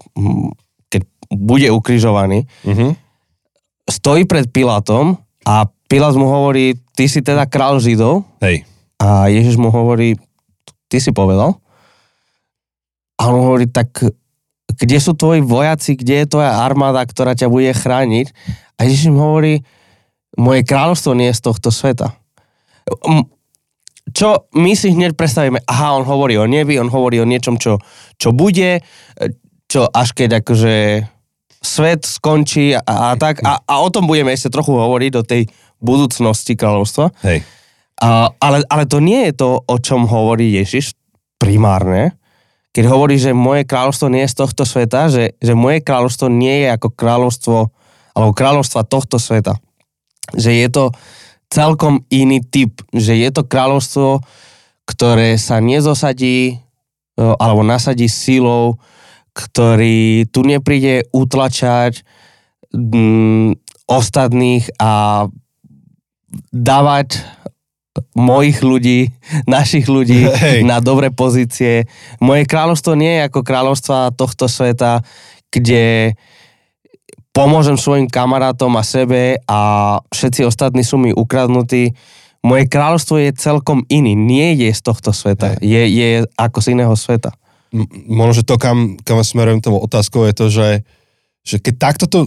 keď 0.93 1.01
bude 1.33 1.67
ukrižovaný, 1.73 2.45
Uh-huh. 2.61 2.93
stojí 3.89 4.29
pred 4.29 4.45
Pilátom 4.53 5.17
a 5.49 5.65
Pilát 5.89 6.13
mu 6.13 6.29
hovorí, 6.29 6.77
ty 6.93 7.09
si 7.09 7.25
teda 7.25 7.49
král 7.49 7.81
Židov, 7.81 8.27
Hej. 8.43 8.67
A 8.97 9.29
Ježiš 9.29 9.61
mu 9.61 9.69
hovorí, 9.69 10.17
ty 10.89 10.97
si 10.97 11.13
povedal. 11.13 11.53
A 13.17 13.29
on 13.29 13.45
hovorí, 13.45 13.69
tak 13.69 13.93
kde 14.77 14.97
sú 14.97 15.13
tvoji 15.13 15.41
vojaci, 15.41 15.93
kde 15.93 16.25
je 16.25 16.31
tvoja 16.33 16.65
armáda, 16.65 17.05
ktorá 17.05 17.37
ťa 17.37 17.49
bude 17.49 17.69
chrániť? 17.73 18.33
A 18.77 18.89
Ježiš 18.89 19.13
mu 19.13 19.21
hovorí, 19.21 19.61
moje 20.37 20.61
kráľovstvo 20.63 21.17
nie 21.17 21.33
je 21.33 21.37
z 21.37 21.43
tohto 21.43 21.69
sveta. 21.73 22.13
Čo 24.07 24.47
my 24.55 24.71
si 24.77 24.95
hneď 24.95 25.19
predstavíme, 25.19 25.59
aha, 25.67 25.99
on 25.99 26.05
hovorí 26.07 26.39
o 26.39 26.47
nebi, 26.47 26.79
on 26.79 26.87
hovorí 26.87 27.19
o 27.19 27.27
niečom, 27.27 27.59
čo, 27.59 27.81
čo 28.15 28.31
bude, 28.31 28.79
čo 29.67 29.83
až 29.91 30.15
keď 30.15 30.45
akože 30.45 31.03
svet 31.59 32.07
skončí 32.07 32.71
a, 32.77 32.81
a 32.85 33.19
tak. 33.19 33.43
A, 33.43 33.59
a 33.59 33.73
o 33.83 33.91
tom 33.91 34.07
budeme 34.07 34.31
ešte 34.31 34.53
trochu 34.53 34.71
hovoriť, 34.71 35.11
o 35.19 35.27
tej 35.27 35.51
budúcnosti 35.83 36.55
kráľovstva. 36.55 37.11
Hej. 37.27 37.43
A, 37.99 38.31
ale, 38.39 38.63
ale 38.69 38.85
to 38.85 39.03
nie 39.03 39.27
je 39.27 39.33
to, 39.35 39.59
o 39.59 39.75
čom 39.81 40.07
hovorí 40.07 40.55
Ježiš 40.55 40.95
primárne. 41.41 42.15
Keď 42.71 42.85
hovorí, 42.85 43.17
že 43.17 43.33
moje 43.33 43.65
kráľovstvo 43.65 44.07
nie 44.13 44.21
je 44.23 44.33
z 44.37 44.37
tohto 44.37 44.63
sveta, 44.63 45.09
že, 45.09 45.33
že 45.41 45.57
moje 45.57 45.81
kráľovstvo 45.81 46.29
nie 46.29 46.63
je 46.63 46.67
ako 46.77 46.87
kráľovstvo, 46.93 47.57
alebo 48.13 48.31
kráľovstva 48.37 48.85
tohto 48.85 49.17
sveta. 49.17 49.57
Že 50.35 50.51
je 50.63 50.67
to 50.71 50.85
celkom 51.47 52.03
iný 52.11 52.43
typ. 52.43 52.83
Že 52.91 53.13
je 53.23 53.29
to 53.31 53.43
kráľovstvo, 53.47 54.09
ktoré 54.87 55.35
sa 55.39 55.59
nezosadí 55.59 56.39
e, 56.51 56.55
alebo 57.19 57.63
nasadí 57.63 58.07
silou, 58.07 58.79
ktorý 59.35 60.25
tu 60.33 60.41
nepríde 60.41 61.05
utlačať 61.13 62.01
mm, 62.73 63.59
ostatných 63.87 64.65
a 64.81 65.25
dávať 66.51 67.23
mojich 68.13 68.61
ľudí, 68.61 69.13
našich 69.49 69.85
ľudí 69.89 70.27
Hej. 70.27 70.65
na 70.65 70.81
dobré 70.81 71.09
pozície. 71.09 71.85
Moje 72.21 72.45
kráľovstvo 72.45 72.93
nie 72.97 73.17
je 73.17 73.25
ako 73.29 73.39
kráľovstva 73.45 74.13
tohto 74.13 74.49
sveta, 74.49 75.01
kde 75.49 76.13
pomôžem 77.37 77.77
svojim 77.77 78.09
kamarátom 78.09 78.73
a 78.73 78.81
sebe 78.81 79.37
a 79.45 79.59
všetci 80.09 80.41
ostatní 80.49 80.81
sú 80.81 80.97
mi 80.97 81.13
ukradnutí. 81.13 81.93
Moje 82.41 82.65
kráľovstvo 82.65 83.21
je 83.21 83.37
celkom 83.37 83.85
iný, 83.93 84.17
nie 84.17 84.57
je 84.57 84.73
z 84.73 84.81
tohto 84.81 85.13
sveta, 85.13 85.61
je, 85.61 85.81
je 85.85 86.25
ako 86.33 86.57
z 86.65 86.67
iného 86.73 86.95
sveta. 86.97 87.37
M- 87.69 87.85
možno, 88.09 88.41
že 88.41 88.47
to, 88.47 88.57
kam, 88.57 88.97
kam 89.05 89.21
smerujem 89.21 89.61
tou 89.61 89.77
otázkou, 89.77 90.25
je 90.25 90.33
to, 90.33 90.45
že, 90.49 90.69
že 91.45 91.55
keď 91.61 91.73
takto 91.77 92.05
to 92.09 92.19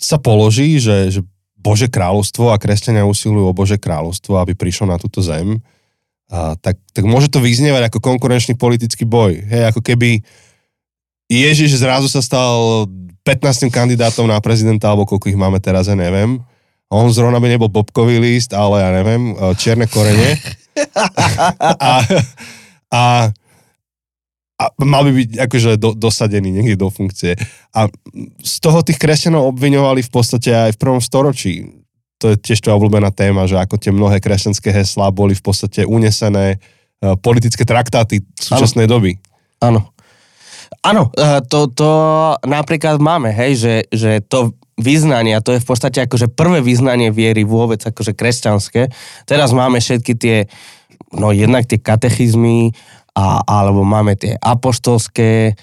sa 0.00 0.16
položí, 0.16 0.80
že, 0.80 1.12
že 1.12 1.20
Bože 1.56 1.92
kráľovstvo 1.92 2.52
a 2.52 2.60
kresťania 2.60 3.04
usilujú 3.04 3.52
o 3.52 3.56
Bože 3.56 3.76
kráľovstvo, 3.76 4.40
aby 4.40 4.56
prišlo 4.56 4.88
na 4.88 4.96
túto 4.96 5.20
zem, 5.20 5.60
a 6.26 6.58
tak, 6.58 6.80
tak 6.90 7.06
môže 7.06 7.30
to 7.30 7.38
vyznievať 7.38 7.86
ako 7.86 8.02
konkurenčný 8.02 8.58
politický 8.58 9.06
boj. 9.06 9.46
Hej, 9.46 9.70
ako 9.70 9.78
keby 9.78 10.26
Ježiš 11.30 11.78
zrazu 11.78 12.10
sa 12.10 12.18
stal 12.18 12.86
15. 13.26 13.66
kandidátom 13.74 14.30
na 14.30 14.38
prezidenta, 14.38 14.86
alebo 14.86 15.02
koľko 15.02 15.34
ich 15.34 15.38
máme 15.38 15.58
teraz, 15.58 15.90
ja 15.90 15.98
neviem. 15.98 16.38
A 16.86 16.92
on 16.94 17.10
zrovna 17.10 17.42
by 17.42 17.50
nebol 17.50 17.66
bobkový 17.66 18.22
list, 18.22 18.54
ale 18.54 18.78
ja 18.78 18.90
neviem, 18.94 19.34
e, 19.34 19.58
čierne 19.58 19.90
korene. 19.90 20.38
a, 21.82 21.92
a 22.94 23.02
a 24.56 24.72
mal 24.80 25.04
by 25.04 25.12
byť 25.12 25.30
akože 25.36 25.70
do, 25.76 25.92
dosadený 25.92 26.48
niekde 26.48 26.80
do 26.80 26.88
funkcie. 26.88 27.36
A 27.76 27.92
z 28.40 28.54
toho 28.64 28.80
tých 28.80 28.96
kresťanov 28.96 29.52
obviňovali 29.52 30.00
v 30.00 30.10
podstate 30.10 30.48
aj 30.48 30.70
v 30.76 30.80
prvom 30.80 31.00
storočí. 31.00 31.84
To 32.24 32.32
je 32.32 32.40
tiež 32.40 32.64
tvoja 32.64 32.80
obľúbená 32.80 33.12
téma, 33.12 33.44
že 33.44 33.60
ako 33.60 33.76
tie 33.76 33.92
mnohé 33.92 34.16
kresťanské 34.16 34.72
heslá 34.72 35.12
boli 35.12 35.36
v 35.36 35.44
podstate 35.44 35.84
unesené 35.84 36.56
uh, 36.56 37.12
politické 37.20 37.68
traktáty 37.68 38.24
súčasnej 38.40 38.88
doby. 38.88 39.20
Áno. 39.60 39.92
Áno, 40.86 41.10
eh, 41.18 41.42
to, 41.50 41.66
to 41.74 41.90
napríklad 42.46 43.02
máme, 43.02 43.34
hej, 43.34 43.58
že, 43.58 43.74
že 43.90 44.22
to 44.22 44.54
vyznanie, 44.78 45.34
a 45.34 45.42
to 45.42 45.56
je 45.56 45.62
v 45.64 45.66
podstate 45.66 45.98
akože 46.06 46.30
prvé 46.30 46.62
vyznanie 46.62 47.10
viery 47.10 47.42
vôbec, 47.42 47.82
akože 47.82 48.14
kresťanské. 48.14 48.92
Teraz 49.26 49.50
máme 49.50 49.82
všetky 49.82 50.12
tie, 50.14 50.46
no 51.16 51.34
jednak 51.34 51.66
tie 51.66 51.80
katechizmy, 51.80 52.76
a, 53.16 53.40
alebo 53.42 53.82
máme 53.82 54.14
tie 54.20 54.36
apoštolské, 54.36 55.56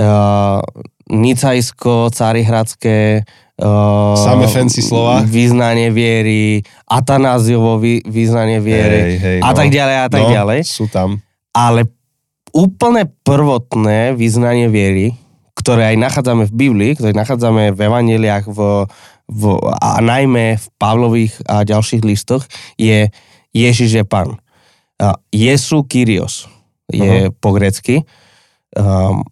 uh, 0.00 0.64
nicajsko, 1.12 2.08
carihradské, 2.08 3.28
uh, 3.60 4.16
Samé 4.16 4.48
fancy 4.48 4.80
slova. 4.80 5.20
Vyznanie 5.28 5.92
viery, 5.92 6.64
Atanáziovo 6.88 7.76
vyznanie 8.08 8.64
viery 8.64 8.96
Hej, 8.96 9.14
hej, 9.20 9.38
a 9.44 9.52
no. 9.52 9.56
tak 9.60 9.68
ďalej 9.68 9.96
a 10.00 10.06
tak 10.08 10.22
no, 10.24 10.32
ďalej. 10.32 10.58
Sú 10.64 10.88
tam. 10.88 11.20
Ale 11.52 11.84
úplne 12.54 13.10
prvotné 13.26 14.14
vyznanie 14.14 14.70
viery, 14.70 15.18
ktoré 15.58 15.90
aj 15.92 15.96
nachádzame 15.98 16.46
v 16.46 16.54
Biblii, 16.54 16.94
ktoré 16.94 17.10
nachádzame 17.10 17.74
v 17.74 17.80
evaneliách 17.82 18.46
v, 18.46 18.86
v, 19.26 19.42
a 19.82 19.98
najmä 19.98 20.54
v 20.62 20.66
Pavlových 20.78 21.34
a 21.50 21.66
ďalších 21.66 22.06
listoch, 22.06 22.46
je 22.78 23.10
Ježiš 23.50 23.90
je 23.98 24.04
Pán. 24.06 24.38
A 25.02 25.18
Jesu 25.34 25.82
Kyrios 25.82 26.46
je 26.86 27.26
uh-huh. 27.26 27.34
po 27.42 27.50
grecky. 27.50 28.06
Um, 28.78 29.26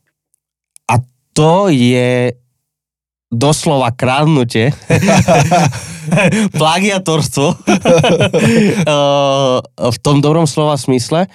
a 0.90 0.98
to 1.30 1.70
je 1.70 2.34
doslova 3.30 3.94
krádnutie, 3.94 4.74
plagiatorstvo 6.60 7.46
uh, 7.54 7.56
v 9.94 9.98
tom 10.02 10.20
dobrom 10.20 10.44
slova 10.44 10.76
smysle 10.76 11.24
uh, 11.24 11.32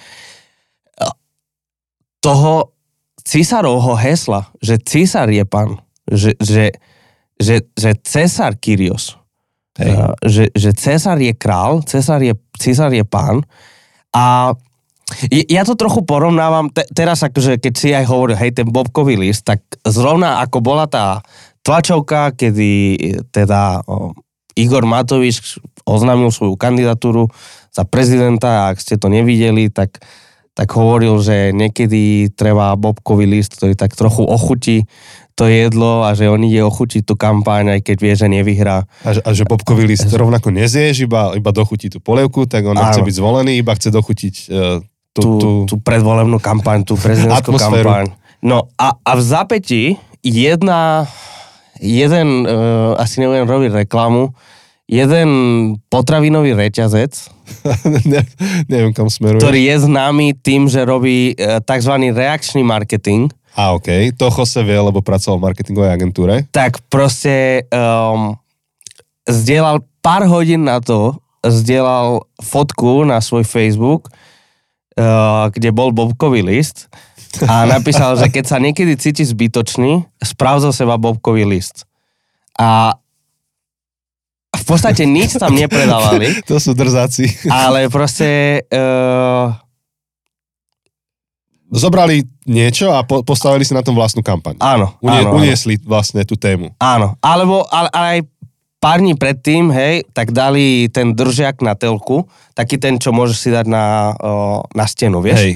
toho 2.28 2.76
císarovho 3.24 3.96
hesla, 3.96 4.52
že 4.60 4.76
císar 4.76 5.32
je 5.32 5.44
pán, 5.48 5.80
že, 6.08 6.36
že, 6.40 6.76
že, 7.40 7.64
že 7.72 7.90
césar 8.04 8.56
Kyrios, 8.56 9.16
Hej. 9.80 9.96
že, 10.24 10.44
že 10.52 10.70
césar 10.76 11.16
je 11.16 11.32
král, 11.32 11.80
césar 11.88 12.20
je, 12.20 12.36
císar 12.60 12.92
je 12.92 13.04
pán 13.04 13.44
a 14.12 14.52
ja 15.48 15.64
to 15.64 15.72
trochu 15.72 16.04
porovnávam, 16.04 16.68
te, 16.68 16.84
teraz 16.92 17.24
akože 17.24 17.56
keď 17.56 17.72
si 17.72 17.88
aj 17.96 18.04
hovoril, 18.12 18.36
hej, 18.36 18.52
ten 18.52 18.68
bobkový 18.68 19.16
list, 19.16 19.48
tak 19.48 19.64
zrovna 19.88 20.44
ako 20.44 20.60
bola 20.60 20.84
tá 20.84 21.24
tlačovka, 21.64 22.36
kedy 22.36 22.70
e, 22.96 22.96
teda 23.32 23.80
o, 23.88 24.12
Igor 24.52 24.84
Matovič 24.84 25.56
oznámil 25.88 26.28
svoju 26.28 26.60
kandidatúru 26.60 27.24
za 27.72 27.88
prezidenta 27.88 28.68
a 28.68 28.76
ak 28.76 28.84
ste 28.84 29.00
to 29.00 29.08
nevideli, 29.08 29.72
tak, 29.72 29.96
tak 30.58 30.74
hovoril, 30.74 31.22
že 31.22 31.54
niekedy 31.54 32.34
treba 32.34 32.74
bobkový 32.74 33.30
list, 33.30 33.54
ktorý 33.54 33.78
tak 33.78 33.94
trochu 33.94 34.26
ochutí 34.26 34.90
to 35.38 35.46
jedlo 35.46 36.02
a 36.02 36.18
že 36.18 36.26
on 36.26 36.42
ide 36.42 36.66
ochutiť 36.66 37.06
tú 37.06 37.14
kampaň, 37.14 37.78
aj 37.78 37.80
keď 37.86 37.96
vie, 38.02 38.14
že 38.18 38.26
nevyhrá. 38.26 38.90
A, 39.06 39.14
že- 39.14 39.22
a 39.22 39.30
že 39.30 39.46
bobkový 39.46 39.86
list 39.86 40.10
rovnako 40.10 40.50
nezješ, 40.50 41.06
iba, 41.06 41.30
iba 41.38 41.50
dochutí 41.54 41.94
tú 41.94 42.02
polievku, 42.02 42.50
tak 42.50 42.66
on 42.66 42.74
Áno. 42.74 42.90
byť 42.90 43.14
zvolený, 43.14 43.62
iba 43.62 43.70
chce 43.70 43.94
dochutiť 43.94 44.34
uh, 44.50 44.82
tú, 45.14 45.22
tú, 45.22 45.30
tú, 45.38 45.50
tú 45.70 45.74
predvolebnú 45.78 46.42
kampaň, 46.42 46.82
tú 46.82 46.98
prezidentskú 46.98 47.54
kampaň. 47.54 48.10
No 48.42 48.66
a, 48.74 48.98
a 48.98 49.12
v 49.14 49.22
zapätí 49.22 49.82
jedna, 50.26 51.06
jeden, 51.78 52.42
uh, 52.42 52.98
asi 52.98 53.22
nebudem 53.22 53.46
robiť 53.46 53.86
reklamu, 53.86 54.34
jeden 54.88 55.28
potravinový 55.92 56.56
reťazec, 56.56 57.12
ne, 58.12 58.24
neviem 58.66 58.96
kam 58.96 59.12
smeruješ. 59.12 59.44
ktorý 59.44 59.60
je 59.68 59.76
známy 59.84 60.26
tým, 60.40 60.66
že 60.66 60.88
robí 60.88 61.36
uh, 61.36 61.60
tzv. 61.60 61.92
reakčný 62.08 62.64
marketing, 62.64 63.28
A 63.58 63.76
OK, 63.76 64.16
to 64.16 64.32
Jose 64.32 64.64
vie, 64.64 64.80
lebo 64.80 65.04
pracoval 65.04 65.36
v 65.38 65.46
marketingovej 65.52 65.92
agentúre. 65.92 66.34
tak 66.48 66.80
proste 66.88 67.68
um, 67.68 68.32
zdieľal 69.28 69.84
pár 70.00 70.24
hodín 70.24 70.64
na 70.64 70.80
to, 70.80 71.20
zdieľal 71.44 72.24
fotku 72.40 73.04
na 73.04 73.20
svoj 73.20 73.44
Facebook, 73.44 74.08
uh, 74.08 75.52
kde 75.52 75.68
bol 75.68 75.92
bobkový 75.92 76.40
list 76.40 76.88
a 77.44 77.66
napísal, 77.76 78.16
že 78.16 78.32
keď 78.32 78.44
sa 78.48 78.56
niekedy 78.56 78.96
cíti 78.96 79.20
zbytočný, 79.20 80.06
správ 80.24 80.64
zo 80.64 80.72
seba 80.72 80.96
bobkový 80.96 81.44
list. 81.44 81.84
A 82.56 82.96
podstate 84.68 85.08
nič 85.08 85.40
tam 85.40 85.56
nepredávali, 85.56 86.38
To 86.50 86.60
sú 86.60 86.76
drzáci. 86.76 87.48
ale 87.48 87.88
proste 87.88 88.60
uh, 88.68 89.56
Zobrali 91.68 92.24
niečo 92.48 92.96
a 92.96 93.04
po, 93.04 93.20
postavili 93.20 93.60
si 93.60 93.76
na 93.76 93.84
tom 93.84 93.92
vlastnú 93.92 94.24
kampaň. 94.24 94.56
áno, 94.56 94.96
Unie, 95.04 95.20
áno, 95.20 95.36
áno. 95.36 95.36
uniesli 95.36 95.76
vlastne 95.84 96.24
tú 96.24 96.32
tému. 96.32 96.72
Áno, 96.80 97.12
alebo 97.20 97.68
ale, 97.68 97.92
ale 97.92 98.08
aj 98.08 98.18
pár 98.80 99.04
dní 99.04 99.12
predtým, 99.12 99.68
hej, 99.68 100.08
tak 100.16 100.32
dali 100.32 100.88
ten 100.88 101.12
držiak 101.12 101.60
na 101.60 101.76
telku, 101.76 102.24
taký 102.56 102.80
ten, 102.80 102.96
čo 102.96 103.12
môžeš 103.12 103.36
si 103.36 103.50
dať 103.52 103.66
na, 103.68 104.16
o, 104.16 104.64
na 104.72 104.88
stenu, 104.88 105.20
vieš? 105.20 105.44
Hej. 105.44 105.54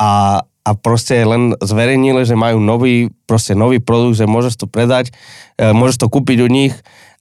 A, 0.00 0.40
a 0.64 0.70
proste 0.72 1.20
len 1.20 1.52
zverejnili, 1.60 2.24
že 2.24 2.40
majú 2.40 2.56
nový, 2.56 3.12
proste 3.28 3.52
nový 3.52 3.84
produkt, 3.84 4.16
že 4.16 4.24
môžeš 4.24 4.64
to 4.64 4.66
predať, 4.70 5.12
e, 5.60 5.76
môžeš 5.76 6.00
to 6.00 6.06
kúpiť 6.08 6.40
u 6.40 6.48
nich 6.48 6.72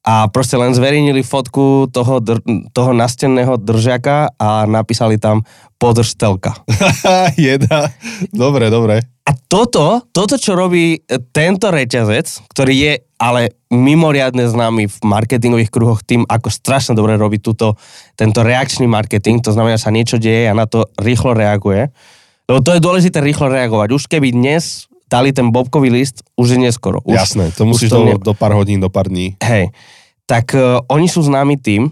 a 0.04 0.28
proste 0.28 0.60
len 0.60 0.76
zverejnili 0.76 1.24
fotku 1.24 1.88
toho, 1.88 2.20
dr, 2.20 2.44
toho 2.76 2.92
nastenného 2.92 3.56
držiaka 3.56 4.36
a 4.36 4.68
napísali 4.68 5.16
tam 5.16 5.48
podrž 5.80 6.20
telka. 6.20 6.60
Jeda. 7.40 7.88
Dobre, 8.36 8.68
dobre. 8.68 9.00
A 9.24 9.32
toto, 9.48 10.04
toto, 10.12 10.36
čo 10.36 10.60
robí 10.60 11.00
e, 11.00 11.20
tento 11.32 11.72
reťazec, 11.72 12.52
ktorý 12.52 12.74
je 12.76 12.94
ale 13.16 13.56
mimoriadne 13.72 14.44
známy 14.52 14.92
v 14.92 14.98
marketingových 15.08 15.72
kruhoch 15.72 16.04
tým, 16.04 16.28
ako 16.28 16.52
strašne 16.52 16.92
dobre 16.92 17.16
robí 17.16 17.40
túto, 17.40 17.80
tento 18.20 18.44
reakčný 18.44 18.84
marketing, 18.84 19.40
to 19.40 19.56
znamená, 19.56 19.80
že 19.80 19.88
sa 19.88 19.96
niečo 19.96 20.20
deje 20.20 20.52
a 20.52 20.58
na 20.58 20.68
to 20.68 20.92
rýchlo 21.00 21.32
reaguje. 21.32 21.88
Lebo 22.52 22.60
to 22.60 22.76
je 22.76 22.84
dôležité 22.84 23.24
rýchlo 23.24 23.48
reagovať. 23.48 23.96
Už 23.96 24.12
keby 24.12 24.36
dnes 24.36 24.92
dali 25.08 25.30
ten 25.36 25.54
bobkový 25.54 25.94
list, 25.94 26.26
už 26.36 26.58
je 26.58 26.60
neskoro. 26.60 27.00
Už, 27.06 27.16
Jasné, 27.16 27.54
to 27.54 27.68
musíš 27.68 27.94
to 27.94 28.02
do, 28.02 28.06
ne- 28.06 28.20
do 28.20 28.34
pár 28.34 28.58
hodín, 28.58 28.82
do 28.82 28.90
pár 28.90 29.08
dní. 29.08 29.38
Hej, 29.44 29.70
tak 30.26 30.56
uh, 30.56 30.82
oni 30.90 31.06
sú 31.06 31.22
známi 31.22 31.60
tým 31.60 31.92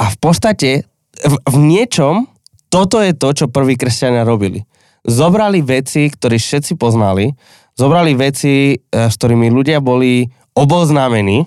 a 0.00 0.04
v 0.08 0.16
podstate 0.16 0.68
v, 1.16 1.34
v 1.44 1.56
niečom 1.60 2.28
toto 2.66 3.00
je 3.00 3.14
to, 3.14 3.28
čo 3.32 3.46
prví 3.52 3.78
kresťania 3.78 4.26
robili. 4.26 4.66
Zobrali 5.06 5.62
veci, 5.62 6.10
ktoré 6.10 6.36
všetci 6.36 6.74
poznali, 6.74 7.30
zobrali 7.78 8.12
veci, 8.18 8.74
uh, 8.74 9.06
s 9.10 9.14
ktorými 9.18 9.52
ľudia 9.52 9.78
boli 9.82 10.26
oboznámení, 10.56 11.44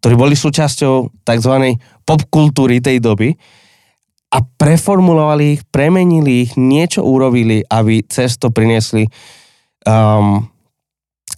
ktorí 0.00 0.14
boli 0.14 0.36
súčasťou 0.36 1.24
tzv. 1.24 1.54
popkultúry 2.04 2.78
tej 2.84 3.00
doby 3.00 3.34
a 4.34 4.42
preformulovali 4.42 5.58
ich, 5.58 5.60
premenili 5.70 6.44
ich, 6.44 6.58
niečo 6.58 7.06
urobili, 7.06 7.62
aby 7.70 8.02
cesto 8.06 8.50
priniesli 8.50 9.06
um, 9.84 10.44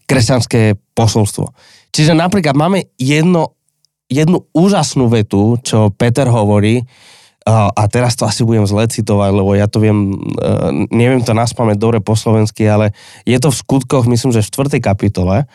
kresťanské 0.06 0.78
posolstvo. 0.94 1.50
Čiže 1.90 2.14
napríklad 2.14 2.54
máme 2.54 2.87
jedno, 2.98 3.59
jednu 4.06 4.46
úžasnú 4.54 5.11
vetu, 5.11 5.59
čo 5.62 5.90
Peter 5.94 6.30
hovorí, 6.30 6.82
uh, 6.82 7.70
a 7.70 7.82
teraz 7.90 8.14
to 8.14 8.26
asi 8.26 8.46
budem 8.46 8.66
zle 8.66 8.87
citovať, 8.87 9.30
lebo 9.35 9.54
ja 9.59 9.66
to 9.66 9.82
viem, 9.82 10.14
uh, 10.38 10.70
neviem 10.90 11.22
to 11.22 11.35
naspamäť 11.35 11.76
dobre 11.78 11.98
po 12.02 12.14
slovensky, 12.14 12.66
ale 12.66 12.94
je 13.26 13.38
to 13.38 13.50
v 13.50 13.59
skutkoch, 13.59 14.06
myslím, 14.06 14.30
že 14.35 14.46
v 14.46 14.52
4. 14.70 14.78
kapitole. 14.78 15.46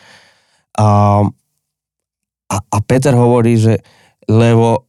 Uh, 0.76 1.28
a, 2.52 2.56
a 2.60 2.78
Peter 2.84 3.16
hovorí, 3.16 3.56
že 3.56 3.80
lebo 4.28 4.88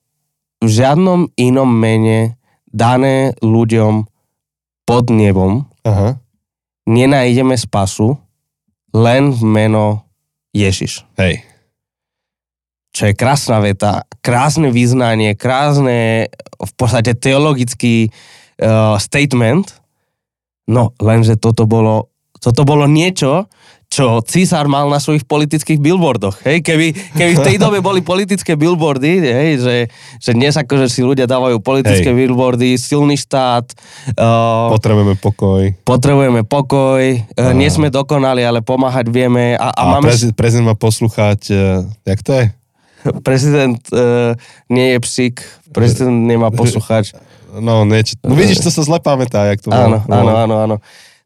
v 0.63 0.69
žiadnom 0.69 1.31
inom 1.35 1.67
mene 1.67 2.39
dané 2.71 3.35
ľuďom 3.43 4.07
pod 4.87 5.05
nebom 5.11 5.67
Aha. 5.83 6.22
Nenájdeme 6.87 7.55
spasu 7.55 8.19
len 8.93 9.33
v 9.33 9.41
meno 9.43 9.85
Ježiš. 10.53 11.03
Hej. 11.17 11.41
Čo 12.93 13.09
je 13.09 13.17
krásna 13.17 13.57
veta, 13.57 14.05
krásne 14.21 14.69
vyznanie, 14.69 15.33
krásne 15.33 16.29
v 16.61 16.71
podstate 16.77 17.17
teologický 17.17 18.13
uh, 18.61 18.95
statement. 19.01 19.81
No, 20.69 20.93
lenže 21.01 21.41
toto 21.41 21.65
bolo, 21.65 22.13
toto 22.37 22.61
bolo 22.63 22.85
niečo, 22.85 23.49
čo 23.93 24.25
císar 24.25 24.65
mal 24.65 24.89
na 24.89 24.97
svojich 24.97 25.21
politických 25.29 25.77
billboardoch. 25.77 26.41
Hej? 26.41 26.65
Keby, 26.65 27.13
keby 27.13 27.31
v 27.37 27.41
tej 27.45 27.57
dobe 27.61 27.77
boli 27.77 28.01
politické 28.01 28.57
billboardy, 28.57 29.21
hej? 29.21 29.49
Že, 29.61 29.75
že 30.17 30.31
dnes 30.33 30.57
akože 30.57 30.89
si 30.89 31.05
ľudia 31.05 31.29
dávajú 31.29 31.61
politické 31.61 32.09
Hej. 32.09 32.17
billboardy, 32.25 32.73
silný 32.73 33.13
štát, 33.21 33.69
uh, 34.17 34.73
Potrebujeme 34.73 35.13
pokoj. 35.21 35.77
potrebujeme 35.85 36.41
pokoj, 36.41 37.05
uh, 37.05 37.53
nie 37.53 37.69
sme 37.69 37.93
dokonali, 37.93 38.41
ale 38.41 38.65
pomáhať 38.65 39.13
vieme 39.13 39.53
a, 39.53 39.69
a, 39.69 39.81
A, 39.85 40.01
máme... 40.01 40.09
prezident, 40.09 40.33
prezident 40.33 40.73
má 40.73 40.75
poslúchať, 40.75 41.39
uh, 41.53 41.85
jak 42.01 42.19
to 42.25 42.31
je? 42.33 42.45
Prezident 43.21 43.77
uh, 43.93 44.33
nie 44.73 44.97
je 44.97 44.99
psík, 45.05 45.35
prezident 45.69 46.17
nemá 46.25 46.49
poslúchať. 46.49 47.13
No, 47.53 47.85
nieč... 47.85 48.17
no 48.25 48.33
vidíš, 48.33 48.65
to 48.65 48.73
sa 48.73 48.81
zle 48.81 48.97
pamätá, 48.97 49.45
jak 49.53 49.61
to 49.61 49.69
Áno, 49.69 50.01
bolo. 50.01 50.17
áno, 50.17 50.31
áno, 50.33 50.55
áno. 50.57 50.75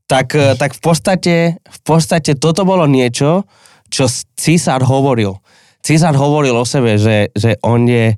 Tak, 0.07 0.27
eh, 0.33 0.55
tak 0.55 0.71
v, 0.73 0.81
podstate, 0.81 1.35
v 1.59 1.79
podstate 1.83 2.39
toto 2.39 2.63
bolo 2.63 2.87
niečo, 2.87 3.43
čo 3.91 4.07
císar 4.39 4.83
hovoril. 4.83 5.35
Císar 5.83 6.15
hovoril 6.15 6.55
o 6.55 6.67
sebe, 6.67 6.99
že, 6.99 7.31
že 7.35 7.59
on 7.63 7.87
je 7.87 8.15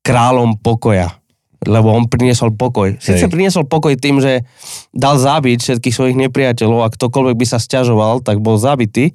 kráľom 0.00 0.60
pokoja, 0.60 1.20
lebo 1.64 1.92
on 1.92 2.08
priniesol 2.08 2.56
pokoj. 2.56 2.96
Sice 2.96 3.28
priniesol 3.28 3.68
pokoj 3.68 3.92
tým, 3.96 4.18
že 4.18 4.48
dal 4.96 5.20
zabiť 5.20 5.60
všetkých 5.60 5.94
svojich 5.94 6.16
nepriateľov 6.28 6.84
a 6.84 6.92
ktokoľvek 6.92 7.36
by 7.36 7.46
sa 7.46 7.60
stiažoval, 7.60 8.24
tak 8.24 8.40
bol 8.40 8.56
zabitý. 8.56 9.12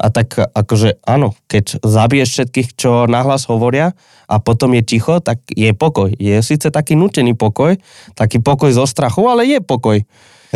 A 0.00 0.08
tak 0.08 0.32
akože 0.32 1.04
áno, 1.04 1.36
keď 1.44 1.84
zabiješ 1.84 2.32
všetkých, 2.32 2.68
čo 2.72 3.04
nahlas 3.04 3.44
hovoria 3.52 3.92
a 4.24 4.40
potom 4.40 4.72
je 4.72 4.82
ticho, 4.96 5.20
tak 5.20 5.44
je 5.52 5.76
pokoj. 5.76 6.08
Je 6.16 6.40
síce 6.40 6.72
taký 6.72 6.96
nutený 6.96 7.36
pokoj, 7.36 7.76
taký 8.16 8.40
pokoj 8.40 8.72
zo 8.72 8.88
strachu, 8.88 9.28
ale 9.28 9.44
je 9.44 9.60
pokoj. 9.60 10.00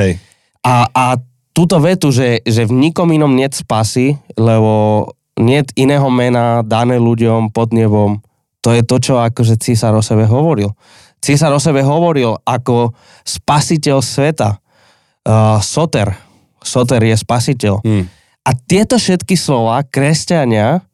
Hej. 0.01 0.17
A, 0.65 0.89
a 0.89 1.05
túto 1.53 1.77
vetu, 1.79 2.11
že, 2.11 2.41
že 2.43 2.65
v 2.65 2.89
nikom 2.89 3.13
inom 3.13 3.31
nie 3.31 3.47
spasy, 3.53 4.17
lebo 4.35 5.07
nie 5.39 5.63
iného 5.79 6.09
mena 6.11 6.65
dané 6.65 6.99
ľuďom 6.99 7.55
pod 7.55 7.71
nebom, 7.71 8.23
to 8.65 8.73
je 8.73 8.81
to, 8.81 8.97
čo 8.97 9.15
akože 9.21 9.61
císar 9.61 9.93
o 9.93 10.01
sebe 10.01 10.25
hovoril. 10.25 10.73
Císar 11.21 11.53
o 11.53 11.61
sebe 11.61 11.85
hovoril 11.85 12.33
ako 12.49 12.97
spasiteľ 13.29 14.01
sveta. 14.01 14.57
Uh, 15.25 15.61
Soter. 15.61 16.17
Soter 16.65 17.01
je 17.05 17.17
spasiteľ. 17.17 17.85
Hm. 17.85 18.05
A 18.45 18.51
tieto 18.57 18.97
všetky 18.97 19.37
slova 19.37 19.85
kresťania, 19.85 20.85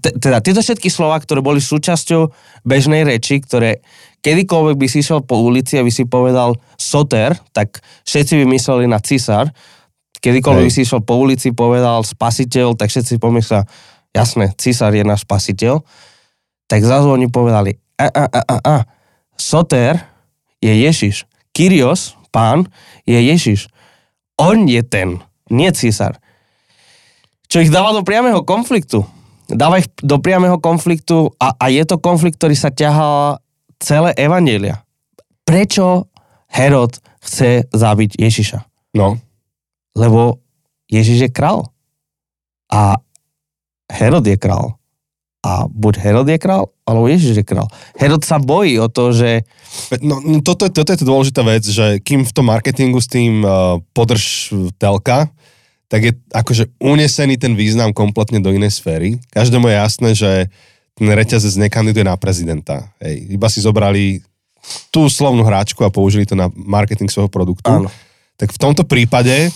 te- 0.00 0.16
teda 0.16 0.44
tieto 0.44 0.60
všetky 0.60 0.92
slova, 0.92 1.20
ktoré 1.20 1.40
boli 1.40 1.60
súčasťou 1.60 2.32
bežnej 2.64 3.04
reči, 3.04 3.40
ktoré 3.40 3.80
kedykoľvek 4.20 4.76
by 4.76 4.86
si 4.86 5.00
išiel 5.00 5.24
po 5.24 5.40
ulici 5.40 5.80
a 5.80 5.84
by 5.84 5.92
si 5.92 6.04
povedal 6.04 6.56
soter, 6.76 7.36
tak 7.56 7.80
všetci 8.04 8.44
by 8.44 8.44
mysleli 8.52 8.84
na 8.84 9.00
cisár. 9.00 9.48
Kedykoľvek 10.20 10.64
Hej. 10.64 10.68
by 10.68 10.72
si 10.72 10.80
išiel 10.84 11.00
po 11.00 11.16
ulici 11.16 11.48
povedal 11.56 12.04
spasiteľ, 12.04 12.76
tak 12.76 12.92
všetci 12.92 13.16
pomyslia, 13.16 13.64
jasné, 14.12 14.52
cisár 14.60 14.92
je 14.92 15.00
náš 15.00 15.24
spasiteľ. 15.24 15.80
Tak 16.68 16.80
zrazu 16.84 17.08
oni 17.08 17.26
povedali, 17.32 17.80
a, 17.96 18.06
a, 18.08 18.24
a, 18.28 18.40
a, 18.44 18.56
a, 18.60 18.76
soter 19.40 19.96
je 20.60 20.72
Ježiš. 20.72 21.24
Kyrios, 21.56 22.16
pán, 22.30 22.68
je 23.08 23.16
Ježiš. 23.16 23.72
On 24.36 24.68
je 24.68 24.80
ten, 24.84 25.20
nie 25.48 25.72
císar. 25.72 26.20
Čo 27.50 27.64
ich 27.64 27.72
dáva 27.72 27.90
do 27.96 28.06
priamého 28.06 28.46
konfliktu. 28.46 29.02
Dáva 29.50 29.82
ich 29.82 29.90
do 29.98 30.22
priamého 30.22 30.62
konfliktu 30.62 31.34
a, 31.42 31.58
a 31.58 31.66
je 31.72 31.82
to 31.82 31.98
konflikt, 31.98 32.38
ktorý 32.38 32.54
sa 32.54 32.70
ťahá 32.70 33.42
celé 33.80 34.12
evanielia. 34.14 34.84
Prečo 35.42 36.06
Herod 36.52 37.00
chce 37.24 37.66
zabiť 37.72 38.20
Ježiša? 38.20 38.58
No, 38.94 39.18
Lebo 39.96 40.38
Ježiš 40.86 41.18
je 41.26 41.30
král. 41.30 41.66
A 42.70 42.98
Herod 43.90 44.26
je 44.26 44.38
král. 44.38 44.78
A 45.40 45.64
buď 45.66 45.94
Herod 46.04 46.28
je 46.28 46.36
král, 46.36 46.68
alebo 46.84 47.08
Ježiš 47.08 47.40
je 47.40 47.44
král. 47.48 47.64
Herod 47.96 48.20
sa 48.22 48.36
bojí 48.36 48.76
o 48.76 48.92
to, 48.92 49.08
že 49.10 49.40
no, 50.04 50.20
no 50.20 50.44
toto, 50.44 50.68
je- 50.68 50.74
toto 50.76 50.92
je 50.92 51.00
to 51.00 51.08
dôležitá 51.08 51.40
vec, 51.40 51.64
že 51.64 51.96
kým 52.04 52.28
v 52.28 52.34
tom 52.36 52.52
marketingu 52.52 53.00
s 53.00 53.08
tým 53.08 53.40
uh, 53.40 53.80
podrž 53.96 54.52
telka, 54.76 55.32
tak 55.88 56.00
je 56.06 56.12
akože 56.30 56.76
unesený 56.78 57.40
ten 57.40 57.56
význam 57.56 57.90
kompletne 57.96 58.38
do 58.44 58.52
inej 58.52 58.78
sféry. 58.78 59.16
Každému 59.32 59.64
je 59.66 59.74
jasné, 59.74 60.10
že 60.12 60.30
ten 61.00 61.08
reťazec 61.08 61.56
nekandiduje 61.56 62.04
na 62.04 62.20
prezidenta. 62.20 62.92
Hej. 63.00 63.32
Iba 63.32 63.48
si 63.48 63.64
zobrali 63.64 64.20
tú 64.92 65.08
slovnú 65.08 65.40
hráčku 65.40 65.80
a 65.80 65.88
použili 65.88 66.28
to 66.28 66.36
na 66.36 66.52
marketing 66.52 67.08
svojho 67.08 67.32
produktu. 67.32 67.72
Áno. 67.72 67.88
Tak 68.36 68.52
v 68.52 68.60
tomto 68.60 68.84
prípade 68.84 69.48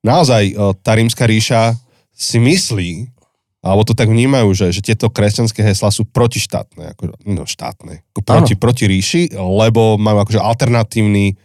naozaj 0.00 0.56
tá 0.80 0.96
rímska 0.96 1.28
ríša 1.28 1.76
si 2.16 2.40
myslí, 2.40 3.12
alebo 3.60 3.84
to 3.84 3.92
tak 3.92 4.08
vnímajú, 4.08 4.56
že, 4.56 4.72
že 4.72 4.80
tieto 4.80 5.12
kresťanské 5.12 5.60
heslá 5.60 5.92
sú 5.92 6.08
protištátne, 6.08 6.96
ako, 6.96 7.12
no 7.28 7.44
štátne, 7.44 8.00
ako 8.16 8.20
proti, 8.24 8.54
proti 8.56 8.84
ríši, 8.88 9.22
lebo 9.36 10.00
majú 10.00 10.24
akože 10.24 10.40
alternatívny 10.40 11.36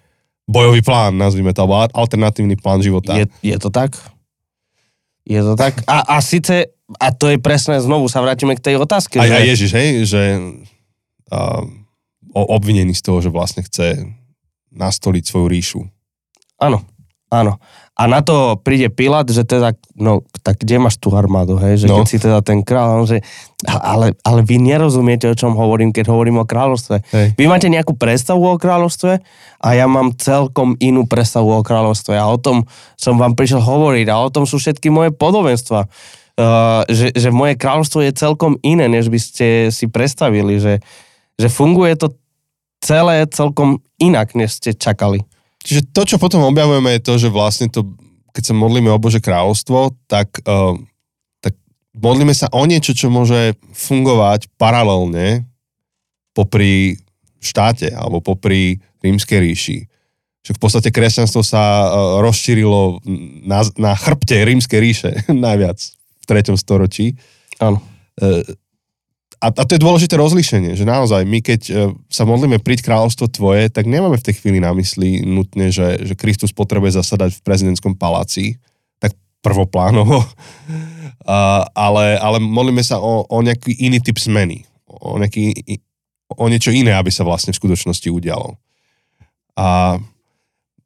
bojový 0.48 0.80
plán, 0.80 1.20
nazvime 1.20 1.52
to, 1.52 1.68
alebo 1.68 1.92
alternatívny 1.92 2.56
plán 2.56 2.80
života. 2.80 3.20
je, 3.20 3.28
je 3.44 3.58
to 3.60 3.68
tak. 3.68 4.00
Je 5.28 5.42
to 5.44 5.60
tak. 5.60 5.84
A, 5.90 6.16
a 6.16 6.24
síce, 6.24 6.75
a 6.96 7.10
to 7.10 7.28
je 7.28 7.38
presne, 7.38 7.78
znovu 7.78 8.06
sa 8.06 8.20
vrátime 8.20 8.54
k 8.54 8.64
tej 8.64 8.76
otázke. 8.78 9.18
Aj, 9.18 9.26
že- 9.26 9.36
aj 9.36 9.46
Ježiš, 9.48 9.72
hej, 9.74 9.90
že 10.06 10.22
uh, 11.30 11.64
obvinený 12.32 12.94
z 12.94 13.02
toho, 13.02 13.20
že 13.20 13.30
vlastne 13.30 13.62
chce 13.62 14.06
nastoliť 14.70 15.24
svoju 15.24 15.48
ríšu. 15.48 15.80
Áno, 16.58 16.84
áno. 17.30 17.58
A 17.96 18.12
na 18.12 18.20
to 18.20 18.60
príde 18.60 18.92
Pilát, 18.92 19.24
že 19.24 19.48
teda, 19.48 19.72
no, 19.96 20.20
tak 20.44 20.60
kde 20.60 20.84
máš 20.84 21.00
tú 21.00 21.16
armádu, 21.16 21.56
hej? 21.56 21.80
Že 21.80 21.88
No. 21.88 21.96
keď 21.96 22.06
si 22.06 22.18
teda 22.20 22.44
ten 22.44 22.60
kráľ, 22.60 22.88
on 23.00 23.08
že, 23.08 23.24
ale, 23.66 24.12
ale 24.20 24.44
vy 24.44 24.60
nerozumiete, 24.60 25.24
o 25.26 25.34
čom 25.34 25.56
hovorím, 25.56 25.96
keď 25.96 26.12
hovorím 26.12 26.44
o 26.44 26.46
kráľovstve. 26.46 26.96
Hej. 27.08 27.28
Vy 27.34 27.46
máte 27.48 27.72
nejakú 27.72 27.96
predstavu 27.96 28.44
o 28.44 28.60
kráľovstve 28.60 29.24
a 29.58 29.68
ja 29.72 29.88
mám 29.88 30.12
celkom 30.12 30.76
inú 30.78 31.08
predstavu 31.08 31.48
o 31.50 31.64
kráľovstve 31.64 32.14
a 32.14 32.28
o 32.28 32.36
tom 32.36 32.68
som 32.94 33.16
vám 33.16 33.32
prišiel 33.32 33.64
hovoriť 33.64 34.12
a 34.12 34.20
o 34.20 34.28
tom 34.28 34.44
sú 34.44 34.60
všetky 34.60 34.92
moje 34.92 35.16
podobenstva. 35.16 35.88
Uh, 36.36 36.84
že, 36.92 37.16
že 37.16 37.32
moje 37.32 37.56
kráľovstvo 37.56 38.04
je 38.04 38.12
celkom 38.12 38.60
iné, 38.60 38.92
než 38.92 39.08
by 39.08 39.16
ste 39.16 39.48
si 39.72 39.88
predstavili, 39.88 40.60
že, 40.60 40.84
že 41.40 41.48
funguje 41.48 41.96
to 41.96 42.12
celé 42.84 43.24
celkom 43.32 43.80
inak, 44.04 44.36
než 44.36 44.60
ste 44.60 44.76
čakali. 44.76 45.24
Čiže 45.64 45.96
to, 45.96 46.04
čo 46.04 46.20
potom 46.20 46.44
objavujeme, 46.44 47.00
je 47.00 47.06
to, 47.08 47.14
že 47.16 47.32
vlastne 47.32 47.72
to, 47.72 47.96
keď 48.36 48.52
sa 48.52 48.54
modlíme 48.54 48.92
o 48.92 49.00
Bože 49.00 49.24
kráľovstvo, 49.24 49.96
tak, 50.12 50.44
uh, 50.44 50.76
tak 51.40 51.56
modlíme 51.96 52.36
sa 52.36 52.52
o 52.52 52.68
niečo, 52.68 52.92
čo 52.92 53.08
môže 53.08 53.56
fungovať 53.72 54.52
paralelne 54.60 55.48
popri 56.36 57.00
štáte 57.40 57.96
alebo 57.96 58.20
popri 58.20 58.84
rímskej 59.00 59.40
ríši. 59.40 59.78
že 60.46 60.52
v 60.52 60.60
podstate 60.60 60.92
kresťanstvo 60.92 61.42
sa 61.42 61.62
e, 61.64 61.88
rozšírilo 62.22 63.02
na, 63.46 63.64
na 63.80 63.94
chrbte 63.96 64.44
rímskej 64.44 64.80
ríše 64.84 65.12
najviac 65.32 65.95
v 66.26 66.42
3. 66.42 66.58
storočí. 66.58 67.14
Áno. 67.62 67.78
E, 68.18 68.42
a, 69.38 69.48
a 69.54 69.62
to 69.62 69.78
je 69.78 69.84
dôležité 69.86 70.18
rozlíšenie, 70.18 70.74
že 70.74 70.90
naozaj 70.90 71.22
my 71.22 71.40
keď 71.46 71.62
e, 71.70 71.74
sa 72.10 72.26
modlíme 72.26 72.58
príď 72.58 72.82
kráľovstvo 72.90 73.30
tvoje, 73.30 73.70
tak 73.70 73.86
nemáme 73.86 74.18
v 74.18 74.26
tej 74.26 74.42
chvíli 74.42 74.58
na 74.58 74.74
mysli 74.74 75.22
nutne, 75.22 75.70
že, 75.70 76.02
že 76.02 76.18
Kristus 76.18 76.50
potrebuje 76.50 76.98
zasadať 76.98 77.38
v 77.38 77.44
prezidentskom 77.46 77.94
paláci, 77.94 78.58
tak 78.98 79.14
prvoplánovo, 79.46 80.26
a, 81.30 81.70
ale, 81.78 82.18
ale 82.18 82.42
modlíme 82.42 82.82
sa 82.82 82.98
o, 82.98 83.30
o 83.30 83.38
nejaký 83.46 83.78
iný 83.86 84.02
typ 84.02 84.18
zmeny, 84.18 84.66
o, 84.90 85.22
nejaký, 85.22 85.54
o 86.34 86.46
niečo 86.50 86.74
iné, 86.74 86.98
aby 86.98 87.14
sa 87.14 87.22
vlastne 87.22 87.54
v 87.54 87.62
skutočnosti 87.62 88.10
udialo. 88.10 88.58
A 89.56 90.00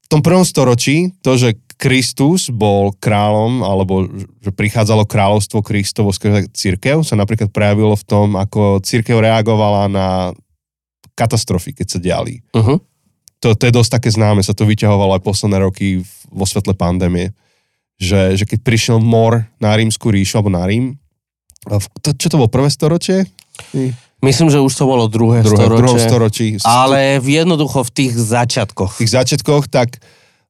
tom 0.09 0.25
prvom 0.25 0.41
storočí 0.43 1.13
to, 1.21 1.37
že 1.37 1.55
Kristus 1.79 2.51
bol 2.51 2.91
kráľom, 2.99 3.63
alebo 3.63 4.03
že 4.43 4.51
prichádzalo 4.51 5.07
kráľovstvo 5.07 5.63
Kristovo 5.63 6.11
skrze 6.11 6.51
církev, 6.51 7.07
sa 7.07 7.15
napríklad 7.15 7.55
prejavilo 7.55 7.95
v 7.95 8.03
tom, 8.03 8.27
ako 8.35 8.83
církev 8.83 9.15
reagovala 9.15 9.87
na 9.87 10.35
katastrofy, 11.15 11.71
keď 11.71 11.87
sa 11.87 11.99
diali. 12.03 12.43
Uh-huh. 12.51 12.83
To, 13.39 13.55
to 13.55 13.63
je 13.63 13.71
dosť 13.71 13.95
také 13.95 14.09
známe, 14.11 14.43
sa 14.43 14.51
to 14.51 14.67
vyťahovalo 14.67 15.15
aj 15.15 15.23
posledné 15.23 15.63
roky 15.63 16.03
vo 16.27 16.43
svetle 16.43 16.75
pandémie, 16.75 17.31
že, 17.95 18.35
že 18.35 18.43
keď 18.43 18.59
prišiel 18.59 18.97
mor 18.99 19.47
na 19.63 19.71
rímsku 19.71 20.11
ríšu, 20.11 20.35
alebo 20.35 20.51
na 20.51 20.67
Rím, 20.67 20.99
to, 22.03 22.15
čo 22.15 22.27
to 22.27 22.39
bolo, 22.39 22.51
prvé 22.51 22.67
storočie? 22.71 23.27
Myslím, 24.19 24.51
že 24.51 24.59
už 24.59 24.71
to 24.75 24.83
bolo 24.83 25.07
druhé, 25.07 25.43
druhé 25.47 25.63
storočie. 25.63 26.07
storočí. 26.07 26.47
Ale 26.67 27.23
v 27.23 27.39
jednoducho 27.39 27.87
v 27.87 27.91
tých 27.91 28.13
začiatkoch. 28.19 28.99
V 28.99 29.07
tých 29.07 29.15
začiatkoch, 29.15 29.71
tak 29.71 29.99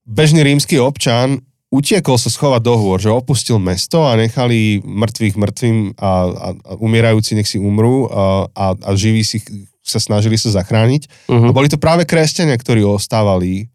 bežný 0.09 0.41
rímsky 0.41 0.81
občan 0.81 1.45
utiekol 1.69 2.17
sa 2.17 2.33
schovať 2.33 2.61
do 2.65 2.73
hôr, 2.73 2.97
že 2.97 3.13
opustil 3.13 3.61
mesto 3.61 4.01
a 4.01 4.17
nechali 4.17 4.81
mŕtvych 4.81 5.35
mŕtvým 5.37 5.77
a, 6.01 6.01
a, 6.01 6.09
a 6.57 6.71
umierajúci 6.81 7.37
nech 7.37 7.45
si 7.45 7.61
umrú 7.61 8.09
a, 8.09 8.49
a, 8.49 8.65
a 8.73 8.89
živí 8.97 9.21
si 9.21 9.37
sa 9.85 10.01
snažili 10.01 10.37
sa 10.37 10.49
zachrániť. 10.49 11.29
Uh-huh. 11.29 11.49
A 11.49 11.51
boli 11.53 11.69
to 11.69 11.81
práve 11.81 12.09
kresťania, 12.09 12.57
ktorí 12.57 12.81
ostávali 12.81 13.69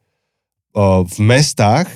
uh, 0.74 1.06
v 1.06 1.16
mestách 1.22 1.86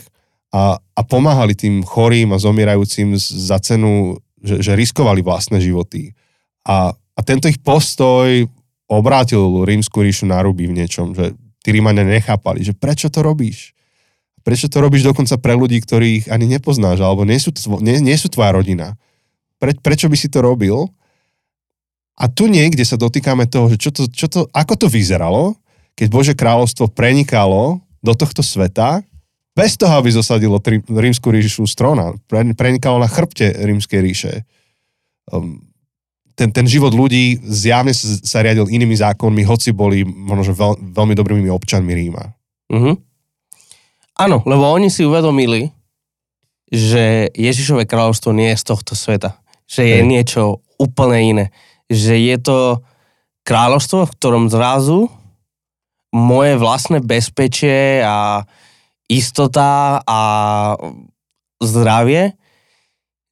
a, 0.54 0.78
a 0.78 1.00
pomáhali 1.02 1.58
tým 1.58 1.82
chorým 1.82 2.30
a 2.34 2.42
zomierajúcim 2.42 3.18
za 3.18 3.58
cenu, 3.58 4.18
že, 4.42 4.62
že 4.62 4.72
riskovali 4.78 5.22
vlastné 5.22 5.58
životy. 5.62 6.14
A, 6.66 6.94
a 6.94 7.20
tento 7.26 7.50
ich 7.50 7.58
postoj 7.58 8.46
obrátil 8.88 9.66
rímsku 9.66 10.00
ríšu 10.00 10.24
na 10.24 10.40
ruby 10.40 10.66
v 10.66 10.82
niečom, 10.82 11.12
že 11.12 11.36
tí 11.60 11.74
Rímania 11.74 12.06
nechápali, 12.06 12.64
že 12.64 12.72
prečo 12.72 13.12
to 13.12 13.20
robíš? 13.20 13.76
Prečo 14.48 14.72
to 14.72 14.80
robíš 14.80 15.04
dokonca 15.04 15.36
pre 15.36 15.52
ľudí, 15.52 15.76
ktorých 15.76 16.32
ani 16.32 16.48
nepoznáš, 16.48 17.04
alebo 17.04 17.28
nie 17.28 17.36
sú, 17.36 17.52
tvo, 17.52 17.84
nie, 17.84 18.00
nie 18.00 18.16
sú 18.16 18.32
tvoja 18.32 18.56
rodina? 18.56 18.96
Pre, 19.60 19.76
prečo 19.76 20.08
by 20.08 20.16
si 20.16 20.32
to 20.32 20.40
robil? 20.40 20.88
A 22.16 22.32
tu 22.32 22.48
niekde 22.48 22.80
sa 22.80 22.96
dotýkame 22.96 23.44
toho, 23.44 23.68
že 23.68 23.76
čo 23.76 23.92
to, 23.92 24.08
čo 24.08 24.24
to, 24.32 24.48
ako 24.56 24.80
to 24.80 24.86
vyzeralo, 24.88 25.52
keď 25.92 26.08
Bože 26.08 26.32
kráľovstvo 26.32 26.88
prenikalo 26.88 27.84
do 28.00 28.16
tohto 28.16 28.40
sveta, 28.40 29.04
bez 29.52 29.76
toho, 29.76 30.00
aby 30.00 30.16
zosadilo 30.16 30.56
tri, 30.64 30.80
rímsku 30.80 31.28
ríšu 31.28 31.68
strona. 31.68 32.16
Prenikalo 32.32 33.02
na 33.04 33.10
chrbte 33.10 33.52
rímskej 33.52 34.00
ríše. 34.00 34.32
Um, 35.28 35.60
ten, 36.38 36.54
ten 36.54 36.64
život 36.64 36.94
ľudí 36.94 37.42
zjavne 37.42 37.90
sa 37.92 38.38
riadil 38.40 38.70
inými 38.70 38.94
zákonmi, 38.94 39.42
hoci 39.42 39.74
boli 39.74 40.06
možno 40.06 40.54
veľ, 40.54 40.72
veľmi 40.94 41.14
dobrými 41.18 41.50
občanmi 41.50 41.90
Ríma. 41.90 42.24
Uh-huh. 42.70 42.94
Áno, 44.18 44.42
lebo 44.42 44.66
oni 44.66 44.90
si 44.90 45.06
uvedomili, 45.06 45.70
že 46.68 47.30
Ježišové 47.32 47.86
kráľovstvo 47.86 48.34
nie 48.34 48.50
je 48.52 48.60
z 48.60 48.64
tohto 48.66 48.92
sveta. 48.98 49.38
Že 49.70 49.82
je 49.86 49.98
Hej. 50.02 50.08
niečo 50.10 50.42
úplne 50.76 51.18
iné. 51.22 51.44
Že 51.88 52.14
je 52.18 52.36
to 52.42 52.58
kráľovstvo, 53.46 54.04
v 54.04 54.14
ktorom 54.18 54.44
zrazu 54.52 55.08
moje 56.12 56.58
vlastné 56.58 57.00
bezpečie 57.00 58.02
a 58.02 58.44
istota 59.08 60.02
a 60.04 60.20
zdravie 61.62 62.36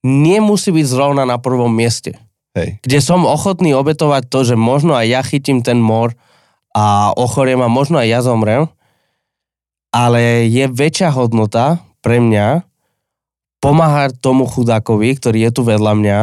nemusí 0.06 0.72
byť 0.72 0.86
zrovna 0.86 1.28
na 1.28 1.36
prvom 1.36 1.68
mieste 1.68 2.16
Hej. 2.56 2.80
kde 2.80 2.98
som 3.04 3.28
ochotný 3.28 3.76
obetovať 3.76 4.32
to, 4.32 4.40
že 4.48 4.56
možno 4.56 4.96
aj 4.96 5.06
ja 5.06 5.20
chytím 5.20 5.60
ten 5.60 5.76
mor 5.76 6.16
a 6.72 7.12
ochoriem 7.12 7.60
a 7.60 7.68
možno 7.68 8.00
aj 8.00 8.08
ja 8.08 8.20
zomrem, 8.24 8.72
ale 9.96 10.44
je 10.52 10.68
väčšia 10.68 11.08
hodnota 11.08 11.80
pre 12.04 12.20
mňa 12.20 12.68
pomáhať 13.64 14.20
tomu 14.20 14.44
chudákovi, 14.44 15.16
ktorý 15.16 15.48
je 15.48 15.50
tu 15.56 15.64
vedľa 15.64 15.92
mňa, 15.96 16.20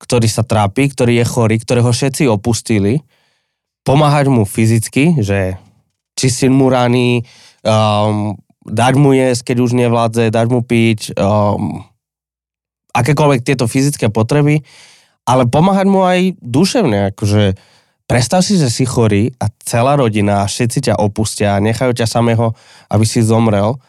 ktorý 0.00 0.24
sa 0.24 0.40
trápi, 0.40 0.88
ktorý 0.88 1.20
je 1.20 1.26
chorý, 1.28 1.60
ktorého 1.60 1.92
všetci 1.92 2.24
opustili, 2.32 3.04
pomáhať 3.84 4.32
mu 4.32 4.48
fyzicky, 4.48 5.20
že 5.20 5.60
čistiť 6.16 6.48
mu 6.48 6.72
rany, 6.72 7.28
um, 7.60 8.40
dať 8.64 8.94
mu 8.96 9.12
jesť, 9.12 9.52
keď 9.52 9.56
už 9.60 9.70
nevládze, 9.76 10.32
dať 10.32 10.46
mu 10.48 10.64
piť, 10.64 11.12
um, 11.20 11.84
akékoľvek 12.96 13.44
tieto 13.44 13.68
fyzické 13.68 14.08
potreby, 14.08 14.64
ale 15.28 15.44
pomáhať 15.44 15.86
mu 15.86 16.08
aj 16.08 16.40
duševne, 16.40 17.12
akože 17.12 17.54
predstav 18.12 18.44
si, 18.44 18.60
že 18.60 18.68
si 18.68 18.84
chorý 18.84 19.32
a 19.40 19.48
celá 19.64 19.96
rodina 19.96 20.44
všetci 20.44 20.92
ťa 20.92 21.00
opustia 21.00 21.56
a 21.56 21.64
nechajú 21.64 21.96
ťa 21.96 22.04
samého, 22.04 22.52
aby 22.92 23.08
si 23.08 23.24
zomrel 23.24 23.80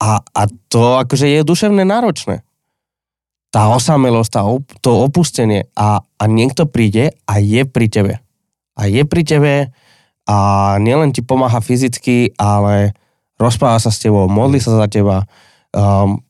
a, 0.00 0.24
a 0.24 0.42
to 0.72 1.04
akože 1.04 1.28
je 1.28 1.44
duševne 1.44 1.84
náročné. 1.84 2.40
Tá 3.52 3.68
osamelosť, 3.76 4.30
tá, 4.32 4.42
op- 4.48 4.72
to 4.80 5.04
opustenie 5.04 5.68
a, 5.76 6.00
a 6.00 6.24
niekto 6.24 6.64
príde 6.64 7.12
a 7.28 7.44
je 7.44 7.68
pri 7.68 7.92
tebe. 7.92 8.14
A 8.72 8.88
je 8.88 9.04
pri 9.04 9.22
tebe 9.22 9.54
a 10.24 10.36
nielen 10.80 11.12
ti 11.12 11.20
pomáha 11.20 11.60
fyzicky, 11.60 12.32
ale 12.40 12.96
rozpráva 13.36 13.76
sa 13.84 13.92
s 13.92 14.00
tebou, 14.00 14.24
modlí 14.32 14.64
sa 14.64 14.80
za 14.80 14.88
teba, 14.88 15.28
um, 15.76 16.24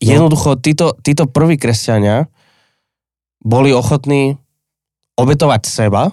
jednoducho 0.00 0.56
títo, 0.56 0.96
títo 1.04 1.28
prví 1.28 1.60
kresťania 1.60 2.32
boli 3.42 3.70
ochotní 3.70 4.34
obetovať 5.18 5.62
seba, 5.66 6.10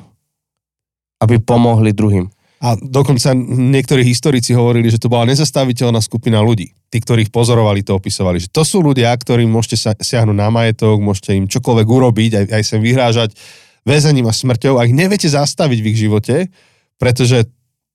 aby 1.21 1.41
pomohli 1.41 1.93
druhým. 1.93 2.29
A 2.65 2.73
dokonca 2.79 3.35
niektorí 3.37 4.01
historici 4.01 4.55
hovorili, 4.55 4.89
že 4.89 4.97
to 4.97 5.11
bola 5.11 5.29
nezastaviteľná 5.29 6.01
skupina 6.01 6.41
ľudí. 6.41 6.73
Tí, 6.89 6.97
ktorých 6.97 7.29
pozorovali, 7.29 7.85
to 7.85 7.93
opisovali. 7.93 8.41
Že 8.41 8.49
to 8.49 8.63
sú 8.65 8.77
ľudia, 8.81 9.13
ktorým 9.13 9.45
môžete 9.45 9.77
sa, 9.77 9.91
siahnuť 9.93 10.33
na 10.33 10.49
majetok, 10.49 10.97
môžete 10.97 11.37
im 11.37 11.45
čokoľvek 11.45 11.87
urobiť, 11.87 12.31
aj, 12.33 12.45
aj 12.55 12.63
sem 12.65 12.79
vyhrážať 12.81 13.37
väzením 13.85 14.25
a 14.25 14.33
smrťou 14.33 14.81
a 14.81 14.87
ich 14.87 14.97
neviete 14.97 15.29
zastaviť 15.29 15.79
v 15.83 15.89
ich 15.93 15.97
živote, 16.01 16.35
pretože 16.97 17.45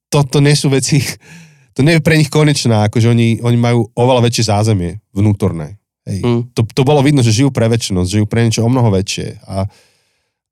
toto 0.07 0.39
nie 0.39 0.55
sú 0.55 0.71
veci, 0.71 1.03
to 1.75 1.83
nie 1.83 1.97
je 1.99 2.05
pre 2.05 2.15
nich 2.15 2.31
konečná, 2.31 2.87
akože 2.87 3.11
oni, 3.11 3.43
oni 3.43 3.57
majú 3.59 3.91
oveľa 3.97 4.29
väčšie 4.29 4.43
zázemie 4.47 5.03
vnútorné. 5.11 5.80
Hej. 6.09 6.19
Mm. 6.25 6.41
To, 6.57 6.61
to 6.65 6.81
bolo 6.81 7.05
vidno, 7.05 7.21
že 7.21 7.33
žijú 7.33 7.53
pre 7.53 7.69
väčšnosť, 7.69 8.09
žijú 8.09 8.25
pre 8.25 8.41
niečo 8.41 8.65
o 8.65 8.69
mnoho 8.69 8.89
väčšie. 8.89 9.37
A, 9.45 9.69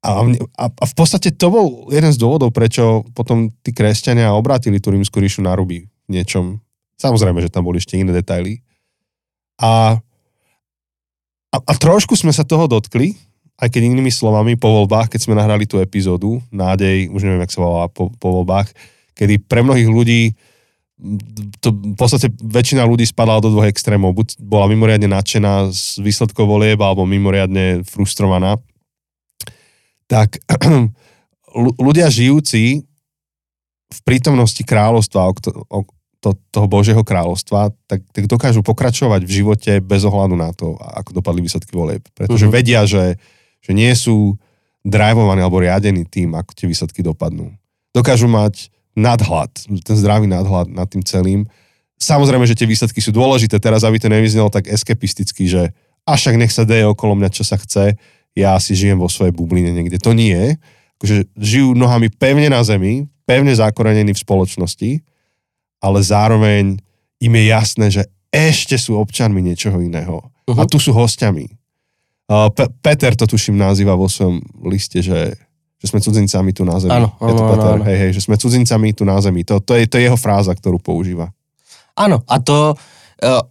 a, 0.06 0.10
a, 0.24 0.66
a 0.70 0.84
v 0.86 0.94
podstate 0.94 1.34
to 1.34 1.48
bol 1.50 1.90
jeden 1.90 2.14
z 2.14 2.22
dôvodov, 2.22 2.54
prečo 2.54 3.04
potom 3.18 3.50
tí 3.66 3.74
kresťania 3.74 4.38
obrátili 4.38 4.78
tú 4.78 4.94
rímsku 4.94 5.18
ríšu 5.18 5.42
na 5.42 5.58
ruby 5.58 5.90
v 6.06 6.10
niečom. 6.10 6.62
Samozrejme, 7.02 7.42
že 7.42 7.50
tam 7.50 7.66
boli 7.66 7.82
ešte 7.82 7.98
iné 7.98 8.14
detaily. 8.14 8.62
A, 9.60 9.98
a, 11.50 11.58
a 11.58 11.74
trošku 11.76 12.14
sme 12.14 12.32
sa 12.32 12.46
toho 12.46 12.70
dotkli, 12.70 13.18
aj 13.60 13.68
keď 13.76 13.92
inými 13.92 14.14
slovami 14.14 14.56
po 14.56 14.72
voľbách, 14.72 15.12
keď 15.12 15.20
sme 15.20 15.36
nahrali 15.36 15.68
tú 15.68 15.84
epizódu, 15.84 16.40
nádej, 16.48 17.12
už 17.12 17.28
neviem, 17.28 17.44
jak 17.44 17.52
sa 17.52 17.64
volala 17.66 17.88
po, 17.92 18.08
po 18.16 18.40
voľbách, 18.40 18.72
kedy 19.20 19.44
pre 19.44 19.66
mnohých 19.66 19.90
ľudí 19.92 20.22
to 21.64 21.72
v 21.72 21.96
podstate 21.96 22.28
väčšina 22.36 22.84
ľudí 22.84 23.08
spadala 23.08 23.40
do 23.40 23.56
dvoch 23.56 23.72
extrémov. 23.72 24.12
Buď 24.12 24.36
bola 24.40 24.68
mimoriadne 24.68 25.08
nadšená 25.08 25.72
z 25.72 26.04
výsledkov 26.04 26.44
volieb, 26.44 26.80
alebo 26.84 27.08
mimoriadne 27.08 27.88
frustrovaná. 27.88 28.60
Tak 30.12 30.44
ľudia 31.88 32.12
žijúci 32.12 32.84
v 33.90 34.00
prítomnosti 34.06 34.62
kráľovstva, 34.62 35.34
o, 35.72 35.80
to, 36.20 36.36
toho 36.52 36.68
Božieho 36.68 37.02
kráľovstva, 37.02 37.72
tak, 37.88 38.04
tak 38.12 38.28
dokážu 38.28 38.60
pokračovať 38.62 39.24
v 39.24 39.32
živote 39.32 39.72
bez 39.80 40.04
ohľadu 40.04 40.36
na 40.36 40.52
to, 40.52 40.76
ako 40.78 41.16
dopadli 41.16 41.48
výsledky 41.48 41.74
volieb. 41.74 42.04
Pretože 42.14 42.46
Mhm. 42.46 42.54
vedia, 42.54 42.84
že, 42.84 43.16
že 43.64 43.72
nie 43.72 43.90
sú 43.96 44.36
drivovaní 44.84 45.42
alebo 45.42 45.64
riadení 45.64 46.04
tým, 46.04 46.36
ako 46.36 46.52
tie 46.56 46.68
výsledky 46.68 47.00
dopadnú. 47.04 47.56
Dokážu 47.96 48.28
mať 48.28 48.68
nadhľad, 49.00 49.72
ten 49.82 49.96
zdravý 49.96 50.28
nadhľad 50.28 50.70
nad 50.70 50.86
tým 50.92 51.02
celým. 51.02 51.48
Samozrejme, 52.00 52.44
že 52.48 52.56
tie 52.56 52.68
výsledky 52.68 53.00
sú 53.00 53.16
dôležité, 53.16 53.60
teraz 53.60 53.88
aby 53.88 54.00
to 54.00 54.12
nevyznelo 54.12 54.52
tak 54.52 54.68
eskepisticky, 54.68 55.48
že 55.48 55.72
a 56.08 56.16
však 56.16 56.36
nech 56.40 56.52
sa 56.52 56.64
deje 56.68 56.88
okolo 56.88 57.16
mňa, 57.16 57.30
čo 57.32 57.44
sa 57.44 57.60
chce, 57.60 57.96
ja 58.36 58.56
si 58.60 58.74
žijem 58.76 59.00
vo 59.00 59.12
svojej 59.12 59.36
bubline 59.36 59.72
niekde. 59.72 60.00
To 60.00 60.16
nie. 60.16 60.56
akože 61.00 61.32
žijú 61.40 61.76
nohami 61.76 62.12
pevne 62.12 62.52
na 62.52 62.60
zemi, 62.64 63.08
pevne 63.24 63.56
zakorenení 63.56 64.12
v 64.12 64.24
spoločnosti, 64.24 64.92
ale 65.80 66.00
zároveň 66.04 66.80
im 67.20 67.34
je 67.36 67.44
jasné, 67.48 67.86
že 67.92 68.04
ešte 68.30 68.76
sú 68.76 69.00
občanmi 69.00 69.40
niečoho 69.40 69.80
iného. 69.80 70.24
Uh-huh. 70.46 70.60
A 70.60 70.68
tu 70.68 70.78
sú 70.78 70.92
hostiami. 70.92 71.48
Uh, 72.30 72.52
Pe- 72.54 72.70
Peter 72.84 73.16
to 73.18 73.26
tuším 73.26 73.58
nazýva 73.58 73.98
vo 73.98 74.06
svojom 74.06 74.44
liste, 74.70 75.02
že, 75.02 75.34
že 75.80 75.88
sme 75.88 76.04
cudzincami 76.04 76.52
tu 76.52 76.68
na 76.68 76.76
zemi. 76.76 76.92
Áno, 76.92 77.16
Je 77.18 77.32
to 77.32 77.44
áno, 77.44 77.50
Peter, 77.56 77.72
áno. 77.80 77.84
Hej, 77.88 77.98
hej, 77.98 78.12
že 78.12 78.22
sme 78.28 78.36
cudzincami 78.36 78.92
tu 78.92 79.04
na 79.08 79.16
zemi. 79.24 79.48
To, 79.48 79.64
to, 79.64 79.80
je, 79.80 79.88
to 79.88 79.96
je 79.96 80.12
jeho 80.12 80.20
fráza, 80.20 80.52
ktorú 80.52 80.76
používa. 80.78 81.32
Áno, 81.96 82.20
a 82.28 82.36
to 82.44 82.76
uh, 82.76 83.44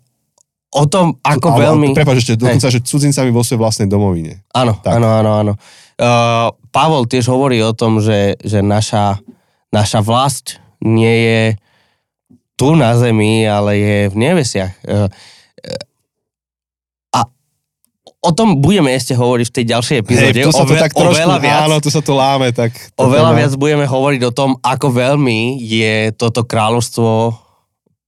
o 0.68 0.84
tom, 0.84 1.16
ako 1.24 1.48
Ale- 1.56 1.64
veľmi... 1.72 1.88
Prepáč, 1.96 2.20
ešte 2.20 2.36
dokonca, 2.36 2.68
že 2.68 2.84
cudzincami 2.84 3.32
vo 3.32 3.40
svojej 3.40 3.60
vlastnej 3.60 3.88
domovine. 3.88 4.44
Áno, 4.52 4.76
Tak. 4.76 5.00
áno, 5.00 5.08
áno, 5.08 5.30
áno. 5.40 5.52
Uh, 5.98 6.52
Pavol 6.68 7.08
tiež 7.08 7.32
hovorí 7.32 7.58
o 7.64 7.72
tom, 7.72 7.98
že, 7.98 8.36
že 8.44 8.60
naša, 8.60 9.18
naša 9.72 10.04
vlast 10.04 10.60
nie 10.84 11.16
je 11.24 11.42
tu 12.54 12.76
na 12.76 12.92
zemi, 12.94 13.48
ale 13.48 13.80
je 13.80 13.98
v 14.12 14.16
nevesiach. 14.20 14.72
Uh, 14.84 15.08
o 18.28 18.32
tom 18.36 18.60
budeme 18.60 18.92
ešte 18.92 19.16
hovoriť 19.16 19.46
v 19.48 19.54
tej 19.56 19.64
ďalšej 19.72 19.96
epizóde. 20.04 20.44
tu 20.44 20.52
sa 20.52 20.68
to 20.68 20.76
Ove- 20.76 20.82
tak 20.84 20.92
trošku, 20.92 21.16
oveľa 21.16 21.36
viac. 21.40 21.60
áno, 21.64 21.76
tu 21.80 21.88
sa 21.88 22.04
to 22.04 22.12
láme, 22.12 22.52
tak... 22.52 22.76
Oveľa 23.00 23.32
to- 23.32 23.38
viac 23.40 23.52
budeme 23.56 23.86
hovoriť 23.88 24.20
o 24.28 24.32
tom, 24.36 24.50
ako 24.60 24.92
veľmi 24.92 25.56
je 25.64 26.12
toto 26.12 26.44
kráľovstvo 26.44 27.32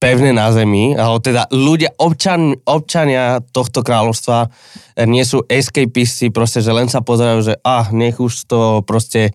pevné 0.01 0.33
na 0.33 0.49
zemi, 0.49 0.97
alebo 0.97 1.21
teda 1.21 1.49
ľudia, 1.53 1.93
občan, 2.01 2.57
občania 2.65 3.45
tohto 3.53 3.85
kráľovstva 3.85 4.49
eh, 4.49 5.05
nie 5.09 5.25
sú 5.25 5.45
escapisti, 5.49 6.29
proste, 6.33 6.61
že 6.61 6.73
len 6.73 6.89
sa 6.89 7.01
pozerajú, 7.01 7.53
že 7.53 7.55
ah, 7.65 7.89
nech 7.93 8.17
už 8.21 8.49
to 8.49 8.61
proste 8.85 9.33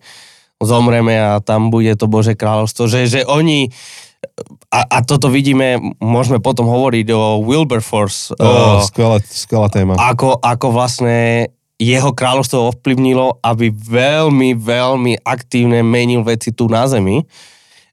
zomreme 0.62 1.12
a 1.12 1.38
tam 1.44 1.68
bude 1.68 1.92
to 2.00 2.08
Bože 2.08 2.32
kráľovstvo, 2.32 2.88
že, 2.88 3.04
že 3.06 3.20
oni 3.28 3.68
a, 4.70 4.80
a 4.84 4.98
toto 5.04 5.32
vidíme, 5.32 5.80
môžeme 6.02 6.42
potom 6.42 6.68
hovoriť 6.68 7.06
o 7.14 7.40
Wilberforce, 7.44 8.36
Ó, 8.36 8.80
eh, 8.80 8.84
skvelá, 8.84 9.18
skvelá 9.24 9.68
téma. 9.72 9.96
ako, 9.96 10.40
ako 10.42 10.66
vlastne 10.74 11.48
jeho 11.76 12.16
kráľovstvo 12.16 12.72
ovplyvnilo, 12.72 13.40
aby 13.44 13.68
veľmi, 13.68 14.56
veľmi 14.56 15.20
aktívne 15.20 15.84
menil 15.84 16.24
veci 16.24 16.52
tu 16.52 16.72
na 16.72 16.88
zemi. 16.88 17.20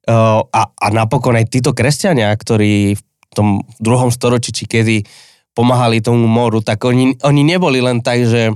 Uh, 0.04 0.44
a, 0.52 0.68
a 0.68 0.88
napokon 0.92 1.36
aj 1.36 1.48
títo 1.48 1.72
kresťania, 1.72 2.32
ktorí 2.36 2.96
v 2.96 3.02
tom 3.32 3.64
druhom 3.80 4.12
storočí, 4.12 4.52
či 4.52 4.68
kedy 4.68 5.08
pomáhali 5.56 6.04
tomu 6.04 6.28
moru, 6.28 6.60
tak 6.60 6.84
oni, 6.84 7.16
oni 7.24 7.42
neboli 7.44 7.80
len 7.80 8.04
tak, 8.04 8.24
že 8.28 8.52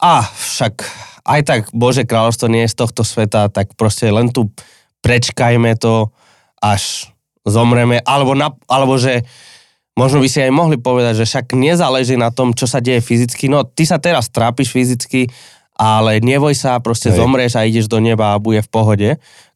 a 0.00 0.24
však 0.24 0.74
aj 1.28 1.40
tak 1.44 1.60
Bože 1.76 2.08
kráľovstvo 2.08 2.48
nie 2.48 2.64
je 2.64 2.72
z 2.72 2.78
tohto 2.80 3.02
sveta, 3.04 3.52
tak 3.52 3.76
proste 3.76 4.08
len 4.08 4.32
tu 4.32 4.48
prečkajme 5.04 5.76
to, 5.76 6.08
až 6.58 7.12
zomreme, 7.46 8.02
alebo, 8.04 8.36
na, 8.36 8.52
alebo 8.68 9.00
že 9.00 9.24
možno 9.98 10.22
by 10.22 10.28
si 10.30 10.38
aj 10.44 10.52
mohli 10.52 10.76
povedať, 10.78 11.24
že 11.24 11.28
však 11.28 11.56
nezáleží 11.58 12.14
na 12.14 12.30
tom, 12.30 12.54
čo 12.54 12.68
sa 12.68 12.78
deje 12.78 13.02
fyzicky. 13.02 13.50
No, 13.50 13.66
ty 13.66 13.88
sa 13.88 13.98
teraz 13.98 14.30
trápiš 14.30 14.70
fyzicky, 14.70 15.26
ale 15.78 16.18
neboj 16.18 16.52
sa, 16.58 16.82
proste 16.82 17.14
Hej. 17.14 17.18
zomrieš 17.22 17.54
a 17.58 17.66
ideš 17.66 17.86
do 17.86 18.02
neba 18.02 18.34
a 18.34 18.42
bude 18.42 18.62
v 18.62 18.70
pohode. 18.70 19.08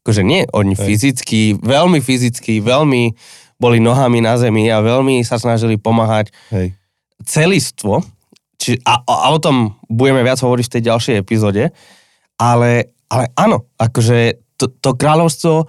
Akože 0.03 0.23
nie, 0.23 0.47
oni 0.55 0.75
Hej. 0.75 0.83
fyzicky, 0.83 1.41
veľmi 1.59 1.99
fyzicky, 2.03 2.63
veľmi 2.63 3.15
boli 3.63 3.79
nohami 3.79 4.19
na 4.19 4.35
zemi 4.35 4.67
a 4.71 4.83
veľmi 4.83 5.23
sa 5.23 5.39
snažili 5.39 5.79
pomáhať 5.79 6.35
Hej. 6.51 6.75
celistvo, 7.23 8.03
či, 8.59 8.79
a, 8.83 9.03
a 9.03 9.31
o 9.31 9.39
tom 9.39 9.79
budeme 9.87 10.23
viac 10.27 10.39
hovoriť 10.39 10.67
v 10.67 10.75
tej 10.79 10.83
ďalšej 10.91 11.15
epizóde, 11.19 11.71
ale, 12.39 12.95
ale 13.07 13.31
áno, 13.39 13.71
akože 13.79 14.43
to, 14.59 14.71
to 14.79 14.95
kráľovstvo, 14.95 15.67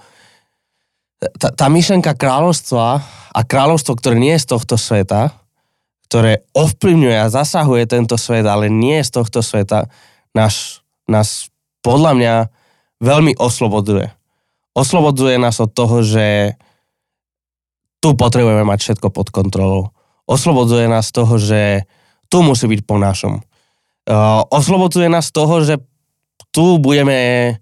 tá, 1.38 1.48
tá 1.52 1.66
myšlenka 1.72 2.12
kráľovstva 2.16 3.00
a 3.34 3.40
kráľovstvo, 3.42 3.98
ktoré 3.98 4.16
nie 4.20 4.34
je 4.36 4.44
z 4.44 4.48
tohto 4.54 4.76
sveta, 4.76 5.34
ktoré 6.08 6.46
ovplyvňuje 6.54 7.16
a 7.16 7.32
zasahuje 7.32 7.90
tento 7.90 8.14
svet, 8.14 8.46
ale 8.46 8.70
nie 8.70 9.02
je 9.02 9.08
z 9.08 9.12
tohto 9.18 9.40
sveta, 9.40 9.90
nás, 10.36 10.84
nás 11.10 11.50
podľa 11.82 12.12
mňa 12.14 12.34
veľmi 13.02 13.32
oslobodzuje. 13.36 14.12
Oslobodzuje 14.74 15.38
nás 15.38 15.58
od 15.62 15.70
toho, 15.70 16.02
že 16.02 16.58
tu 18.02 18.12
potrebujeme 18.18 18.66
mať 18.68 18.78
všetko 18.84 19.08
pod 19.08 19.32
kontrolou. 19.32 19.94
Oslobodzuje 20.28 20.90
nás 20.90 21.08
z 21.08 21.14
toho, 21.14 21.34
že 21.40 21.88
tu 22.28 22.44
musí 22.44 22.68
byť 22.68 22.80
po 22.84 23.00
našom. 23.00 23.40
Uh, 24.04 24.44
oslobodzuje 24.52 25.08
nás 25.08 25.32
toho, 25.32 25.64
že 25.64 25.80
tu 26.52 26.76
budeme, 26.76 27.56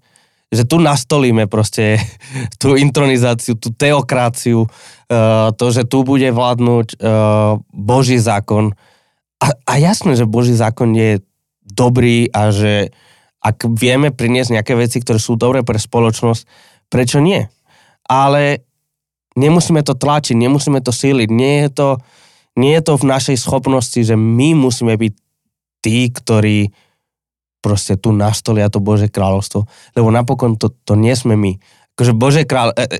že 0.53 0.69
tu 0.69 0.77
nastolíme 0.77 1.49
proste 1.49 1.97
tú 2.61 2.77
intronizáciu, 2.77 3.57
tú 3.57 3.73
teokraciu, 3.73 4.69
uh, 4.69 5.49
to, 5.57 5.65
že 5.73 5.89
tu 5.89 6.05
bude 6.05 6.29
vládnuť 6.29 7.01
uh, 7.01 7.57
Boží 7.73 8.21
zákon. 8.21 8.77
A, 9.41 9.47
a 9.65 9.73
jasné, 9.81 10.13
že 10.13 10.29
Boží 10.29 10.53
zákon 10.53 10.93
je 10.93 11.19
dobrý 11.65 12.29
a 12.29 12.53
že 12.53 12.93
ak 13.43 13.67
vieme 13.75 14.13
priniesť 14.13 14.55
nejaké 14.55 14.73
veci, 14.79 15.03
ktoré 15.03 15.19
sú 15.19 15.35
dobré 15.35 15.67
pre 15.67 15.75
spoločnosť, 15.75 16.47
prečo 16.87 17.19
nie? 17.19 17.43
Ale 18.07 18.63
nemusíme 19.35 19.83
to 19.83 19.99
tlačiť, 19.99 20.37
nemusíme 20.37 20.79
to 20.79 20.95
síliť, 20.95 21.27
nie 21.27 21.67
je 21.67 21.69
to, 21.75 21.89
nie 22.55 22.71
je 22.79 22.83
to 22.87 22.93
v 22.95 23.09
našej 23.09 23.37
schopnosti, 23.41 23.99
že 23.99 24.15
my 24.15 24.55
musíme 24.55 24.95
byť 24.95 25.13
tí, 25.83 26.07
ktorí 26.07 26.71
proste 27.63 27.95
tu 27.95 28.11
nastolia 28.11 28.67
to 28.67 28.83
Bože 28.83 29.07
kráľovstvo, 29.07 29.63
lebo 29.95 30.11
napokon 30.11 30.59
to, 30.59 30.75
to 30.83 30.99
nie 30.99 31.15
sme 31.15 31.39
my. 31.39 31.55
Akože 31.95 32.11
Bože 32.11 32.43
kráľ... 32.43 32.75
E, 32.75 32.83
e, 32.91 32.99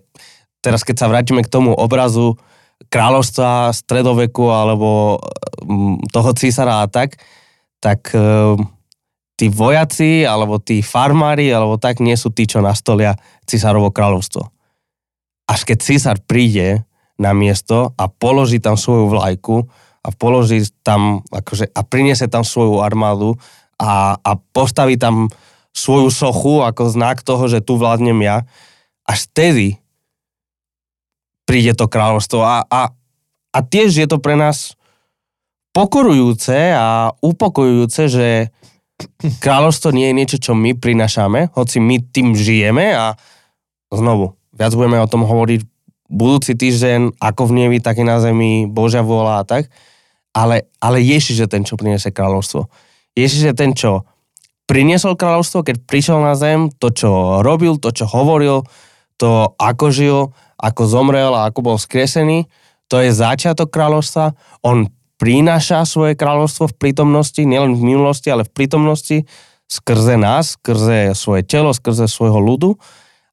teraz 0.64 0.88
keď 0.88 0.95
sa 1.03 1.11
vrátime 1.11 1.43
k 1.43 1.51
tomu 1.51 1.76
obrazu 1.76 2.39
kráľovstva 2.88 3.76
stredoveku 3.76 4.47
alebo 4.47 5.20
mm, 5.59 6.07
toho 6.16 6.32
císara 6.32 6.80
a 6.80 6.88
tak, 6.88 7.20
tak 7.84 8.16
e, 8.16 8.55
tí 9.36 9.51
vojaci 9.51 10.24
alebo 10.24 10.64
tí 10.64 10.80
farmári 10.80 11.51
alebo 11.51 11.76
tak 11.76 11.99
nie 11.99 12.16
sú 12.16 12.32
tí, 12.32 12.47
čo 12.47 12.64
nastolia 12.64 13.20
císarovo 13.43 13.91
kráľovstvo. 13.91 14.47
Až 15.51 15.68
keď 15.68 15.78
císar 15.84 16.18
príde 16.24 16.88
na 17.20 17.36
miesto 17.36 17.91
a 17.99 18.07
položí 18.07 18.64
tam 18.64 18.80
svoju 18.80 19.11
vlajku 19.11 19.68
a 20.03 20.09
položí 20.16 20.64
tam, 20.84 21.24
akože, 21.32 21.72
a 21.72 21.82
priniesie 21.84 22.28
tam 22.32 22.47
svoju 22.47 22.80
armádu 22.80 23.36
a, 23.84 24.15
a 24.15 24.31
postaví 24.55 24.95
tam 24.95 25.27
svoju 25.75 26.07
sochu 26.07 26.63
ako 26.63 26.88
znak 26.88 27.19
toho, 27.19 27.51
že 27.51 27.59
tu 27.59 27.75
vládnem 27.75 28.15
ja, 28.23 28.47
až 29.03 29.27
vtedy 29.27 29.84
príde 31.43 31.75
to 31.75 31.91
kráľovstvo. 31.91 32.39
A, 32.39 32.63
a, 32.63 32.81
a 33.51 33.59
tiež 33.59 33.91
je 33.91 34.07
to 34.07 34.23
pre 34.23 34.39
nás 34.39 34.79
pokorujúce 35.75 36.55
a 36.71 37.11
upokojujúce, 37.19 38.01
že 38.07 38.27
kráľovstvo 39.43 39.91
nie 39.91 40.07
je 40.07 40.17
niečo, 40.17 40.38
čo 40.39 40.53
my 40.55 40.77
prinašame, 40.77 41.51
hoci 41.51 41.84
my 41.84 41.99
tým 41.99 42.38
žijeme 42.38 42.93
a 42.95 43.19
znovu, 43.91 44.38
viac 44.55 44.71
budeme 44.77 45.01
o 45.01 45.09
tom 45.09 45.27
hovoriť 45.27 45.65
budúci 46.13 46.53
týždeň, 46.53 47.17
ako 47.17 47.49
v 47.49 47.55
nebi, 47.65 47.77
tak 47.81 47.97
i 47.97 48.05
na 48.05 48.21
zemi, 48.21 48.69
Božia 48.69 49.01
vôľa 49.01 49.41
a 49.41 49.43
tak, 49.43 49.73
ale, 50.29 50.69
ale 50.77 51.01
Ježiš 51.01 51.43
je 51.43 51.47
ten, 51.49 51.65
čo 51.65 51.73
priniesie 51.73 52.13
kráľovstvo. 52.13 52.69
Ježiš 53.14 53.41
je 53.49 53.53
ten, 53.53 53.72
čo 53.78 54.05
priniesol 54.66 55.14
kráľovstvo, 55.14 55.61
keď 55.61 55.76
prišiel 55.86 56.20
na 56.24 56.34
zem, 56.34 56.72
to, 56.72 56.89
čo 56.89 57.41
robil, 57.45 57.78
to, 57.78 57.93
čo 57.93 58.09
hovoril, 58.09 58.66
to, 59.22 59.53
ako 59.59 59.86
žil, 59.93 60.20
ako 60.57 60.82
zomrel 60.88 61.36
a 61.36 61.51
ako 61.51 61.59
bol 61.61 61.78
skresený, 61.78 62.47
to 62.88 63.03
je 63.03 63.11
začiatok 63.14 63.70
kráľovstva. 63.70 64.34
On 64.64 64.88
prináša 65.20 65.86
svoje 65.86 66.18
kráľovstvo 66.18 66.72
v 66.72 66.78
prítomnosti, 66.80 67.41
nielen 67.41 67.78
v 67.78 67.95
minulosti, 67.95 68.28
ale 68.34 68.47
v 68.47 68.53
prítomnosti, 68.53 69.18
skrze 69.70 70.20
nás, 70.20 70.59
skrze 70.59 71.16
svoje 71.18 71.43
telo, 71.47 71.74
skrze 71.74 72.05
svojho 72.05 72.38
ľudu 72.38 72.76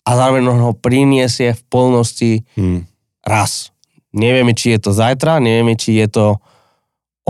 a 0.06 0.10
zároveň 0.16 0.44
on 0.48 0.60
ho 0.64 0.72
priniesie 0.72 1.52
v 1.52 1.62
plnosti 1.68 2.32
Hmm. 2.56 2.88
raz. 3.26 3.74
Nevieme, 4.10 4.56
či 4.56 4.74
je 4.74 4.80
to 4.82 4.90
zajtra, 4.90 5.38
nevieme, 5.38 5.78
či 5.78 6.00
je 6.00 6.08
to 6.10 6.26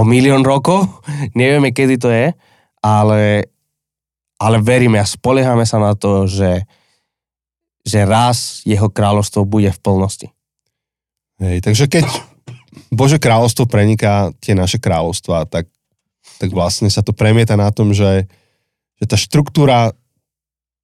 o 0.01 0.03
milión 0.09 0.41
rokov, 0.41 0.89
nevieme, 1.39 1.77
kedy 1.77 2.01
to 2.01 2.09
je, 2.09 2.33
ale, 2.81 3.45
ale 4.41 4.57
veríme 4.65 4.97
a 4.97 5.05
spoliehame 5.05 5.69
sa 5.69 5.77
na 5.77 5.93
to, 5.93 6.25
že, 6.25 6.65
že 7.85 8.09
raz 8.09 8.65
jeho 8.65 8.89
kráľovstvo 8.89 9.45
bude 9.45 9.69
v 9.69 9.83
plnosti. 9.85 10.29
Hej, 11.41 11.61
takže 11.61 11.85
keď 11.89 12.05
Bože 12.93 13.21
kráľovstvo 13.21 13.69
preniká 13.69 14.33
tie 14.41 14.57
naše 14.57 14.81
kráľovstvá, 14.81 15.49
tak, 15.49 15.69
tak 16.41 16.49
vlastne 16.53 16.89
sa 16.89 17.05
to 17.05 17.13
premieta 17.13 17.57
na 17.57 17.69
tom, 17.69 17.93
že, 17.93 18.29
že 19.01 19.05
tá 19.05 19.17
štruktúra 19.17 19.93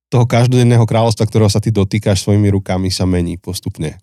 toho 0.07 0.25
každodenného 0.25 0.87
kráľovstva, 0.87 1.27
ktorého 1.27 1.51
sa 1.51 1.59
ty 1.59 1.75
dotýkaš 1.75 2.23
svojimi 2.25 2.49
rukami, 2.53 2.89
sa 2.95 3.05
mení 3.09 3.37
postupne. 3.37 3.99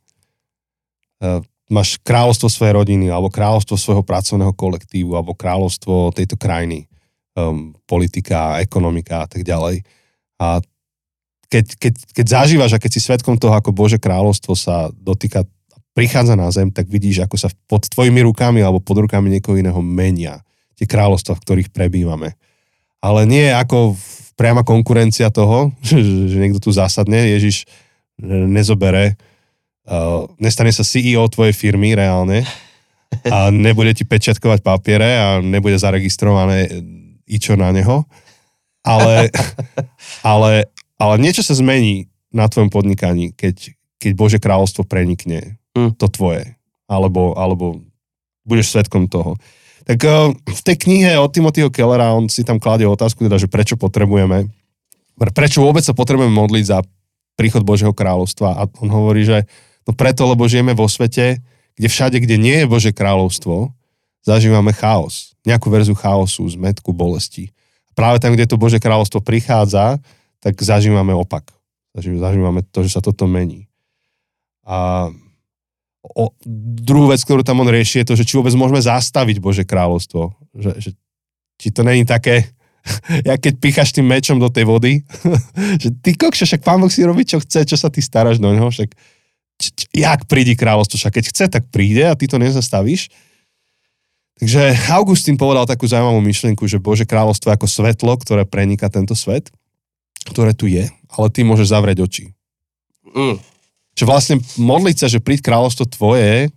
Máš 1.72 1.95
kráľovstvo 2.03 2.51
svojej 2.51 2.76
rodiny, 2.76 3.07
alebo 3.07 3.32
kráľovstvo 3.32 3.80
svojho 3.80 4.03
pracovného 4.03 4.51
kolektívu, 4.51 5.16
alebo 5.16 5.38
kráľovstvo 5.38 6.11
tejto 6.11 6.36
krajiny, 6.36 6.91
um, 7.39 7.72
politika, 7.88 8.59
ekonomika 8.59 9.24
a 9.24 9.28
tak 9.28 9.47
ďalej. 9.47 9.84
A 10.43 10.59
keď, 11.47 11.66
keď, 11.78 11.93
keď 12.18 12.26
zažívaš 12.26 12.72
a 12.76 12.82
keď 12.82 12.91
si 12.97 13.01
svetkom 13.01 13.38
toho, 13.38 13.53
ako 13.53 13.70
Bože 13.72 14.01
kráľovstvo 14.01 14.57
sa 14.57 14.89
dotýka, 14.91 15.45
prichádza 15.93 16.34
na 16.34 16.49
zem, 16.49 16.74
tak 16.74 16.89
vidíš, 16.89 17.30
ako 17.30 17.38
sa 17.38 17.53
pod 17.70 17.86
tvojimi 17.86 18.26
rukami 18.26 18.66
alebo 18.66 18.82
pod 18.82 19.05
rukami 19.05 19.30
niekoho 19.30 19.61
iného 19.61 19.78
menia 19.80 20.41
tie 20.74 20.89
kráľovstva, 20.89 21.38
v 21.38 21.43
ktorých 21.45 21.70
prebývame. 21.70 22.34
Ale 22.97 23.30
nie 23.30 23.53
ako 23.53 23.93
priama 24.34 24.66
konkurencia 24.66 25.30
toho, 25.30 25.70
že, 25.86 26.01
že 26.01 26.38
niekto 26.41 26.57
tu 26.57 26.74
zásadne, 26.74 27.38
Ježiš 27.38 27.70
nezobere, 28.24 29.18
uh, 29.88 30.29
nestane 30.38 30.71
sa 30.71 30.86
CEO 30.86 31.25
tvojej 31.31 31.55
firmy 31.55 31.95
reálne 31.97 32.43
a 33.29 33.53
nebude 33.53 33.93
ti 33.93 34.03
pečiatkovať 34.03 34.65
papiere 34.65 35.09
a 35.17 35.27
nebude 35.39 35.77
zaregistrované 35.77 36.69
ičo 37.29 37.55
na 37.55 37.71
neho, 37.71 38.03
ale, 38.84 39.29
ale, 40.34 40.67
ale 40.97 41.13
niečo 41.21 41.45
sa 41.45 41.55
zmení 41.55 42.11
na 42.34 42.49
tvojom 42.49 42.73
podnikaní, 42.73 43.31
keď, 43.38 43.73
keď 44.01 44.11
Bože 44.17 44.38
kráľovstvo 44.41 44.84
prenikne 44.89 45.61
Mm. 45.73 45.97
to 45.97 46.07
tvoje. 46.09 46.53
Alebo, 46.86 47.34
alebo 47.34 47.81
budeš 48.45 48.77
svetkom 48.77 49.09
toho. 49.09 49.34
Tak 49.84 49.99
uh, 50.05 50.31
v 50.31 50.61
tej 50.61 50.77
knihe 50.79 51.17
od 51.17 51.34
Timothyho 51.34 51.73
Kellera 51.73 52.13
on 52.13 52.29
si 52.29 52.45
tam 52.45 52.61
kladie 52.61 52.86
otázku, 52.86 53.25
teda, 53.25 53.41
že 53.41 53.49
prečo 53.49 53.75
potrebujeme, 53.75 54.47
prečo 55.34 55.65
vôbec 55.65 55.81
sa 55.84 55.97
potrebujeme 55.97 56.31
modliť 56.31 56.65
za 56.69 56.79
príchod 57.34 57.65
Božieho 57.65 57.91
kráľovstva. 57.91 58.49
A 58.55 58.61
on 58.79 58.89
hovorí, 58.93 59.25
že 59.25 59.49
no 59.88 59.91
preto, 59.93 60.27
lebo 60.27 60.47
žijeme 60.47 60.75
vo 60.75 60.88
svete, 60.88 61.39
kde 61.75 61.88
všade, 61.89 62.17
kde 62.21 62.36
nie 62.38 62.63
je 62.63 62.69
Bože 62.69 62.91
kráľovstvo, 62.93 63.73
zažívame 64.23 64.71
chaos. 64.71 65.36
Nejakú 65.43 65.67
verzu 65.67 65.93
chaosu, 65.97 66.47
zmetku, 66.47 66.95
bolesti. 66.95 67.51
Práve 67.93 68.23
tam, 68.23 68.34
kde 68.34 68.47
to 68.47 68.55
Bože 68.57 68.79
kráľovstvo 68.79 69.21
prichádza, 69.21 69.99
tak 70.39 70.57
zažívame 70.59 71.13
opak. 71.13 71.51
Zaží- 71.93 72.17
Zažívame 72.17 72.65
to, 72.65 72.81
že 72.81 72.93
sa 72.97 73.01
toto 73.03 73.29
mení. 73.29 73.69
A 74.63 75.07
o, 76.03 76.34
druhú 76.84 77.11
vec, 77.11 77.21
ktorú 77.21 77.43
tam 77.43 77.61
on 77.61 77.69
rieši, 77.69 78.01
je 78.01 78.07
to, 78.11 78.15
že 78.17 78.25
či 78.27 78.39
vôbec 78.39 78.55
môžeme 78.55 78.81
zastaviť 78.81 79.38
Bože 79.39 79.63
kráľovstvo. 79.63 80.34
Že, 80.55 80.71
že 80.79 80.89
či 81.59 81.67
to 81.69 81.86
není 81.86 82.03
také, 82.03 82.51
jak 83.29 83.39
keď 83.39 83.53
picháš 83.59 83.95
tým 83.95 84.07
mečom 84.07 84.39
do 84.39 84.49
tej 84.49 84.65
vody, 84.65 85.03
že 85.84 85.89
ty 86.03 86.15
kokšo, 86.15 86.47
však 86.47 86.65
pán 86.65 86.81
Boh 86.81 86.91
si 86.91 87.05
robí, 87.05 87.23
čo 87.27 87.39
chce, 87.39 87.67
čo 87.67 87.77
sa 87.79 87.91
ty 87.93 88.03
staráš 88.03 88.39
do 88.39 88.51
neho, 88.51 88.67
však 88.67 88.95
jak 89.93 90.26
prídi 90.26 90.57
kráľovstvo, 90.57 90.97
však 90.97 91.14
keď 91.20 91.26
chce, 91.30 91.45
tak 91.47 91.64
príde 91.70 92.03
a 92.07 92.18
ty 92.18 92.26
to 92.26 92.41
nezastavíš. 92.41 93.14
Takže 94.41 94.91
Augustín 94.91 95.38
povedal 95.38 95.70
takú 95.70 95.86
zaujímavú 95.86 96.20
myšlienku, 96.20 96.66
že 96.66 96.82
Bože 96.82 97.05
kráľovstvo 97.05 97.53
je 97.53 97.55
ako 97.55 97.68
svetlo, 97.70 98.14
ktoré 98.18 98.43
preniká 98.43 98.89
tento 98.89 99.14
svet, 99.14 99.53
ktoré 100.28 100.57
tu 100.57 100.66
je, 100.66 100.89
ale 100.89 101.28
ty 101.30 101.45
môžeš 101.45 101.72
zavrieť 101.72 102.03
oči. 102.03 102.26
Mm. 103.14 103.38
Že 103.93 104.03
vlastne 104.09 104.36
modliť 104.57 104.95
sa, 104.97 105.07
že 105.07 105.22
príď 105.22 105.45
kráľovstvo 105.45 105.86
tvoje, 105.86 106.49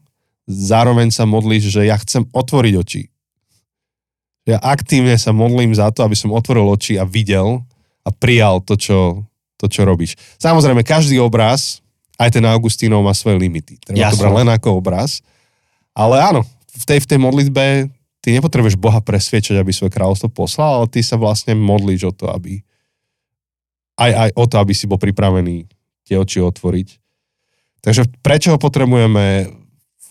zároveň 0.48 1.12
sa 1.12 1.28
modlíš, 1.28 1.68
že 1.68 1.84
ja 1.84 2.00
chcem 2.00 2.24
otvoriť 2.32 2.74
oči. 2.80 3.02
Ja 4.46 4.62
aktívne 4.62 5.18
sa 5.18 5.34
modlím 5.34 5.74
za 5.74 5.90
to, 5.90 6.06
aby 6.06 6.14
som 6.14 6.30
otvoril 6.30 6.70
oči 6.70 6.96
a 6.96 7.04
videl 7.04 7.66
a 8.06 8.14
prijal 8.14 8.62
to, 8.62 8.78
čo, 8.78 9.26
to, 9.58 9.66
čo 9.66 9.82
robíš. 9.82 10.14
Samozrejme, 10.38 10.86
každý 10.86 11.18
obraz, 11.18 11.82
aj 12.16 12.30
ten 12.32 12.44
Augustínov 12.48 13.04
má 13.04 13.12
svoje 13.12 13.36
limity. 13.36 13.76
Treba 13.80 14.08
to 14.08 14.16
Jasné. 14.16 14.20
brať 14.24 14.32
len 14.40 14.48
ako 14.52 14.68
obraz. 14.80 15.20
Ale 15.96 16.20
áno, 16.20 16.44
v 16.76 16.84
tej, 16.84 16.98
v 17.04 17.08
tej 17.08 17.18
modlitbe 17.20 17.64
ty 18.20 18.28
nepotrebuješ 18.34 18.76
Boha 18.76 19.00
presviečať, 19.00 19.56
aby 19.56 19.70
svoje 19.72 19.92
kráľovstvo 19.92 20.32
poslal, 20.32 20.82
ale 20.82 20.86
ty 20.90 21.00
sa 21.04 21.16
vlastne 21.16 21.56
modlíš 21.56 22.10
o 22.10 22.12
to, 22.12 22.26
aby 22.32 22.60
aj, 23.96 24.10
aj 24.12 24.30
o 24.36 24.44
to, 24.44 24.56
aby 24.60 24.72
si 24.76 24.84
bol 24.84 25.00
pripravený 25.00 25.64
tie 26.04 26.20
oči 26.20 26.44
otvoriť. 26.44 26.88
Takže 27.80 28.02
prečo 28.20 28.52
ho 28.52 28.58
potrebujeme, 28.60 29.46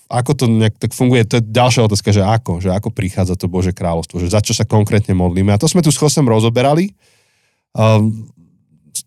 ako 0.09 0.31
to 0.33 0.45
nejak 0.47 0.79
tak 0.79 0.95
funguje, 0.95 1.27
to 1.27 1.37
je 1.41 1.49
ďalšia 1.49 1.85
otázka, 1.85 2.09
že 2.15 2.23
ako, 2.23 2.63
že 2.63 2.71
ako 2.71 2.89
prichádza 2.89 3.35
to 3.37 3.51
Bože 3.51 3.75
kráľovstvo, 3.75 4.21
že 4.21 4.31
za 4.31 4.41
čo 4.41 4.55
sa 4.55 4.63
konkrétne 4.63 5.13
modlíme. 5.13 5.53
A 5.53 5.59
to 5.59 5.69
sme 5.69 5.83
tu 5.83 5.91
s 5.91 5.99
Chosem 5.99 6.25
rozoberali. 6.25 6.95
Um, 7.75 8.31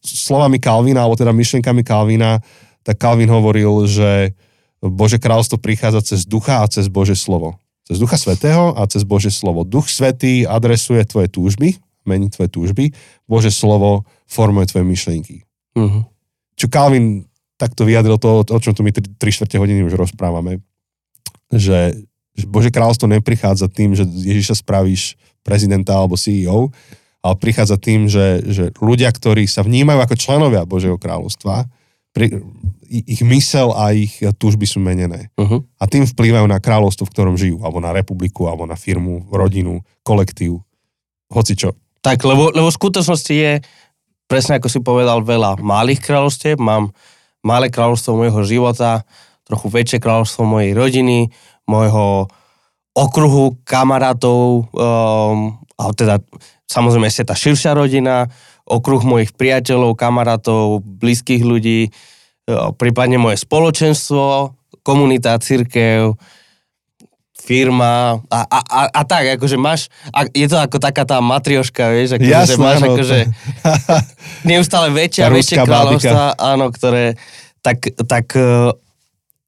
slovami 0.04 0.60
Kalvina, 0.60 1.08
alebo 1.08 1.16
teda 1.16 1.32
myšlienkami 1.32 1.80
Kalvina, 1.80 2.44
tak 2.88 2.96
Kalvin 2.96 3.28
hovoril, 3.28 3.84
že 3.84 4.32
Bože 4.80 5.20
kráľovstvo 5.20 5.60
prichádza 5.60 6.00
cez 6.00 6.24
ducha 6.24 6.64
a 6.64 6.70
cez 6.72 6.88
Bože 6.88 7.12
slovo. 7.12 7.60
Cez 7.84 8.00
ducha 8.00 8.16
svetého 8.16 8.72
a 8.72 8.88
cez 8.88 9.04
Bože 9.04 9.28
slovo. 9.28 9.68
Duch 9.68 9.92
svetý 9.92 10.48
adresuje 10.48 11.04
tvoje 11.04 11.28
túžby, 11.28 11.76
mení 12.08 12.32
tvoje 12.32 12.48
túžby, 12.48 12.96
Bože 13.28 13.52
slovo 13.52 14.08
formuje 14.24 14.72
tvoje 14.72 14.88
myšlienky 14.88 15.44
Mhm. 15.76 16.00
čo 16.56 16.66
Calvin 16.72 17.28
takto 17.60 17.84
vyjadril 17.84 18.16
to, 18.18 18.42
o 18.42 18.58
čom 18.58 18.72
tu 18.72 18.82
my 18.82 18.90
3 18.90 19.14
čtvrte 19.18 19.60
hodiny 19.60 19.84
už 19.84 19.94
rozprávame, 19.94 20.62
že, 21.52 21.94
že 22.34 22.44
Bože 22.48 22.72
kráľovstvo 22.72 23.06
neprichádza 23.10 23.68
tým, 23.70 23.94
že 23.94 24.06
Ježiša 24.06 24.62
spravíš 24.62 25.18
prezidenta 25.46 25.94
alebo 25.94 26.18
CEO, 26.18 26.70
ale 27.22 27.34
prichádza 27.38 27.76
tým, 27.78 28.06
že, 28.06 28.42
že 28.46 28.64
ľudia, 28.78 29.10
ktorí 29.10 29.46
sa 29.50 29.66
vnímajú 29.66 29.98
ako 30.02 30.14
členovia 30.14 30.66
Božieho 30.66 30.98
kráľovstva, 30.98 31.66
pri, 32.12 32.40
ich 32.88 33.20
mysel 33.20 33.72
a 33.76 33.92
ich 33.92 34.18
túžby 34.40 34.64
sú 34.64 34.80
menené. 34.80 35.28
Mhm. 35.36 35.64
A 35.78 35.84
tým 35.86 36.08
vplývajú 36.08 36.46
na 36.48 36.58
kráľovstvo, 36.58 37.06
v 37.06 37.12
ktorom 37.12 37.36
žijú, 37.36 37.60
alebo 37.62 37.78
na 37.78 37.92
republiku, 37.92 38.48
alebo 38.48 38.64
na 38.64 38.74
firmu, 38.74 39.28
rodinu, 39.28 39.84
kolektív, 40.02 40.64
hoci 41.28 41.54
čo. 41.54 41.76
Tak, 42.00 42.24
lebo, 42.24 42.48
lebo 42.54 42.68
v 42.70 42.78
skutočnosti 42.78 43.34
je, 43.34 43.52
presne 44.30 44.56
ako 44.56 44.68
si 44.70 44.80
povedal, 44.80 45.20
veľa 45.20 45.60
malých 45.60 46.00
kráľovstiev. 46.00 46.56
Mám 46.56 46.94
malé 47.44 47.68
kráľovstvo 47.68 48.16
môjho 48.16 48.42
života, 48.46 49.04
trochu 49.44 49.68
väčšie 49.72 49.98
kráľovstvo 50.00 50.44
mojej 50.44 50.72
rodiny, 50.76 51.32
môjho 51.68 52.28
okruhu 52.92 53.60
kamarátov, 53.64 54.68
um, 54.74 55.56
a 55.78 55.82
teda 55.94 56.18
samozrejme 56.66 57.06
ešte 57.06 57.28
tá 57.28 57.34
širšia 57.38 57.72
rodina, 57.72 58.26
okruh 58.68 59.02
mojich 59.02 59.32
priateľov, 59.32 59.96
kamarátov, 59.96 60.84
blízkych 60.84 61.40
ľudí, 61.40 61.88
uh, 61.88 62.70
prípadne 62.76 63.16
moje 63.16 63.40
spoločenstvo, 63.40 64.52
komunita, 64.84 65.40
církev, 65.40 66.16
firma 67.48 68.20
a, 68.28 68.40
a, 68.44 68.58
a, 68.60 68.80
a 68.92 69.02
tak, 69.08 69.40
akože 69.40 69.56
máš, 69.56 69.88
a 70.12 70.28
je 70.28 70.44
to 70.44 70.60
ako 70.60 70.76
taká 70.76 71.08
tá 71.08 71.16
matrioška, 71.24 71.88
vieš, 71.96 72.20
akože 72.20 72.28
Jasné, 72.28 72.52
že 72.52 72.56
máš 72.60 72.76
áno, 72.76 72.86
akože 72.92 73.18
neustále 74.52 74.88
väčšie 74.92 75.22
a 75.24 75.32
Tá 75.32 75.32
väčšie 75.32 75.56
kráľovstva, 75.64 76.24
áno, 76.36 76.68
ktoré 76.68 77.16
tak, 77.64 77.88
tak 78.04 78.36
e, 78.36 78.76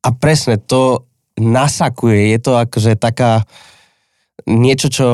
a 0.01 0.09
presne 0.17 0.57
to 0.57 1.05
nasakuje, 1.37 2.33
je 2.33 2.39
to 2.41 2.53
akože 2.57 2.97
taká 2.97 3.45
niečo, 4.49 4.89
čo 4.89 5.09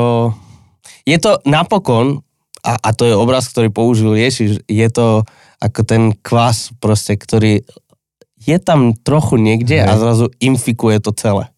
je 1.03 1.17
to 1.19 1.43
napokon 1.43 2.23
a, 2.63 2.73
a 2.77 2.89
to 2.93 3.05
je 3.05 3.13
obraz, 3.13 3.49
ktorý 3.49 3.69
použil 3.69 4.17
Ježiš, 4.17 4.63
je 4.65 4.87
to 4.89 5.25
ako 5.57 5.81
ten 5.85 6.03
kvas 6.21 6.73
proste, 6.77 7.17
ktorý 7.17 7.65
je 8.37 8.57
tam 8.61 8.93
trochu 8.93 9.35
niekde 9.41 9.81
a 9.81 9.93
Hej. 9.93 9.99
zrazu 9.99 10.25
infikuje 10.39 11.01
to 11.01 11.11
celé. 11.11 11.49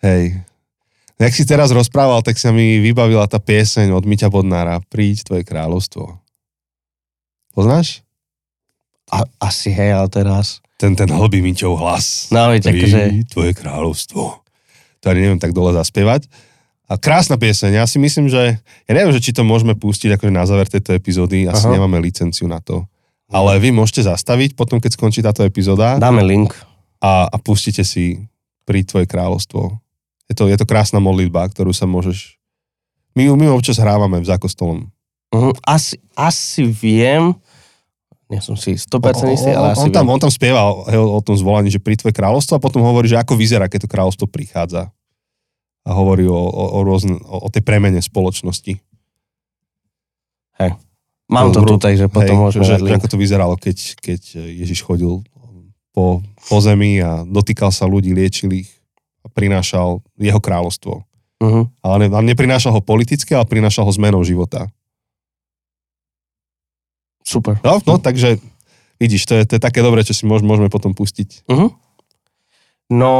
Hej. 0.00 0.40
Jak 1.18 1.34
si 1.34 1.42
teraz 1.42 1.74
rozprával, 1.74 2.22
tak 2.22 2.38
sa 2.38 2.54
mi 2.54 2.78
vybavila 2.78 3.26
tá 3.26 3.42
pieseň 3.42 3.90
od 3.90 4.06
Miťa 4.06 4.30
Bodnára 4.30 4.78
Príď 4.86 5.26
tvoje 5.26 5.42
kráľovstvo. 5.42 6.14
Poznáš? 7.58 8.06
A, 9.10 9.26
asi 9.42 9.74
hej, 9.74 9.98
ale 9.98 10.06
teraz... 10.14 10.62
Ten, 10.78 10.94
ten 10.94 11.10
hlbý 11.10 11.42
Miťov 11.42 11.74
hlas. 11.74 12.30
No, 12.30 12.54
veď 12.54 12.70
akože... 12.70 13.00
Príď 13.10 13.26
tvoje 13.34 13.52
kráľovstvo. 13.58 14.22
To 15.02 15.04
ani 15.10 15.26
neviem 15.26 15.42
tak 15.42 15.50
dole 15.50 15.74
zaspievať. 15.74 16.30
A 16.88 16.96
krásna 16.96 17.36
pieseň. 17.36 17.76
Ja 17.76 17.84
si 17.84 18.00
myslím, 18.00 18.32
že... 18.32 18.56
Ja 18.88 18.92
neviem, 18.96 19.12
že 19.12 19.20
či 19.20 19.36
to 19.36 19.44
môžeme 19.44 19.76
pustiť 19.76 20.16
akože 20.16 20.32
na 20.32 20.48
záver 20.48 20.72
tejto 20.72 20.96
epizódy. 20.96 21.44
Asi 21.44 21.68
Aha. 21.68 21.76
nemáme 21.76 22.00
licenciu 22.00 22.48
na 22.48 22.64
to. 22.64 22.88
Ale 23.28 23.60
vy 23.60 23.68
môžete 23.76 24.08
zastaviť 24.08 24.56
potom, 24.56 24.80
keď 24.80 24.96
skončí 24.96 25.20
táto 25.20 25.44
epizóda 25.44 26.00
Dáme 26.00 26.24
link. 26.24 26.56
a, 27.04 27.28
a 27.28 27.36
pustíte 27.36 27.84
si 27.84 28.24
Príď 28.64 28.92
tvoje 28.92 29.06
kráľovstvo. 29.08 29.80
Je 30.28 30.34
to, 30.36 30.44
je 30.48 30.56
to 30.60 30.68
krásna 30.68 31.00
modlitba, 31.00 31.48
ktorú 31.48 31.72
sa 31.72 31.88
môžeš... 31.88 32.36
My 33.16 33.28
ju, 33.28 33.32
my 33.36 33.48
občas 33.48 33.80
hrávame 33.80 34.20
v 34.20 34.28
zákostolom. 34.28 34.88
Mhm, 35.32 35.56
Asi, 35.64 35.96
asi 36.16 36.68
viem, 36.68 37.32
nie 38.28 38.40
som 38.44 38.56
si 38.60 38.76
100% 38.76 39.24
istý, 39.32 39.56
ale 39.56 39.72
asi 39.72 39.88
on, 39.88 39.92
tam, 39.92 40.04
viem. 40.04 40.12
on 40.12 40.20
tam 40.20 40.32
spieva 40.32 40.68
o, 40.68 40.84
o 41.16 41.20
tom 41.24 41.32
zvolaní, 41.32 41.72
že 41.72 41.80
pri 41.80 41.96
tvoje 41.96 42.12
kráľovstvo 42.12 42.60
a 42.60 42.64
potom 42.64 42.84
hovorí, 42.84 43.08
že 43.08 43.16
ako 43.16 43.40
vyzerá, 43.40 43.72
keď 43.72 43.88
to 43.88 43.92
kráľovstvo 43.92 44.28
prichádza. 44.28 44.92
A 45.86 45.90
hovorí 45.94 46.26
o, 46.26 46.34
o, 46.34 46.64
o, 46.74 46.80
rôzne, 46.82 47.20
o, 47.22 47.46
o 47.46 47.48
tej 47.52 47.62
premene 47.62 48.02
spoločnosti. 48.02 48.80
Mám 51.28 51.52
to 51.52 51.60
tu, 51.60 51.76
takže 51.76 52.08
potom 52.08 52.40
Hej, 52.40 52.40
môžeme 52.40 52.64
že, 52.64 52.74
že 52.80 52.96
ako 52.96 53.08
to 53.12 53.20
vyzeralo, 53.20 53.54
keď, 53.60 54.00
keď 54.00 54.20
Ježiš 54.48 54.80
chodil 54.80 55.20
po, 55.92 56.24
po 56.24 56.56
zemi 56.64 57.04
a 57.04 57.20
dotýkal 57.28 57.68
sa 57.68 57.84
ľudí, 57.84 58.16
liečil 58.16 58.48
ich 58.64 58.72
a 59.20 59.28
prinášal 59.28 60.00
jeho 60.16 60.40
kráľovstvo. 60.40 61.04
Mhm. 61.44 61.84
Ale, 61.84 62.08
ne, 62.08 62.08
neprinášal 62.32 62.72
ho 62.72 62.80
politicky, 62.80 63.36
ale 63.36 63.44
prinášal 63.44 63.84
ho 63.84 63.92
zmenou 63.92 64.24
života. 64.24 64.72
super. 67.28 67.60
No, 67.60 67.76
no, 67.84 68.00
takže 68.00 68.40
vidíš, 68.96 69.28
to 69.28 69.36
je, 69.36 69.42
to 69.44 69.52
je 69.60 69.62
také 69.62 69.84
dobré, 69.84 70.00
čo 70.00 70.16
si 70.16 70.24
môž, 70.24 70.40
môžeme 70.40 70.72
potom 70.72 70.96
pustiť. 70.96 71.44
Uh-huh. 71.44 71.76
No, 72.88 73.12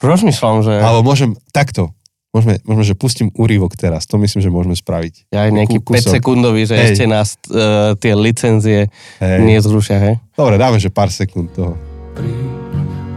rozmýšľam, 0.00 0.56
že 0.60 0.72
Alebo 0.76 1.04
môžem, 1.04 1.36
takto, 1.50 1.92
môžeme, 2.32 2.58
môžeme, 2.64 2.84
že 2.84 2.94
pustím 2.94 3.28
úrivok 3.34 3.74
teraz, 3.74 4.04
to 4.04 4.16
myslím, 4.16 4.40
že 4.40 4.48
môžeme 4.48 4.74
spraviť. 4.74 5.28
ja 5.28 5.44
aj 5.44 5.50
nejaký 5.52 5.78
Kú- 5.80 5.92
kúsok. 5.92 6.10
5 6.10 6.16
sekundový, 6.16 6.62
že 6.64 6.74
Hej. 6.74 6.84
ešte 6.90 7.04
nás 7.04 7.28
uh, 7.50 7.92
tie 7.96 8.12
licenzie 8.14 8.88
Hej. 9.18 9.38
nezrušia, 9.44 9.96
hej? 9.98 10.14
Dobre, 10.32 10.56
dáme, 10.56 10.78
že 10.78 10.88
pár 10.88 11.10
sekúnd 11.10 11.52
toho. 11.52 11.76
Príď 12.14 12.48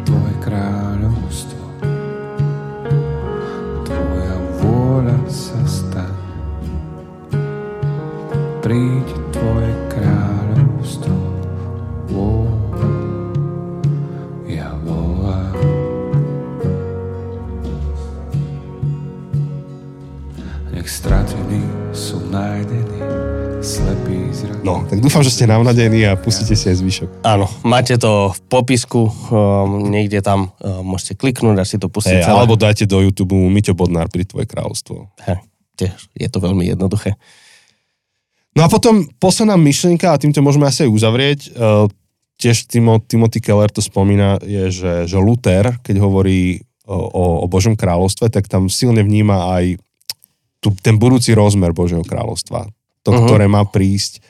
tvoje 0.03 0.35
kráľovstvo, 0.41 1.63
tvoja 3.83 4.35
vôľa 4.59 5.17
sa 5.27 5.59
stane. 5.63 6.19
Príď 8.59 9.07
dúfam, 25.03 25.19
že 25.19 25.35
ste 25.35 25.43
navnadení 25.43 26.07
a 26.07 26.15
pustíte 26.15 26.55
si 26.55 26.71
aj 26.71 26.79
zvyšok. 26.79 27.09
Áno, 27.27 27.51
máte 27.67 27.99
to 27.99 28.31
v 28.31 28.39
popisku, 28.47 29.11
um, 29.11 29.91
niekde 29.91 30.23
tam 30.23 30.55
um, 30.63 30.95
môžete 30.95 31.19
kliknúť 31.19 31.59
a 31.59 31.67
si 31.67 31.75
to 31.75 31.91
pustiť 31.91 32.23
Hey, 32.23 32.25
celé. 32.25 32.39
alebo 32.39 32.55
dajte 32.55 32.87
do 32.87 33.03
YouTube 33.03 33.35
Miťo 33.35 33.75
Bodnár 33.75 34.07
pri 34.07 34.23
Tvoje 34.23 34.47
kráľovstvo. 34.47 35.11
Tiež 35.75 35.99
je 36.15 36.27
to 36.31 36.39
veľmi 36.39 36.63
jednoduché. 36.71 37.19
No 38.55 38.63
a 38.63 38.71
potom 38.71 39.03
posledná 39.19 39.59
myšlienka, 39.59 40.13
a 40.13 40.21
týmto 40.21 40.39
môžeme 40.39 40.69
asi 40.69 40.87
aj 40.87 40.91
uzavrieť, 40.95 41.39
uh, 41.57 41.91
tiež 42.39 42.69
Timo, 42.71 43.03
Timothy 43.03 43.43
Keller 43.43 43.69
to 43.69 43.83
spomína, 43.83 44.39
je, 44.41 44.71
že, 44.71 44.93
že 45.05 45.17
Luther, 45.19 45.75
keď 45.83 45.99
hovorí 45.99 46.63
o, 46.87 46.95
o, 46.95 47.23
o 47.43 47.45
Božom 47.49 47.75
kráľovstve, 47.75 48.31
tak 48.31 48.47
tam 48.47 48.71
silne 48.71 49.03
vníma 49.03 49.57
aj 49.59 49.77
tu, 50.63 50.71
ten 50.79 50.95
budúci 50.95 51.35
rozmer 51.35 51.75
Božieho 51.75 52.03
kráľovstva. 52.03 52.71
To, 53.03 53.09
uh-huh. 53.11 53.27
ktoré 53.27 53.51
má 53.51 53.67
prísť, 53.67 54.23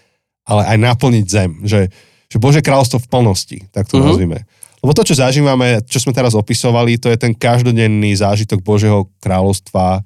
ale 0.43 0.61
aj 0.67 0.77
naplniť 0.79 1.25
zem. 1.25 1.51
Že, 1.63 1.87
že 2.27 2.37
Bože 2.37 2.59
kráľovstvo 2.59 2.99
v 3.03 3.09
plnosti, 3.09 3.59
tak 3.71 3.87
to 3.87 3.95
Mhm. 3.95 3.99
uh-huh. 3.99 4.09
nazvime. 4.11 4.39
Lebo 4.83 4.91
to, 4.91 5.07
čo 5.07 5.15
zažívame, 5.15 5.79
čo 5.87 6.03
sme 6.03 6.11
teraz 6.11 6.35
opisovali, 6.35 6.99
to 6.99 7.07
je 7.07 7.15
ten 7.15 7.31
každodenný 7.31 8.19
zážitok 8.19 8.59
Božieho 8.59 9.07
kráľovstva 9.23 10.03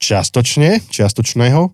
čiastočne, 0.00 0.80
čiastočného. 0.88 1.68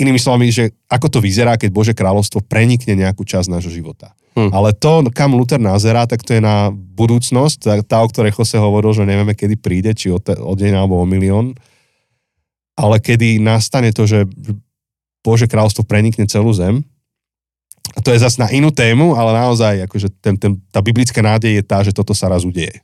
Inými 0.00 0.20
slovami, 0.20 0.52
že 0.52 0.72
ako 0.88 1.08
to 1.12 1.18
vyzerá, 1.24 1.56
keď 1.56 1.70
Bože 1.72 1.92
kráľovstvo 1.96 2.44
prenikne 2.44 2.92
nejakú 2.96 3.24
časť 3.24 3.48
nášho 3.52 3.72
života. 3.72 4.12
Hm. 4.36 4.52
Ale 4.52 4.76
to, 4.76 5.04
kam 5.12 5.32
Luther 5.32 5.60
nazerá, 5.60 6.04
tak 6.04 6.24
to 6.24 6.36
je 6.36 6.44
na 6.44 6.68
budúcnosť, 6.72 7.56
tá, 7.60 7.72
tá 7.80 7.96
o 8.04 8.08
ktorej 8.08 8.36
Jose 8.36 8.56
hovoril, 8.56 8.92
že 8.92 9.08
nevieme, 9.08 9.32
kedy 9.32 9.56
príde, 9.60 9.96
či 9.96 10.12
o, 10.12 10.20
te, 10.20 10.36
o 10.36 10.52
deň 10.52 10.72
alebo 10.76 11.00
o 11.00 11.08
milión. 11.08 11.56
Ale 12.76 13.00
kedy 13.00 13.40
nastane 13.40 13.92
to, 13.92 14.04
že 14.04 14.24
Bože 15.20 15.46
kráľovstvo 15.48 15.84
prenikne 15.84 16.24
celú 16.24 16.52
zem, 16.52 16.84
a 17.96 17.98
to 17.98 18.14
je 18.14 18.22
zase 18.22 18.38
na 18.38 18.46
inú 18.54 18.70
tému, 18.70 19.18
ale 19.18 19.34
naozaj 19.34 19.90
akože 19.90 20.08
ten, 20.22 20.38
ten, 20.38 20.52
tá 20.70 20.78
biblická 20.78 21.18
nádej 21.18 21.58
je 21.58 21.62
tá, 21.66 21.82
že 21.82 21.90
toto 21.90 22.14
sa 22.14 22.30
raz 22.30 22.46
udeje. 22.46 22.78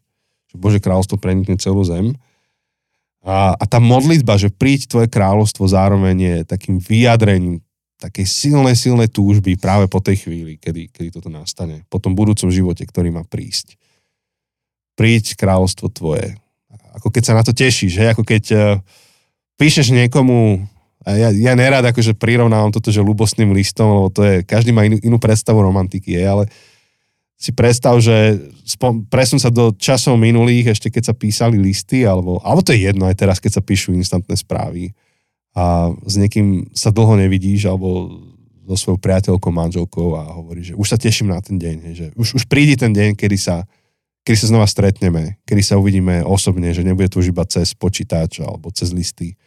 Že 0.50 0.56
Bože 0.58 0.78
kráľovstvo 0.82 1.20
prenikne 1.20 1.54
celú 1.60 1.86
zem. 1.86 2.16
A, 3.22 3.54
a 3.54 3.64
tá 3.66 3.78
modlitba, 3.78 4.38
že 4.38 4.50
príď 4.50 4.90
tvoje 4.90 5.06
kráľovstvo 5.10 5.66
zároveň 5.66 6.16
je 6.18 6.36
takým 6.46 6.78
vyjadrením 6.82 7.62
takej 7.96 8.26
silnej, 8.28 8.76
silnej 8.76 9.08
túžby 9.08 9.56
práve 9.56 9.88
po 9.88 10.04
tej 10.04 10.26
chvíli, 10.26 10.60
kedy, 10.60 10.92
kedy 10.92 11.08
toto 11.16 11.32
nastane. 11.32 11.88
Po 11.88 11.96
tom 11.96 12.12
budúcom 12.12 12.52
živote, 12.52 12.84
ktorý 12.84 13.08
má 13.08 13.24
prísť. 13.24 13.80
Príď 15.00 15.32
kráľovstvo 15.38 15.88
tvoje. 15.90 16.36
Ako 16.96 17.08
keď 17.08 17.22
sa 17.24 17.36
na 17.36 17.42
to 17.44 17.56
tešíš, 17.56 17.94
hej? 17.96 18.08
ako 18.12 18.22
keď 18.24 18.44
uh, 18.52 18.60
píšeš 19.56 19.96
niekomu, 19.96 20.68
a 21.06 21.14
ja, 21.14 21.30
ja 21.30 21.54
nerad 21.54 21.86
akože 21.86 22.18
prirovnávam 22.18 22.74
toto, 22.74 22.90
že 22.90 22.98
ľubostným 22.98 23.54
listom, 23.54 23.86
lebo 23.86 24.08
to 24.10 24.26
je, 24.26 24.34
každý 24.42 24.74
má 24.74 24.82
inú, 24.82 24.98
inú 25.06 25.22
predstavu 25.22 25.62
romantiky, 25.62 26.18
je, 26.18 26.24
ale 26.26 26.44
si 27.38 27.54
predstav, 27.54 27.94
že 28.02 28.42
spom, 28.66 29.06
presun 29.06 29.38
sa 29.38 29.54
do 29.54 29.70
časov 29.70 30.18
minulých, 30.18 30.74
ešte 30.74 30.90
keď 30.90 31.12
sa 31.12 31.14
písali 31.14 31.62
listy, 31.62 32.02
alebo, 32.02 32.42
alebo 32.42 32.64
to 32.64 32.74
je 32.74 32.90
jedno 32.90 33.06
aj 33.06 33.22
teraz, 33.22 33.38
keď 33.38 33.60
sa 33.60 33.62
píšu 33.62 33.94
instantné 33.94 34.34
správy 34.34 34.90
a 35.54 35.94
s 36.02 36.18
niekým 36.18 36.74
sa 36.74 36.90
dlho 36.90 37.14
nevidíš, 37.14 37.70
alebo 37.70 38.10
so 38.66 38.74
svojou 38.74 38.98
priateľkou, 38.98 39.52
manželkou 39.54 40.18
a 40.18 40.26
hovorí, 40.34 40.66
že 40.66 40.74
už 40.74 40.90
sa 40.90 40.98
teším 40.98 41.30
na 41.30 41.38
ten 41.38 41.54
deň, 41.54 41.76
že 41.94 42.06
už, 42.18 42.34
už 42.34 42.44
príde 42.50 42.74
ten 42.74 42.90
deň, 42.90 43.14
kedy 43.14 43.38
sa, 43.38 43.62
kedy 44.26 44.36
sa 44.42 44.50
znova 44.50 44.66
stretneme, 44.66 45.38
kedy 45.46 45.62
sa 45.62 45.78
uvidíme 45.78 46.26
osobne, 46.26 46.74
že 46.74 46.82
nebude 46.82 47.06
to 47.06 47.22
už 47.22 47.30
iba 47.30 47.46
cez 47.46 47.78
počítač 47.78 48.42
alebo 48.42 48.74
cez 48.74 48.90
listy. 48.90 49.38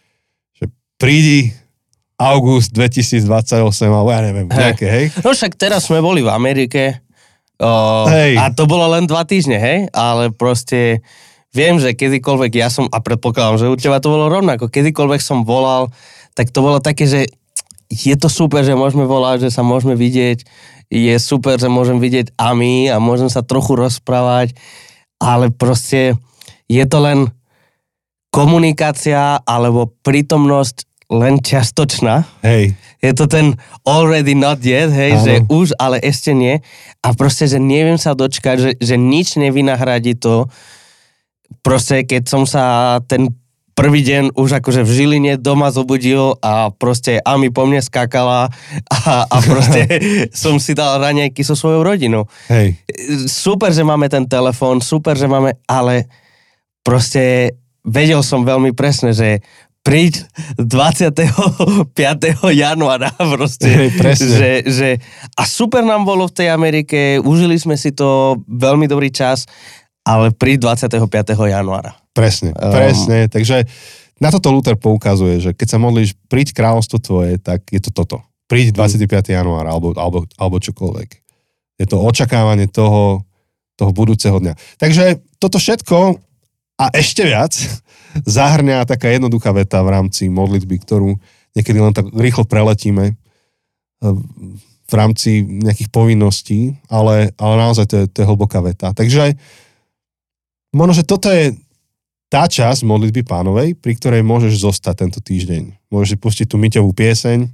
Prídi 1.00 1.56
august 2.20 2.76
2028, 2.76 3.24
alebo 3.88 4.12
ja 4.12 4.20
neviem, 4.20 4.52
Hej. 4.52 4.60
nejaké, 4.60 4.86
hej? 4.91 5.06
No 5.24 5.32
však 5.32 5.56
teraz 5.56 5.88
sme 5.88 6.04
boli 6.04 6.20
v 6.20 6.28
Amerike 6.28 7.00
o, 7.56 8.04
Hej. 8.12 8.36
a 8.36 8.52
to 8.52 8.68
bolo 8.68 8.91
len 8.91 9.08
dva 9.08 9.24
týždne, 9.24 9.56
hej? 9.56 9.88
Ale 9.95 10.36
proste 10.36 11.00
viem, 11.56 11.80
že 11.80 11.95
kedykoľvek 11.95 12.52
ja 12.60 12.68
som, 12.68 12.91
a 12.91 13.00
predpokladám, 13.00 13.64
že 13.64 13.72
u 13.72 13.80
teba 13.80 14.04
to 14.04 14.12
bolo 14.12 14.28
rovnako, 14.28 14.68
kedykoľvek 14.68 15.22
som 15.24 15.47
volal, 15.47 15.88
tak 16.36 16.52
to 16.52 16.60
bolo 16.60 16.84
také, 16.84 17.08
že 17.08 17.32
je 17.88 18.16
to 18.20 18.28
super, 18.28 18.68
že 18.68 18.76
môžeme 18.76 19.08
volať, 19.08 19.47
že 19.47 19.56
sa 19.56 19.64
môžeme 19.64 19.95
vidieť, 19.95 20.43
je 20.91 21.16
super, 21.16 21.56
že 21.56 21.72
môžem 21.72 22.04
vidieť 22.04 22.36
Ami 22.36 22.91
a 22.91 23.00
môžem 23.00 23.32
sa 23.32 23.41
trochu 23.41 23.80
rozprávať, 23.80 24.58
ale 25.24 25.50
proste 25.56 26.20
je 26.68 26.84
to 26.84 27.00
len 27.00 27.32
komunikácia 28.30 29.41
alebo 29.41 29.89
prítomnosť 30.06 30.88
len 31.10 31.41
čiastočná. 31.41 32.24
Hej, 32.45 32.78
Je 33.01 33.12
to 33.18 33.26
ten 33.26 33.57
already 33.88 34.38
not 34.38 34.62
yet, 34.62 34.93
hej, 34.93 35.18
Áno. 35.18 35.24
že 35.26 35.34
už, 35.49 35.68
ale 35.82 35.97
ešte 36.05 36.36
nie. 36.38 36.62
A 37.01 37.16
proste, 37.18 37.49
že 37.49 37.57
neviem 37.57 37.97
sa 37.97 38.14
dočkať, 38.14 38.57
že, 38.62 38.72
že 38.78 38.95
nič 38.99 39.39
nevynahradí 39.41 40.14
to. 40.20 40.45
Proste, 41.66 42.05
keď 42.05 42.24
som 42.30 42.43
sa 42.45 42.99
ten 43.10 43.34
prvý 43.74 44.03
deň 44.03 44.36
už 44.36 44.60
akože 44.60 44.84
v 44.84 44.91
Žiline 44.91 45.34
doma 45.39 45.72
zobudil 45.72 46.36
a 46.43 46.68
proste 46.76 47.24
Ami 47.24 47.47
po 47.47 47.64
mne 47.64 47.80
skákala 47.80 48.51
a, 48.91 49.24
a 49.24 49.38
proste 49.39 49.88
som 50.36 50.60
si 50.60 50.76
dal 50.76 50.99
raňajky 50.99 51.39
so 51.47 51.55
svojou 51.55 51.88
rodinou. 51.88 52.28
hej. 52.51 52.76
Super, 53.32 53.72
že 53.72 53.88
máme 53.88 54.12
ten 54.12 54.28
telefón, 54.28 54.84
super, 54.84 55.16
že 55.16 55.32
máme, 55.32 55.55
ale 55.64 56.12
proste 56.84 57.55
vedel 57.88 58.20
som 58.20 58.43
veľmi 58.43 58.76
presne, 58.76 59.16
že 59.16 59.39
príď 59.84 60.27
25. 60.59 61.95
januára 62.51 63.09
proste. 63.34 63.69
Hej, 63.69 63.89
presne. 63.95 64.36
Že, 64.36 64.51
že, 64.67 64.89
a 65.34 65.43
super 65.47 65.82
nám 65.82 66.03
bolo 66.03 66.27
v 66.27 66.34
tej 66.36 66.47
Amerike, 66.51 67.17
užili 67.23 67.55
sme 67.55 67.80
si 67.80 67.95
to, 67.95 68.39
veľmi 68.45 68.86
dobrý 68.86 69.09
čas, 69.09 69.47
ale 70.03 70.32
príď 70.36 70.75
25. 70.75 71.09
januára. 71.36 71.95
Presne, 72.11 72.51
Um, 72.51 72.73
presne. 72.73 73.32
Takže 73.32 73.63
na 74.19 74.30
toto 74.30 74.51
Luther 74.51 74.75
poukazuje, 74.75 75.39
že 75.39 75.51
keď 75.55 75.67
sa 75.71 75.80
modlíš, 75.80 76.17
príď 76.27 76.51
kráľovstvo 76.51 76.97
tvoje, 76.99 77.39
tak 77.39 77.63
je 77.71 77.80
to 77.80 77.95
toto. 77.95 78.19
Príď 78.51 78.75
25. 78.75 79.07
januára 79.32 79.71
alebo, 79.71 79.95
alebo, 79.95 80.27
alebo 80.36 80.57
čokoľvek. 80.59 81.09
Je 81.80 81.86
to 81.88 81.95
očakávanie 82.03 82.67
toho, 82.67 83.23
toho 83.80 83.91
budúceho 83.95 84.36
dňa. 84.43 84.59
Takže 84.75 85.23
toto 85.39 85.55
všetko 85.55 86.19
a 86.80 86.86
ešte 86.91 87.23
viac 87.23 87.55
zahrňa 88.26 88.88
taká 88.89 89.14
jednoduchá 89.14 89.53
veta 89.53 89.80
v 89.86 89.93
rámci 89.93 90.28
modlitby, 90.30 90.76
ktorú 90.82 91.18
niekedy 91.53 91.78
len 91.82 91.93
tak 91.93 92.10
rýchlo 92.14 92.45
preletíme 92.45 93.14
eh, 93.14 94.16
v 94.89 94.93
rámci 94.97 95.45
nejakých 95.45 95.93
povinností, 95.93 96.82
ale, 96.89 97.30
ale 97.38 97.53
naozaj 97.62 97.86
to 97.86 97.95
je, 98.01 98.05
to 98.10 98.18
je 98.26 98.30
hlboká 98.30 98.57
veta. 98.66 98.89
Takže 98.89 99.38
možno, 100.74 100.93
že 100.97 101.05
toto 101.05 101.30
je 101.30 101.53
tá 102.30 102.45
časť 102.45 102.86
modlitby 102.86 103.26
pánovej, 103.26 103.78
pri 103.78 103.93
ktorej 103.97 104.22
môžeš 104.26 104.66
zostať 104.66 105.05
tento 105.05 105.22
týždeň. 105.22 105.93
Môžeš 105.93 106.10
si 106.14 106.18
pustiť 106.18 106.45
tú 106.49 106.62
myťovú 106.62 106.93
pieseň, 106.93 107.49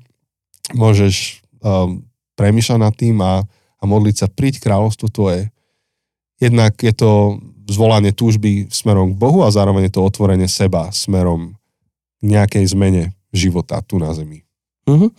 môžeš 0.76 1.43
um, 1.64 2.03
premýšľať 2.36 2.80
nad 2.80 2.91
tým 2.95 3.20
a, 3.24 3.43
a 3.80 3.84
modliť 3.88 4.16
sa, 4.16 4.28
príď 4.28 4.60
kráľovstvo 4.60 5.08
tvoje. 5.12 5.51
Jednak 6.39 6.76
je 6.80 6.91
to 6.91 7.39
zvolanie 7.66 8.13
túžby 8.13 8.70
smerom 8.70 9.13
k 9.13 9.20
Bohu 9.20 9.41
a 9.41 9.53
zároveň 9.53 9.89
je 9.89 9.93
to 9.97 10.05
otvorenie 10.05 10.45
seba 10.45 10.93
smerom 10.93 11.57
k 12.22 12.24
nejakej 12.24 12.66
zmene 12.72 13.03
života 13.34 13.82
tu 13.82 13.97
na 13.97 14.13
zemi. 14.13 14.45
Mhm. 14.88 15.09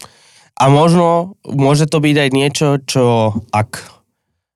A 0.56 0.72
možno 0.72 1.36
môže 1.44 1.84
to 1.84 2.00
byť 2.00 2.16
aj 2.16 2.30
niečo, 2.32 2.66
čo 2.88 3.04
ak, 3.52 3.76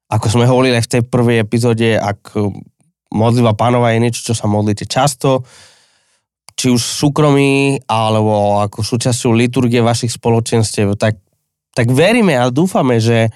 ako 0.08 0.26
sme 0.32 0.48
hovorili 0.48 0.80
aj 0.80 0.88
v 0.88 0.92
tej 0.96 1.02
prvej 1.04 1.44
epizóde, 1.44 1.92
ak 2.00 2.40
modlitba 3.12 3.52
pánova 3.52 3.92
je 3.92 4.00
niečo, 4.00 4.32
čo 4.32 4.32
sa 4.32 4.48
modlíte 4.48 4.88
často, 4.88 5.44
či 6.56 6.72
už 6.72 6.80
súkromí, 6.80 7.84
alebo 7.84 8.64
ako 8.64 8.80
súčasťou 8.80 9.36
liturgie 9.36 9.84
vašich 9.84 10.16
spoločenstiev, 10.16 10.96
tak, 10.96 11.20
tak 11.76 11.92
veríme 11.92 12.32
a 12.32 12.48
dúfame, 12.48 12.96
že 12.96 13.28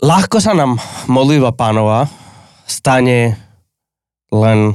ľahko 0.00 0.40
sa 0.40 0.56
nám 0.56 0.80
modlitba 1.04 1.52
pánova 1.52 2.08
stane 2.66 3.38
len 4.28 4.74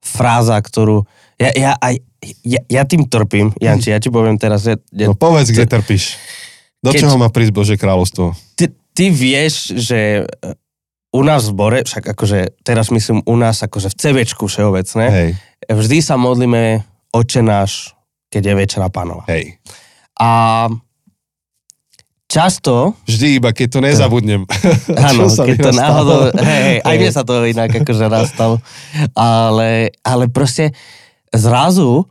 fráza, 0.00 0.56
ktorú... 0.56 1.02
Ja, 1.36 1.50
ja, 1.52 1.72
aj, 1.76 2.00
ja, 2.40 2.60
ja 2.64 2.82
tým 2.82 3.04
trpím, 3.04 3.52
Janči, 3.58 3.90
ja 3.90 3.98
ti 3.98 4.08
poviem 4.08 4.38
teraz, 4.38 4.64
že, 4.64 4.78
že 4.88 5.04
No 5.04 5.12
povedz, 5.12 5.50
kde 5.50 5.66
trpíš. 5.66 6.16
Do 6.80 6.94
Keď- 6.94 7.02
čoho 7.02 7.18
má 7.18 7.28
prísť 7.28 7.52
Bože 7.52 7.74
kráľovstvo? 7.74 8.32
ty, 8.54 8.70
ty 8.94 9.10
vieš, 9.10 9.74
že 9.74 10.22
e, 10.22 10.54
u 11.10 11.20
nás 11.20 11.44
v 11.44 11.50
zbore, 11.52 11.78
však 11.82 12.14
akože 12.14 12.62
teraz 12.62 12.88
myslím 12.88 13.20
u 13.20 13.34
nás 13.34 13.60
akože 13.60 13.90
v 13.90 13.98
CVčku 13.98 14.46
všeobecné, 14.46 15.04
Hej, 15.06 15.30
vždy 15.66 15.98
sa 16.00 16.14
modlíme 16.14 16.86
Oče 17.10 17.40
náš, 17.40 17.92
keď 18.28 18.42
je 18.44 18.54
Večera 18.54 18.88
Pánova. 18.88 19.26
hej. 19.26 19.58
A 20.16 20.68
často, 22.36 22.92
Vždy 23.08 23.40
iba, 23.40 23.48
keď 23.56 23.68
to 23.72 23.80
nezabudnem. 23.80 24.44
áno, 25.08 25.24
keď 25.32 25.56
to 25.56 25.70
nastalo? 25.72 25.80
náhodou, 25.80 26.20
hej, 26.44 26.62
hej, 26.68 26.78
aj 26.84 26.96
mne 27.00 27.10
sa 27.16 27.22
to 27.24 27.34
inak 27.48 27.70
akože 27.72 28.06
nastalo, 28.12 28.60
ale, 29.16 29.96
ale 30.04 30.28
proste 30.28 30.76
zrazu, 31.32 32.04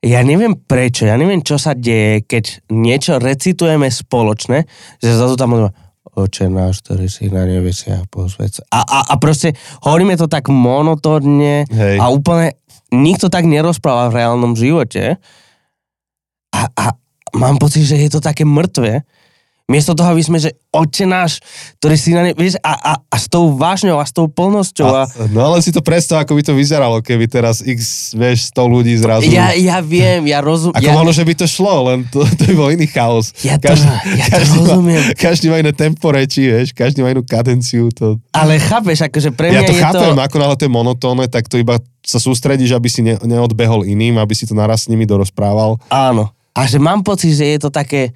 ja 0.00 0.24
neviem 0.24 0.56
prečo, 0.56 1.04
ja 1.04 1.20
neviem, 1.20 1.44
čo 1.44 1.60
sa 1.60 1.76
deje, 1.76 2.24
keď 2.24 2.64
niečo 2.72 3.20
recitujeme 3.20 3.92
spoločne, 3.92 4.64
že 5.04 5.12
zrazu 5.12 5.36
tam 5.36 5.52
modlíme, 5.52 5.84
Oče 6.16 6.48
náš, 6.48 6.80
ktorý 6.80 7.12
si 7.12 7.28
na 7.28 7.44
nebesiach 7.44 8.08
posvec. 8.08 8.64
A, 8.72 8.80
a, 8.80 8.98
a 9.12 9.14
proste 9.20 9.52
hovoríme 9.84 10.16
to 10.16 10.24
tak 10.24 10.48
monotónne 10.48 11.68
a 12.00 12.04
úplne 12.08 12.56
nikto 12.88 13.28
tak 13.28 13.44
nerozpráva 13.44 14.08
v 14.08 14.24
reálnom 14.24 14.56
živote. 14.56 15.20
A, 16.56 16.60
a 16.72 16.84
mám 17.36 17.60
pocit, 17.60 17.84
že 17.84 18.00
je 18.00 18.08
to 18.08 18.24
také 18.24 18.48
mŕtve. 18.48 19.04
Miesto 19.66 19.98
toho, 19.98 20.14
aby 20.14 20.22
sme, 20.22 20.38
že 20.38 20.54
oče 20.70 21.10
náš, 21.10 21.42
ktorý 21.82 21.96
si 21.98 22.14
na 22.14 22.22
ne... 22.22 22.38
Vieš, 22.38 22.54
a, 22.62 22.70
a, 22.78 22.92
a 23.02 23.16
s 23.18 23.26
tou 23.26 23.50
vážňou 23.50 23.98
a 23.98 24.06
s 24.06 24.14
tou 24.14 24.30
plnosťou. 24.30 24.86
A, 24.86 25.10
A, 25.10 25.26
no 25.26 25.42
ale 25.42 25.58
si 25.58 25.74
to 25.74 25.82
predstav, 25.82 26.22
ako 26.22 26.38
by 26.38 26.42
to 26.46 26.54
vyzeralo, 26.54 27.02
keby 27.02 27.26
teraz 27.26 27.66
x, 27.66 28.14
vieš, 28.14 28.54
100 28.54 28.62
ľudí 28.62 28.94
zrazu... 28.94 29.26
ja, 29.26 29.58
ja 29.58 29.82
viem, 29.82 30.30
ja 30.30 30.38
rozumiem. 30.38 30.78
Ako 30.78 30.86
Ja, 30.86 30.94
možno, 30.94 31.18
že 31.18 31.26
by 31.26 31.34
to 31.34 31.46
šlo, 31.50 31.90
len 31.90 32.06
to, 32.06 32.22
to 32.38 32.42
by 32.46 32.54
bol 32.54 32.70
iný 32.70 32.86
chaos. 32.86 33.34
Ja 33.42 33.58
to- 33.58 33.74
ja 33.74 34.30
to 34.30 34.30
každý 34.38 34.58
rozumiem. 34.62 35.02
Má, 35.02 35.18
každý 35.18 35.46
má 35.50 35.56
iné 35.58 35.74
tempo 35.74 36.14
reči, 36.14 36.46
vieš, 36.46 36.70
každý 36.70 37.02
má 37.02 37.10
inú 37.10 37.26
kadenciu. 37.26 37.90
To... 37.98 38.22
ale 38.30 38.62
chápeš, 38.62 39.02
akože 39.10 39.34
pre 39.34 39.50
Ja 39.50 39.66
mňa 39.66 39.66
to 39.66 39.74
je 39.74 39.82
chápem, 39.82 40.14
to... 40.14 40.22
ako 40.22 40.36
to 40.54 40.62
je 40.62 40.70
monotónne, 40.70 41.26
tak 41.26 41.50
to 41.50 41.58
iba 41.58 41.82
sa 42.06 42.22
sústredíš, 42.22 42.70
aby 42.70 42.86
si 42.86 43.02
ne, 43.02 43.18
neodbehol 43.18 43.82
iným, 43.82 44.22
aby 44.22 44.30
si 44.30 44.46
to 44.46 44.54
naraz 44.54 44.86
s 44.86 44.90
nimi 44.94 45.10
dorozprával. 45.10 45.82
Áno. 45.90 46.30
A 46.54 46.70
že 46.70 46.78
mám 46.78 47.02
pocit, 47.02 47.34
že 47.34 47.50
je 47.50 47.58
to 47.58 47.74
také 47.74 48.14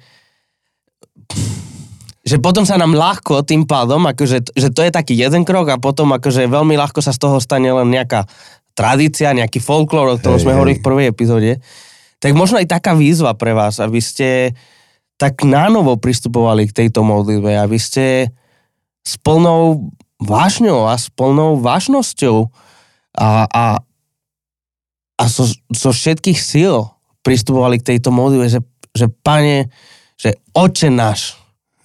že 2.21 2.37
potom 2.37 2.63
sa 2.63 2.77
nám 2.77 2.93
ľahko 2.93 3.41
tým 3.41 3.65
pádom, 3.65 4.05
akože, 4.05 4.53
že 4.53 4.69
to 4.69 4.85
je 4.85 4.91
taký 4.93 5.17
jeden 5.17 5.41
krok 5.41 5.73
a 5.73 5.81
potom 5.81 6.13
akože 6.13 6.45
veľmi 6.45 6.77
ľahko 6.77 7.01
sa 7.01 7.11
z 7.11 7.19
toho 7.19 7.41
stane 7.41 7.67
len 7.67 7.89
nejaká 7.89 8.29
tradícia, 8.77 9.35
nejaký 9.35 9.59
folklór, 9.59 10.15
o 10.15 10.19
ktorom 10.21 10.37
Hej, 10.37 10.43
sme 10.45 10.55
hovorili 10.55 10.79
v 10.79 10.85
prvej 10.85 11.07
epizóde. 11.11 11.51
Tak 12.21 12.31
možno 12.37 12.61
aj 12.61 12.69
taká 12.69 12.93
výzva 12.93 13.33
pre 13.33 13.57
vás, 13.57 13.81
aby 13.81 13.97
ste 13.97 14.53
tak 15.17 15.41
nánovo 15.45 15.97
pristupovali 15.97 16.69
k 16.69 16.85
tejto 16.85 17.01
modlitbe, 17.01 17.57
aby 17.57 17.77
ste 17.81 18.29
s 19.01 19.17
plnou 19.17 19.89
vášňou 20.21 20.85
a 20.89 20.95
s 20.97 21.09
plnou 21.09 21.57
vážnosťou 21.57 22.53
a, 23.17 23.49
a, 23.49 23.65
a 25.17 25.23
zo, 25.25 25.49
zo 25.73 25.89
všetkých 25.89 26.37
síl 26.37 26.85
pristupovali 27.25 27.81
k 27.81 27.97
tejto 27.97 28.13
modlitbe, 28.13 28.47
že, 28.49 28.61
že 28.93 29.09
pane, 29.25 29.73
že 30.21 30.37
oče 30.53 30.93
náš, 30.93 31.33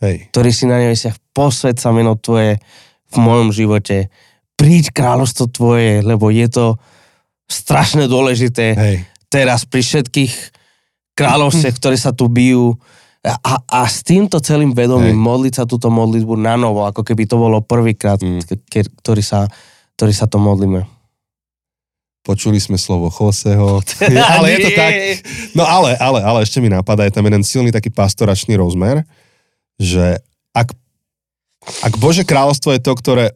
Hej. 0.04 0.28
ktorý 0.28 0.50
si 0.52 0.68
na 0.68 0.76
nebesiach, 0.76 1.16
posved 1.32 1.80
sa 1.80 1.88
meno 1.88 2.20
Tvoje 2.20 2.60
v 3.08 3.16
mojom 3.16 3.48
živote. 3.48 4.12
Príď 4.60 4.92
kráľovstvo 4.92 5.48
Tvoje, 5.48 6.04
lebo 6.04 6.28
je 6.28 6.44
to 6.52 6.66
strašne 7.48 8.04
dôležité 8.04 8.76
Hej. 8.76 8.96
teraz 9.32 9.64
pri 9.64 9.80
všetkých 9.80 10.32
kráľovstvách, 11.16 11.76
ktoré 11.80 11.96
sa 11.96 12.12
tu 12.12 12.28
bijú. 12.28 12.76
A, 13.26 13.58
a, 13.58 13.80
s 13.90 14.06
týmto 14.06 14.38
celým 14.38 14.70
vedomím 14.70 15.16
Hej. 15.16 15.26
modliť 15.26 15.54
sa 15.56 15.64
túto 15.66 15.88
modlitbu 15.90 16.36
na 16.38 16.54
novo, 16.54 16.84
ako 16.86 17.02
keby 17.02 17.26
to 17.26 17.40
bolo 17.40 17.58
prvýkrát, 17.58 18.20
Mm. 18.22 18.38
ke- 18.70 18.86
ktorý, 19.02 19.22
sa, 19.24 19.50
ktorý 19.98 20.12
sa 20.14 20.30
to 20.30 20.38
modlíme. 20.38 20.86
Počuli 22.26 22.58
sme 22.58 22.74
slovo 22.74 23.06
Joseho. 23.06 23.78
ale 24.34 24.58
je 24.58 24.58
to 24.66 24.70
tak. 24.74 24.92
No 25.54 25.62
ale, 25.62 25.94
ale, 25.94 26.18
ale 26.26 26.42
ešte 26.42 26.58
mi 26.58 26.66
napadá, 26.66 27.06
je 27.06 27.14
tam 27.14 27.22
jeden 27.22 27.46
silný 27.46 27.70
taký 27.70 27.94
pastoračný 27.94 28.58
rozmer, 28.58 29.06
že 29.78 30.18
ak, 30.50 30.74
ak 31.86 31.94
Bože 32.02 32.26
kráľovstvo 32.26 32.74
je 32.74 32.82
to, 32.82 32.92
ktoré 32.98 33.26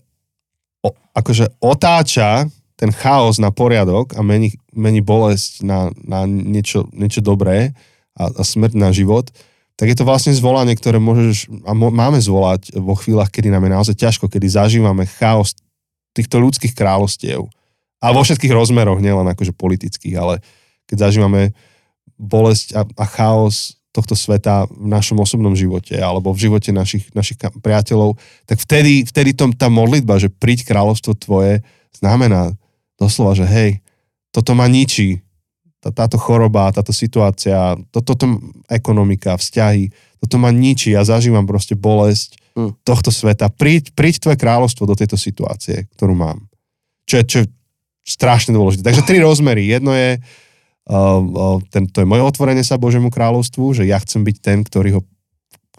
o, 0.83 0.91
akože 1.15 1.55
otáča 1.63 2.51
ten 2.75 2.91
chaos 2.91 3.39
na 3.39 3.55
poriadok 3.55 4.19
a 4.19 4.27
mení, 4.27 4.59
mení 4.75 4.99
bolesť 5.05 5.63
na, 5.63 5.95
na 6.03 6.27
niečo, 6.27 6.91
niečo 6.91 7.23
dobré 7.23 7.71
a, 8.19 8.27
a 8.27 8.43
smrť 8.43 8.75
na 8.75 8.91
život, 8.91 9.31
tak 9.79 9.87
je 9.87 9.97
to 9.97 10.09
vlastne 10.09 10.35
zvolanie, 10.35 10.75
ktoré 10.75 10.99
môžeš 10.99 11.47
a 11.63 11.79
mo, 11.79 11.95
máme 11.95 12.19
zvolať 12.19 12.75
vo 12.75 12.99
chvíľach, 12.99 13.31
kedy 13.31 13.55
nám 13.55 13.65
je 13.65 13.71
naozaj 13.71 13.97
ťažko, 13.97 14.27
kedy 14.27 14.51
zažívame 14.51 15.07
chaos 15.07 15.55
týchto 16.11 16.43
ľudských 16.43 16.75
kráľovstiev. 16.75 17.47
A 18.01 18.17
vo 18.17 18.25
všetkých 18.25 18.53
rozmeroch, 18.53 18.99
nielen 18.99 19.29
akože 19.29 19.53
politických, 19.53 20.17
ale 20.17 20.41
keď 20.89 21.09
zažívame 21.09 21.53
bolesť 22.17 22.77
a, 22.77 22.83
a 22.85 23.05
chaos 23.07 23.77
tohto 23.91 24.15
sveta 24.15 24.71
v 24.71 24.87
našom 24.87 25.19
osobnom 25.19 25.53
živote 25.53 25.99
alebo 25.99 26.31
v 26.31 26.49
živote 26.49 26.71
našich, 26.71 27.11
našich 27.13 27.37
priateľov, 27.61 28.17
tak 28.47 28.63
vtedy, 28.63 29.03
vtedy 29.05 29.35
tom, 29.35 29.51
tá 29.51 29.67
modlitba, 29.67 30.23
že 30.23 30.31
príď 30.31 30.65
kráľovstvo 30.69 31.19
tvoje, 31.19 31.61
znamená 31.91 32.55
doslova, 32.97 33.35
že 33.35 33.45
hej, 33.51 33.71
toto 34.31 34.55
ma 34.55 34.71
ničí, 34.71 35.27
tá, 35.83 35.91
táto 35.91 36.21
choroba, 36.21 36.71
táto 36.71 36.95
situácia, 36.95 37.75
to, 37.91 37.99
toto 37.99 38.39
ekonomika, 38.71 39.35
vzťahy, 39.35 39.91
toto 40.23 40.37
ma 40.39 40.55
ničí, 40.55 40.95
ja 40.95 41.03
zažívam 41.03 41.49
proste 41.49 41.75
bolesť 41.75 42.41
Hm. 42.59 42.83
tohto 42.83 43.15
sveta. 43.15 43.47
Príď, 43.47 43.95
príď 43.95 44.27
tvoje 44.27 44.39
kráľovstvo 44.43 44.83
do 44.83 44.99
tejto 44.99 45.15
situácie, 45.15 45.87
ktorú 45.95 46.19
mám. 46.19 46.51
Čo 47.07 47.23
čo 47.23 47.39
strašne 48.05 48.57
dôležité. 48.57 48.87
Takže 48.87 49.07
tri 49.07 49.21
rozmery. 49.21 49.69
Jedno 49.69 49.93
je, 49.95 50.19
uh, 50.19 51.21
uh, 51.21 51.59
ten, 51.69 51.87
to 51.87 52.03
je 52.03 52.09
moje 52.09 52.25
otvorenie 52.25 52.65
sa 52.65 52.81
Božemu 52.81 53.13
kráľovstvu, 53.13 53.77
že 53.77 53.85
ja 53.87 54.01
chcem 54.01 54.25
byť 54.25 54.37
ten, 54.41 54.59
ktorý, 54.65 55.01
ho, 55.01 55.03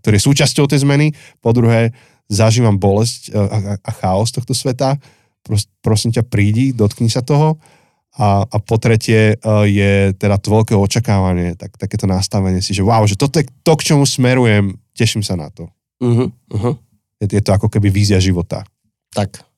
ktorý 0.02 0.18
je 0.18 0.28
súčasťou 0.30 0.66
tej 0.70 0.86
zmeny. 0.86 1.14
Po 1.42 1.52
druhé, 1.52 1.92
zažívam 2.32 2.80
bolesť 2.80 3.34
uh, 3.34 3.50
a, 3.50 3.58
a, 3.82 3.92
chaos 4.00 4.32
tohto 4.32 4.56
sveta. 4.56 4.96
Pros, 5.42 5.68
prosím 5.82 6.14
ťa, 6.14 6.24
prídi, 6.26 6.72
dotkni 6.72 7.10
sa 7.10 7.26
toho. 7.26 7.58
A, 8.20 8.44
a 8.44 8.58
po 8.60 8.76
tretie 8.76 9.40
je 9.72 9.92
teda 10.20 10.36
to 10.36 10.52
veľké 10.52 10.76
očakávanie, 10.76 11.56
tak, 11.56 11.80
takéto 11.80 12.12
nastavenie 12.12 12.60
si, 12.60 12.76
že 12.76 12.84
wow, 12.84 13.08
že 13.08 13.16
toto 13.16 13.40
je 13.40 13.48
to, 13.64 13.74
k 13.80 13.88
čomu 13.88 14.04
smerujem, 14.04 14.76
teším 14.92 15.24
sa 15.24 15.40
na 15.40 15.48
to. 15.48 15.72
Uh-huh, 16.04 16.28
uh-huh. 16.52 16.76
Je, 17.24 17.32
je 17.32 17.40
to 17.40 17.56
ako 17.56 17.72
keby 17.72 17.88
vízia 17.88 18.20
života. 18.20 18.68
Tak. 19.16 19.51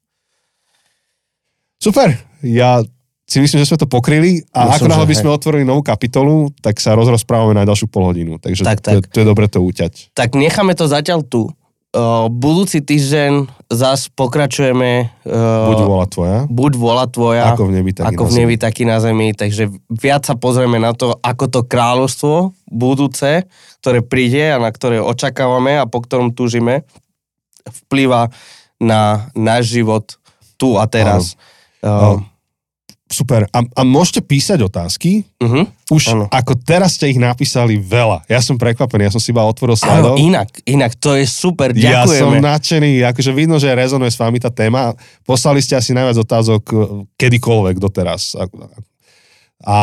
Super, 1.83 2.15
ja 2.39 2.79
si 3.27 3.43
myslím, 3.43 3.59
že 3.59 3.67
sme 3.67 3.79
to 3.83 3.91
pokryli 3.91 4.39
a 4.55 4.71
Myslím, 4.71 4.87
ako 4.87 4.87
náhle 4.87 5.07
by 5.07 5.15
hej. 5.15 5.21
sme 5.23 5.29
otvorili 5.35 5.63
novú 5.67 5.83
kapitolu, 5.83 6.47
tak 6.63 6.79
sa 6.79 6.95
rozprávame 6.95 7.51
na 7.51 7.67
ďalšiu 7.67 7.91
polhodinu. 7.91 8.39
Takže 8.39 8.63
Tak, 8.63 8.79
to, 8.79 8.87
je- 8.87 8.95
tak. 9.03 9.11
to 9.11 9.17
je 9.19 9.27
dobre 9.27 9.51
to 9.51 9.59
uťať. 9.59 10.15
Tak 10.15 10.39
necháme 10.39 10.79
to 10.79 10.87
zatiaľ 10.87 11.27
tu. 11.27 11.51
Uh, 11.93 12.25
budúci 12.25 12.81
týždeň 12.81 13.45
zás 13.69 14.09
pokračujeme 14.09 15.13
uh, 15.29 15.69
Buď 15.69 15.79
vola 15.85 16.07
tvoja, 16.09 16.39
buď 16.49 16.71
vola 16.73 17.05
tvoja, 17.05 17.53
ako 17.53 17.69
v 17.69 17.71
nebi, 17.77 17.93
tak 17.93 18.09
ako 18.09 18.23
v 18.25 18.33
nebi, 18.33 18.55
taký 18.57 18.81
na 18.81 18.97
zemi. 18.97 19.29
Takže 19.29 19.69
viac 19.93 20.25
sa 20.25 20.33
pozrieme 20.33 20.81
na 20.81 20.97
to, 20.97 21.13
ako 21.21 21.45
to 21.53 21.61
kráľovstvo 21.61 22.57
budúce, 22.65 23.45
ktoré 23.85 24.01
príde 24.01 24.41
a 24.41 24.57
na 24.57 24.73
ktoré 24.73 25.05
očakávame 25.05 25.77
a 25.77 25.85
po 25.85 26.01
ktorom 26.01 26.33
túžime, 26.33 26.81
vplýva 27.85 28.33
na 28.81 29.29
náš 29.37 29.77
život 29.77 30.17
tu 30.57 30.81
a 30.81 30.89
teraz. 30.89 31.37
Uh, 31.83 32.23
Super. 33.13 33.45
A, 33.53 33.61
a 33.61 33.81
môžete 33.85 34.25
písať 34.25 34.65
otázky. 34.65 35.21
uh-huh. 35.37 35.69
Už 35.93 36.17
Áno. 36.17 36.25
ako 36.33 36.57
teraz 36.57 36.97
ste 36.97 37.13
ich 37.13 37.21
napísali 37.21 37.77
veľa. 37.77 38.25
Ja 38.25 38.41
som 38.41 38.57
prekvapený, 38.57 39.05
ja 39.05 39.13
som 39.13 39.21
si 39.21 39.29
iba 39.29 39.45
otvoril 39.45 39.77
Áno, 39.77 39.85
slajdov. 39.85 40.13
inak, 40.17 40.49
inak, 40.65 40.97
to 40.97 41.13
je 41.13 41.29
super, 41.29 41.77
Ja 41.77 42.09
som 42.09 42.33
ďakujeme. 42.33 42.41
nadšený, 42.41 42.91
akože 43.13 43.31
vidno, 43.37 43.61
že 43.61 43.69
rezonuje 43.69 44.09
s 44.09 44.17
vami 44.17 44.41
tá 44.41 44.49
téma. 44.49 44.97
Poslali 45.29 45.61
ste 45.61 45.77
asi 45.77 45.93
najviac 45.93 46.17
otázok 46.25 46.63
eh, 46.65 46.77
kedykoľvek 47.21 47.75
doteraz. 47.77 48.33
A, 48.33 48.49
a 49.61 49.77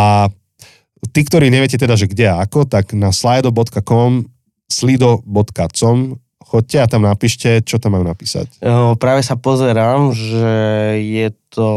tí, 1.15 1.21
ktorí 1.23 1.55
neviete 1.55 1.79
teda, 1.79 1.95
že 1.95 2.11
kde 2.11 2.35
a 2.35 2.43
ako, 2.43 2.67
tak 2.67 2.99
na 2.99 3.15
slido.com 3.15 4.27
slido.com 4.67 6.19
chodte 6.45 6.81
a 6.81 6.87
tam 6.89 7.05
napíšte, 7.07 7.63
čo 7.63 7.79
tam 7.79 7.95
majú 7.95 8.05
napísať. 8.09 8.49
Jo, 8.59 8.97
práve 8.97 9.23
sa 9.23 9.37
pozerám, 9.39 10.11
že 10.17 10.49
je 10.99 11.29
to 11.53 11.71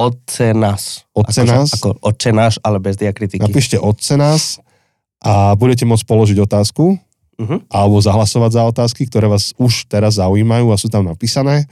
Otce 0.00 0.56
nás. 0.56 1.04
Otce 1.12 1.44
nás? 1.44 1.76
Ako 1.76 2.00
Otče 2.00 2.32
náš, 2.32 2.56
ale 2.64 2.80
bez 2.80 2.96
diakritiky. 2.96 3.44
Napíšte 3.44 3.76
Otce 3.76 4.16
nás 4.16 4.56
a 5.20 5.52
budete 5.52 5.84
môcť 5.84 6.04
položiť 6.08 6.38
otázku 6.40 6.96
Mhm. 7.40 7.72
alebo 7.72 7.96
zahlasovať 7.96 8.50
za 8.52 8.62
otázky, 8.68 9.08
ktoré 9.08 9.24
vás 9.24 9.56
už 9.56 9.88
teraz 9.88 10.20
zaujímajú 10.20 10.72
a 10.72 10.76
sú 10.76 10.92
tam 10.92 11.08
napísané. 11.08 11.64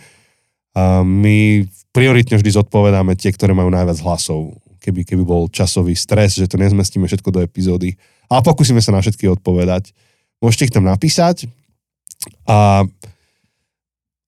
A 0.73 1.05
my 1.05 1.69
prioritne 1.93 2.41
vždy 2.41 2.57
zodpovedáme 2.57 3.13
tie, 3.21 3.29
ktoré 3.29 3.53
majú 3.53 3.69
najviac 3.69 4.01
hlasov. 4.01 4.57
Keby, 4.81 5.05
keby 5.05 5.23
bol 5.29 5.45
časový 5.53 5.93
stres, 5.93 6.41
že 6.41 6.49
to 6.49 6.57
nezmestíme 6.57 7.05
všetko 7.05 7.29
do 7.29 7.45
epizódy. 7.45 8.01
A 8.33 8.41
pokúsime 8.41 8.81
sa 8.81 8.97
na 8.97 9.05
všetky 9.05 9.29
odpovedať. 9.29 9.93
Môžete 10.41 10.71
ich 10.71 10.75
tam 10.77 10.89
napísať 10.89 11.53
a, 12.49 12.83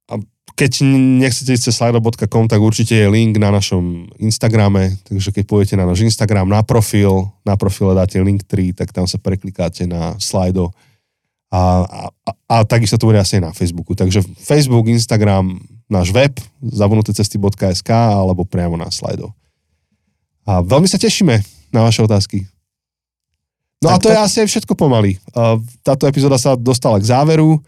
a 0.09 0.15
keď 0.55 0.85
nechcete 1.21 1.57
ísť 1.57 1.73
cez 1.73 1.75
slido.com, 1.81 2.47
tak 2.47 2.61
určite 2.61 2.93
je 2.93 3.09
link 3.09 3.41
na 3.41 3.49
našom 3.51 4.11
Instagrame, 4.21 4.99
takže 5.09 5.33
keď 5.33 5.45
pôjdete 5.47 5.75
na 5.79 5.89
náš 5.89 6.05
Instagram, 6.05 6.51
na 6.51 6.61
profil, 6.61 7.31
na 7.43 7.57
profile 7.57 7.97
dáte 7.97 8.21
link 8.21 8.45
3, 8.45 8.77
tak 8.77 8.93
tam 8.93 9.09
sa 9.09 9.17
preklikáte 9.17 9.89
na 9.89 10.19
slido 10.21 10.71
a, 11.51 11.83
a, 11.83 12.01
a, 12.27 12.31
a 12.47 12.57
takisto 12.63 12.95
to 12.95 13.11
bude 13.11 13.19
asi 13.19 13.43
aj 13.43 13.51
na 13.51 13.53
Facebooku. 13.53 13.99
Takže 13.99 14.23
Facebook, 14.39 14.87
Instagram, 14.87 15.59
náš 15.91 16.15
web, 16.15 16.31
zabudnutecesty.sk 16.63 17.91
alebo 17.91 18.47
priamo 18.47 18.79
na 18.79 18.87
slido. 18.95 19.35
A 20.47 20.63
veľmi 20.63 20.87
sa 20.87 20.99
tešíme 20.99 21.43
na 21.75 21.81
vaše 21.83 22.07
otázky. 22.07 22.47
No 23.81 23.89
a 23.91 23.97
Tak 23.97 24.03
to 24.05 24.09
to- 24.09 24.15
je 24.15 24.19
asi 24.21 24.37
aj 24.45 24.49
všetko 24.49 24.75
pomaly. 24.77 25.17
A 25.33 25.57
Táto 25.81 26.05
epizóda 26.05 26.37
sa 26.37 26.53
dostala 26.57 27.01
k 27.01 27.09
záveru. 27.09 27.61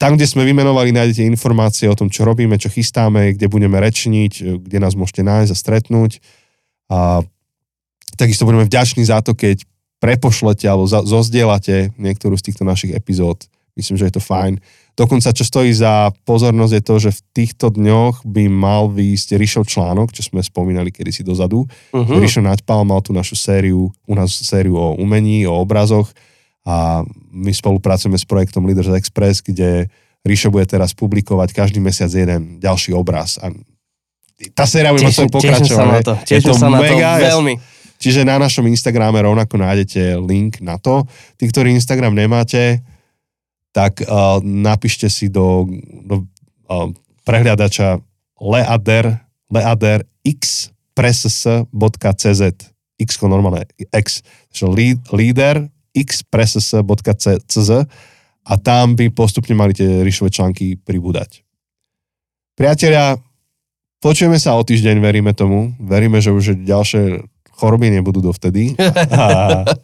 Tam, 0.00 0.18
kde 0.18 0.26
sme 0.26 0.42
vymenovali, 0.42 0.90
nájdete 0.90 1.22
informácie 1.22 1.86
o 1.86 1.94
tom, 1.94 2.10
čo 2.10 2.26
robíme, 2.26 2.58
čo 2.58 2.72
chystáme, 2.72 3.38
kde 3.38 3.46
budeme 3.46 3.78
rečniť, 3.78 4.64
kde 4.64 4.78
nás 4.82 4.98
môžete 4.98 5.22
nájsť 5.22 5.50
a 5.52 5.60
stretnúť. 5.60 6.12
A 6.90 7.22
takisto 8.18 8.42
budeme 8.48 8.66
vďační 8.66 9.06
za 9.06 9.22
to, 9.22 9.38
keď 9.38 9.62
prepošlete 10.02 10.66
alebo 10.66 10.84
zozdielate 10.90 11.94
niektorú 11.96 12.34
z 12.36 12.50
týchto 12.50 12.66
našich 12.66 12.92
epizód. 12.92 13.46
Myslím, 13.78 13.96
že 13.96 14.10
je 14.10 14.14
to 14.18 14.22
fajn. 14.24 14.58
Dokonca, 14.94 15.34
čo 15.34 15.42
stojí 15.42 15.74
za 15.74 16.14
pozornosť, 16.22 16.72
je 16.78 16.82
to, 16.86 16.94
že 17.02 17.10
v 17.10 17.20
týchto 17.34 17.66
dňoch 17.74 18.22
by 18.22 18.46
mal 18.46 18.86
výjsť 18.86 19.34
Rišov 19.34 19.66
článok, 19.66 20.14
čo 20.14 20.22
sme 20.22 20.38
spomínali 20.38 20.94
kedysi 20.94 21.26
dozadu. 21.26 21.66
Mhm. 21.90 22.14
Mm. 22.14 22.20
Rišo 22.22 22.40
Naďpal 22.46 22.86
mal 22.86 23.02
tú 23.02 23.10
našu 23.10 23.34
sériu, 23.34 23.90
u 23.90 24.14
nás 24.14 24.30
sériu 24.30 24.78
o 24.78 24.94
umení, 24.94 25.50
o 25.50 25.58
obrazoch 25.58 26.06
a 26.62 27.02
my 27.34 27.52
spolupracujeme 27.52 28.16
s 28.16 28.24
projektom 28.24 28.64
Leaders 28.64 28.88
Express, 28.94 29.42
kde 29.42 29.90
Rišo 30.24 30.48
bude 30.48 30.64
teraz 30.64 30.96
publikovať 30.96 31.52
každý 31.52 31.82
mesiac 31.82 32.08
jeden 32.08 32.56
ďalší 32.62 32.96
obraz. 32.96 33.36
A 33.42 33.52
tá 34.56 34.64
séria 34.64 34.94
bude 34.94 35.04
mať 35.04 35.26
teším 35.30 35.68
sa 35.68 35.84
na 35.84 36.00
to. 36.00 36.12
Je 36.24 36.38
Teším 36.40 36.56
sa 36.56 36.68
na 36.72 36.80
to 36.80 36.96
veľmi. 36.96 37.54
Čiže 37.98 38.26
na 38.26 38.36
našom 38.36 38.66
Instagrame 38.68 39.22
rovnako 39.22 39.56
nájdete 39.56 40.18
link 40.20 40.58
na 40.60 40.76
to. 40.76 41.06
Tí, 41.38 41.48
ktorí 41.48 41.72
Instagram 41.72 42.12
nemáte, 42.12 42.82
tak 43.74 44.06
uh, 44.06 44.38
napíšte 44.38 45.10
si 45.10 45.26
do, 45.26 45.66
do 46.06 46.22
uh, 46.70 46.94
prehliadača 47.26 47.98
leader, 48.38 49.18
leader 49.50 50.06
xpress.cz 50.22 51.52
x 52.94 53.10
normálne 53.26 53.66
x, 53.90 54.22
takže 54.54 54.66
lead, 54.70 55.02
leader 55.10 55.66
xpress.cz 55.90 57.70
a 58.44 58.52
tam 58.60 58.94
by 58.94 59.10
postupne 59.10 59.58
mali 59.58 59.74
tie 59.74 60.06
ríšové 60.06 60.30
články 60.30 60.78
pribúdať. 60.78 61.42
Priatelia, 62.54 63.18
počujeme 63.98 64.38
sa 64.38 64.54
o 64.54 64.62
týždeň, 64.62 65.02
veríme 65.02 65.34
tomu. 65.34 65.74
Veríme, 65.82 66.22
že 66.22 66.30
už 66.30 66.62
ďalšie 66.62 67.26
choroby 67.58 67.90
nebudú 67.90 68.22
dovtedy. 68.22 68.78
A, 68.78 69.64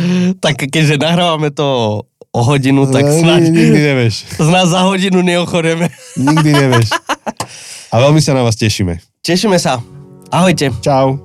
Tak 0.44 0.54
keďže 0.70 0.96
nahrávame 0.96 1.50
to 1.52 2.00
o 2.36 2.44
hodinu, 2.44 2.84
tak 2.92 3.08
Ni- 3.08 3.20
snáď 3.24 3.42
Nikdy 3.48 3.80
nevieš. 3.80 4.14
z 4.36 4.48
nás 4.52 4.68
za 4.68 4.84
hodinu 4.84 5.24
neochoreme. 5.24 5.88
Nikdy 6.20 6.50
nevieš. 6.52 6.88
A 7.92 7.96
veľmi 7.96 8.20
sa 8.20 8.36
na 8.36 8.44
vás 8.44 8.60
tešíme. 8.60 9.00
Tešíme 9.24 9.56
sa. 9.56 9.80
Ahojte. 10.28 10.68
Čau. 10.84 11.16